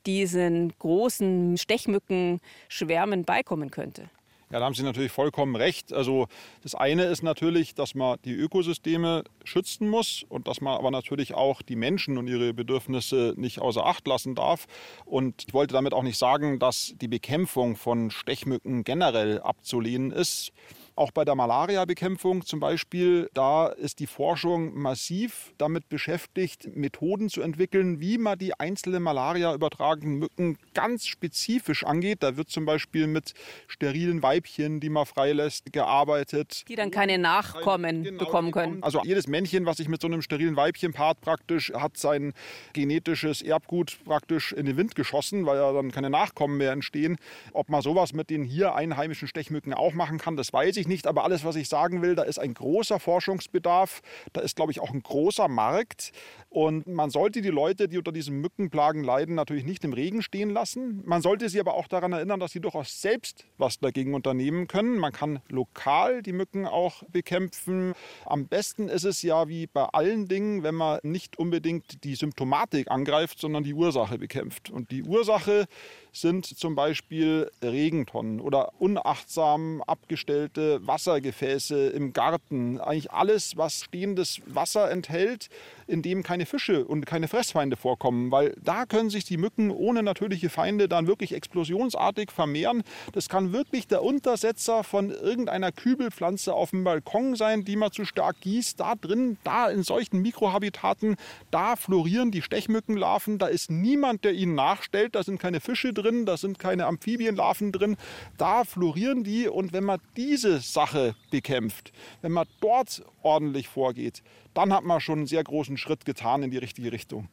diesen 0.05 0.71
großen 0.79 1.57
Stechmückenschwärmen 1.57 3.25
beikommen 3.25 3.71
könnte? 3.71 4.09
Ja, 4.51 4.57
da 4.57 4.65
haben 4.65 4.73
Sie 4.73 4.81
natürlich 4.81 5.11
vollkommen 5.11 5.55
recht. 5.55 5.93
Also 5.93 6.27
das 6.63 6.73
eine 6.73 7.03
ist 7.03 7.21
natürlich, 7.21 7.75
dass 7.75 7.93
man 7.93 8.17
die 8.25 8.33
Ökosysteme 8.33 9.23
schützen 9.43 9.87
muss 9.87 10.25
und 10.27 10.47
dass 10.47 10.59
man 10.59 10.75
aber 10.75 10.89
natürlich 10.89 11.35
auch 11.35 11.61
die 11.61 11.75
Menschen 11.75 12.17
und 12.17 12.27
ihre 12.27 12.51
Bedürfnisse 12.55 13.35
nicht 13.37 13.59
außer 13.59 13.85
Acht 13.85 14.07
lassen 14.07 14.33
darf. 14.33 14.65
Und 15.05 15.45
ich 15.47 15.53
wollte 15.53 15.75
damit 15.75 15.93
auch 15.93 16.01
nicht 16.01 16.17
sagen, 16.17 16.57
dass 16.57 16.95
die 16.99 17.07
Bekämpfung 17.07 17.75
von 17.75 18.09
Stechmücken 18.09 18.83
generell 18.83 19.39
abzulehnen 19.39 20.09
ist. 20.09 20.51
Auch 20.99 21.11
bei 21.11 21.23
der 21.23 21.33
Malariabekämpfung 21.35 22.45
zum 22.45 22.59
Beispiel, 22.59 23.29
da 23.33 23.67
ist 23.67 23.99
die 23.99 24.05
Forschung 24.05 24.77
massiv 24.77 25.53
damit 25.57 25.87
beschäftigt, 25.87 26.75
Methoden 26.75 27.29
zu 27.29 27.41
entwickeln, 27.41 28.01
wie 28.01 28.17
man 28.17 28.37
die 28.37 28.59
einzelnen 28.59 29.01
Malaria 29.01 29.53
übertragenen 29.53 30.19
Mücken 30.19 30.57
ganz 30.73 31.07
spezifisch 31.07 31.85
angeht. 31.85 32.21
Da 32.21 32.35
wird 32.35 32.49
zum 32.49 32.65
Beispiel 32.65 33.07
mit 33.07 33.33
sterilen 33.69 34.21
Weibchen, 34.21 34.81
die 34.81 34.89
man 34.89 35.05
freilässt, 35.05 35.71
gearbeitet. 35.71 36.65
Die 36.67 36.75
dann 36.75 36.91
keine 36.91 37.17
Nachkommen 37.17 38.03
genau, 38.03 38.25
bekommen 38.25 38.51
können. 38.51 38.83
Also 38.83 38.99
jedes 39.05 39.25
Männchen, 39.27 39.65
was 39.65 39.77
sich 39.77 39.87
mit 39.87 40.01
so 40.01 40.07
einem 40.07 40.21
sterilen 40.21 40.57
Weibchen 40.57 40.91
paart, 40.91 41.21
praktisch 41.21 41.71
hat 41.73 41.95
sein 41.95 42.33
genetisches 42.73 43.41
Erbgut 43.41 43.99
praktisch 44.03 44.51
in 44.51 44.65
den 44.65 44.75
Wind 44.75 44.95
geschossen, 44.95 45.45
weil 45.45 45.59
ja 45.59 45.71
dann 45.71 45.93
keine 45.93 46.09
Nachkommen 46.09 46.57
mehr 46.57 46.73
entstehen. 46.73 47.15
Ob 47.53 47.69
man 47.69 47.81
sowas 47.81 48.11
mit 48.11 48.29
den 48.29 48.43
hier 48.43 48.75
einheimischen 48.75 49.29
Stechmücken 49.29 49.73
auch 49.73 49.93
machen 49.93 50.17
kann, 50.17 50.35
das 50.35 50.51
weiß 50.51 50.75
ich 50.75 50.88
nicht, 50.89 51.07
aber 51.07 51.23
alles, 51.23 51.45
was 51.45 51.55
ich 51.55 51.69
sagen 51.69 52.01
will, 52.01 52.15
da 52.15 52.23
ist 52.23 52.39
ein 52.39 52.53
großer 52.53 52.99
Forschungsbedarf, 52.99 54.01
da 54.33 54.41
ist, 54.41 54.57
glaube 54.57 54.73
ich, 54.73 54.81
auch 54.81 54.91
ein 54.91 55.01
großer 55.01 55.47
Markt. 55.47 56.11
Und 56.49 56.87
man 56.87 57.11
sollte 57.11 57.41
die 57.41 57.49
Leute, 57.49 57.87
die 57.87 57.99
unter 57.99 58.11
diesen 58.11 58.41
Mückenplagen 58.41 59.03
leiden, 59.03 59.35
natürlich 59.35 59.65
nicht 59.65 59.83
im 59.83 59.93
Regen 59.93 60.23
stehen 60.23 60.49
lassen. 60.49 61.03
Man 61.05 61.21
sollte 61.21 61.47
sie 61.47 61.59
aber 61.59 61.75
auch 61.75 61.87
daran 61.87 62.11
erinnern, 62.11 62.39
dass 62.39 62.53
sie 62.53 62.59
durchaus 62.59 63.01
selbst 63.01 63.45
was 63.59 63.79
dagegen 63.79 64.15
unternehmen 64.15 64.67
können. 64.67 64.97
Man 64.97 65.11
kann 65.11 65.41
lokal 65.49 66.23
die 66.23 66.33
Mücken 66.33 66.65
auch 66.65 67.03
bekämpfen. 67.03 67.93
Am 68.25 68.47
besten 68.47 68.89
ist 68.89 69.03
es 69.03 69.21
ja 69.21 69.47
wie 69.47 69.67
bei 69.67 69.85
allen 69.85 70.27
Dingen, 70.27 70.63
wenn 70.63 70.73
man 70.73 70.99
nicht 71.03 71.37
unbedingt 71.37 72.03
die 72.03 72.15
Symptomatik 72.15 72.89
angreift, 72.89 73.39
sondern 73.39 73.63
die 73.63 73.75
Ursache 73.75 74.17
bekämpft. 74.17 74.71
Und 74.71 74.89
die 74.89 75.03
Ursache 75.03 75.67
sind 76.11 76.47
zum 76.47 76.73
Beispiel 76.73 77.51
Regentonnen 77.61 78.41
oder 78.41 78.73
unachtsam 78.79 79.83
abgestellte 79.83 80.85
Wassergefäße 80.85 81.89
im 81.89 82.13
Garten. 82.13 82.79
Eigentlich 82.79 83.11
alles, 83.11 83.55
was 83.55 83.83
stehendes 83.83 84.41
Wasser 84.47 84.89
enthält, 84.89 85.49
in 85.85 86.01
dem 86.01 86.23
keine 86.39 86.45
Fische 86.45 86.85
und 86.85 87.05
keine 87.05 87.27
Fressfeinde 87.27 87.75
vorkommen, 87.75 88.31
weil 88.31 88.55
da 88.63 88.85
können 88.85 89.09
sich 89.09 89.25
die 89.25 89.35
Mücken 89.35 89.71
ohne 89.71 90.03
natürliche 90.03 90.49
Feinde 90.49 90.87
dann 90.87 91.05
wirklich 91.05 91.33
explosionsartig 91.33 92.31
vermehren. 92.31 92.83
Das 93.11 93.27
kann 93.27 93.51
wirklich 93.51 93.89
der 93.89 94.03
Untersetzer 94.03 94.85
von 94.85 95.09
irgendeiner 95.09 95.73
Kübelpflanze 95.73 96.53
auf 96.53 96.69
dem 96.69 96.85
Balkon 96.85 97.35
sein, 97.35 97.65
die 97.65 97.75
man 97.75 97.91
zu 97.91 98.05
stark 98.05 98.39
gießt. 98.39 98.79
Da 98.79 98.95
drin, 98.95 99.37
da 99.43 99.67
in 99.67 99.83
solchen 99.83 100.21
Mikrohabitaten, 100.21 101.17
da 101.51 101.75
florieren 101.75 102.31
die 102.31 102.41
Stechmückenlarven. 102.41 103.37
Da 103.37 103.47
ist 103.47 103.69
niemand, 103.69 104.23
der 104.23 104.31
ihnen 104.31 104.55
nachstellt. 104.55 105.15
Da 105.15 105.23
sind 105.23 105.41
keine 105.41 105.59
Fische 105.59 105.91
drin, 105.91 106.25
da 106.25 106.37
sind 106.37 106.57
keine 106.57 106.85
Amphibienlarven 106.85 107.73
drin. 107.73 107.97
Da 108.37 108.63
florieren 108.63 109.25
die 109.25 109.49
und 109.49 109.73
wenn 109.73 109.83
man 109.83 109.99
diese 110.15 110.59
Sache 110.61 111.15
bekämpft, 111.31 111.91
wenn 112.21 112.31
man 112.31 112.47
dort 112.61 113.03
ordentlich 113.23 113.67
vorgeht, 113.67 114.23
dann 114.53 114.73
hat 114.73 114.83
man 114.83 114.99
schon 114.99 115.19
einen 115.19 115.27
sehr 115.27 115.43
großen 115.43 115.77
Schritt 115.77 116.05
getan 116.05 116.43
in 116.43 116.51
die 116.51 116.57
richtige 116.57 116.91
Richtung. 116.91 117.29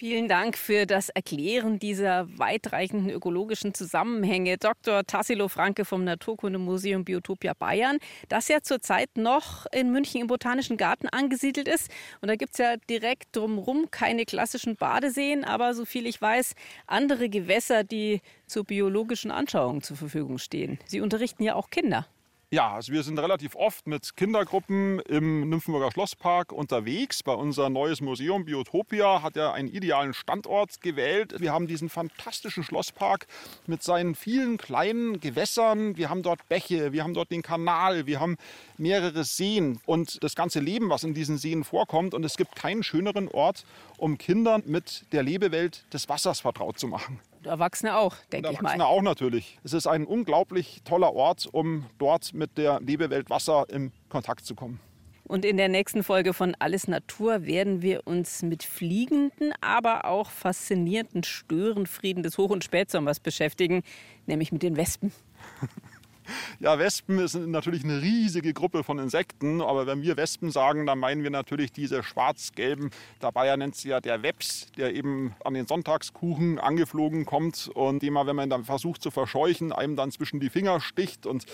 Vielen 0.00 0.28
Dank 0.28 0.56
für 0.56 0.86
das 0.86 1.10
Erklären 1.10 1.78
dieser 1.78 2.26
weitreichenden 2.38 3.10
ökologischen 3.10 3.74
Zusammenhänge. 3.74 4.56
Dr. 4.56 5.04
Tassilo 5.04 5.48
Franke 5.48 5.84
vom 5.84 6.04
Naturkundemuseum 6.04 7.04
Biotopia 7.04 7.52
Bayern, 7.52 7.98
das 8.30 8.48
ja 8.48 8.62
zurzeit 8.62 9.10
noch 9.18 9.66
in 9.72 9.92
München 9.92 10.22
im 10.22 10.26
Botanischen 10.26 10.78
Garten 10.78 11.06
angesiedelt 11.10 11.68
ist. 11.68 11.90
Und 12.22 12.28
da 12.28 12.36
gibt 12.36 12.54
es 12.54 12.58
ja 12.60 12.78
direkt 12.88 13.36
drumherum 13.36 13.90
keine 13.90 14.24
klassischen 14.24 14.76
Badeseen, 14.76 15.44
aber 15.44 15.74
so 15.74 15.84
viel 15.84 16.06
ich 16.06 16.18
weiß, 16.18 16.54
andere 16.86 17.28
Gewässer, 17.28 17.84
die 17.84 18.22
zur 18.46 18.64
biologischen 18.64 19.30
Anschauung 19.30 19.82
zur 19.82 19.98
Verfügung 19.98 20.38
stehen. 20.38 20.78
Sie 20.86 21.02
unterrichten 21.02 21.42
ja 21.42 21.56
auch 21.56 21.68
Kinder. 21.68 22.06
Ja, 22.52 22.74
also 22.74 22.92
wir 22.92 23.04
sind 23.04 23.16
relativ 23.16 23.54
oft 23.54 23.86
mit 23.86 24.16
Kindergruppen 24.16 24.98
im 25.02 25.48
Nymphenburger 25.48 25.92
Schlosspark 25.92 26.50
unterwegs. 26.50 27.22
Bei 27.22 27.32
unser 27.32 27.70
neues 27.70 28.00
Museum 28.00 28.44
Biotopia 28.44 29.22
hat 29.22 29.36
er 29.36 29.52
einen 29.52 29.68
idealen 29.68 30.14
Standort 30.14 30.80
gewählt. 30.80 31.36
Wir 31.38 31.52
haben 31.52 31.68
diesen 31.68 31.88
fantastischen 31.88 32.64
Schlosspark 32.64 33.28
mit 33.68 33.84
seinen 33.84 34.16
vielen 34.16 34.58
kleinen 34.58 35.20
Gewässern. 35.20 35.96
Wir 35.96 36.10
haben 36.10 36.24
dort 36.24 36.48
Bäche, 36.48 36.92
wir 36.92 37.04
haben 37.04 37.14
dort 37.14 37.30
den 37.30 37.42
Kanal, 37.42 38.06
wir 38.06 38.18
haben 38.18 38.36
mehrere 38.78 39.22
Seen 39.22 39.80
und 39.86 40.20
das 40.24 40.34
ganze 40.34 40.58
Leben, 40.58 40.90
was 40.90 41.04
in 41.04 41.14
diesen 41.14 41.38
Seen 41.38 41.62
vorkommt. 41.62 42.14
Und 42.14 42.24
es 42.24 42.36
gibt 42.36 42.56
keinen 42.56 42.82
schöneren 42.82 43.28
Ort, 43.28 43.64
um 43.96 44.18
Kindern 44.18 44.64
mit 44.66 45.04
der 45.12 45.22
Lebewelt 45.22 45.84
des 45.94 46.08
Wassers 46.08 46.40
vertraut 46.40 46.80
zu 46.80 46.88
machen. 46.88 47.20
Erwachsene 47.44 47.96
auch, 47.96 48.16
denke 48.32 48.50
ich 48.50 48.60
mal. 48.60 48.70
Erwachsene 48.70 48.86
auch 48.86 49.02
natürlich. 49.02 49.58
Es 49.64 49.72
ist 49.72 49.86
ein 49.86 50.04
unglaublich 50.04 50.82
toller 50.84 51.14
Ort, 51.14 51.48
um 51.50 51.86
dort 51.98 52.34
mit 52.34 52.58
der 52.58 52.80
Lebewelt 52.80 53.30
Wasser 53.30 53.66
in 53.68 53.92
Kontakt 54.08 54.44
zu 54.44 54.54
kommen. 54.54 54.80
Und 55.24 55.44
in 55.44 55.56
der 55.56 55.68
nächsten 55.68 56.02
Folge 56.02 56.34
von 56.34 56.56
Alles 56.58 56.88
Natur 56.88 57.46
werden 57.46 57.82
wir 57.82 58.04
uns 58.06 58.42
mit 58.42 58.64
fliegenden, 58.64 59.52
aber 59.60 60.04
auch 60.06 60.28
faszinierenden 60.28 61.22
Störenfrieden 61.22 62.24
des 62.24 62.36
Hoch- 62.36 62.50
und 62.50 62.64
Spätsommers 62.64 63.20
beschäftigen, 63.20 63.84
nämlich 64.26 64.50
mit 64.50 64.64
den 64.64 64.76
Wespen. 64.76 65.12
Ja, 66.60 66.78
Wespen 66.78 67.26
sind 67.28 67.50
natürlich 67.50 67.84
eine 67.84 68.02
riesige 68.02 68.52
Gruppe 68.52 68.84
von 68.84 68.98
Insekten, 68.98 69.62
aber 69.62 69.86
wenn 69.86 70.02
wir 70.02 70.16
Wespen 70.16 70.50
sagen, 70.50 70.84
dann 70.84 70.98
meinen 70.98 71.22
wir 71.22 71.30
natürlich 71.30 71.72
diese 71.72 72.02
schwarz-gelben. 72.02 72.90
Der 73.22 73.32
Bayer 73.32 73.56
nennt 73.56 73.76
sie 73.76 73.88
ja 73.88 74.00
der 74.00 74.22
Webs, 74.22 74.70
der 74.76 74.94
eben 74.94 75.34
an 75.44 75.54
den 75.54 75.66
Sonntagskuchen 75.66 76.58
angeflogen 76.58 77.24
kommt 77.24 77.70
und 77.74 78.02
den 78.02 78.12
man, 78.12 78.26
wenn 78.26 78.36
man 78.36 78.50
dann 78.50 78.64
versucht 78.64 79.02
zu 79.02 79.10
verscheuchen, 79.10 79.72
einem 79.72 79.96
dann 79.96 80.10
zwischen 80.10 80.40
die 80.40 80.50
Finger 80.50 80.80
sticht 80.80 81.26
und 81.26 81.46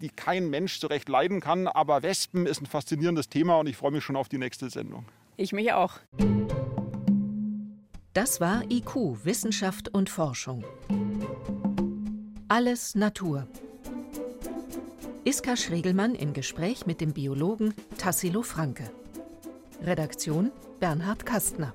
die 0.00 0.10
kein 0.10 0.50
Mensch 0.50 0.78
so 0.78 0.86
recht 0.86 1.08
leiden 1.08 1.40
kann. 1.40 1.66
Aber 1.66 2.02
Wespen 2.02 2.46
ist 2.46 2.60
ein 2.60 2.66
faszinierendes 2.66 3.28
Thema 3.28 3.58
und 3.58 3.66
ich 3.66 3.76
freue 3.76 3.92
mich 3.92 4.04
schon 4.04 4.16
auf 4.16 4.28
die 4.28 4.38
nächste 4.38 4.68
Sendung. 4.70 5.04
Ich 5.36 5.52
mich 5.52 5.72
auch. 5.72 5.94
Das 8.12 8.40
war 8.40 8.64
IQ, 8.70 9.24
Wissenschaft 9.24 9.88
und 9.88 10.10
Forschung. 10.10 10.64
Alles 12.52 12.96
Natur. 12.96 13.46
Iska 15.22 15.56
Schregelmann 15.56 16.16
im 16.16 16.32
Gespräch 16.32 16.84
mit 16.84 17.00
dem 17.00 17.12
Biologen 17.12 17.74
Tassilo 17.96 18.42
Franke. 18.42 18.90
Redaktion 19.84 20.50
Bernhard 20.80 21.24
Kastner. 21.24 21.72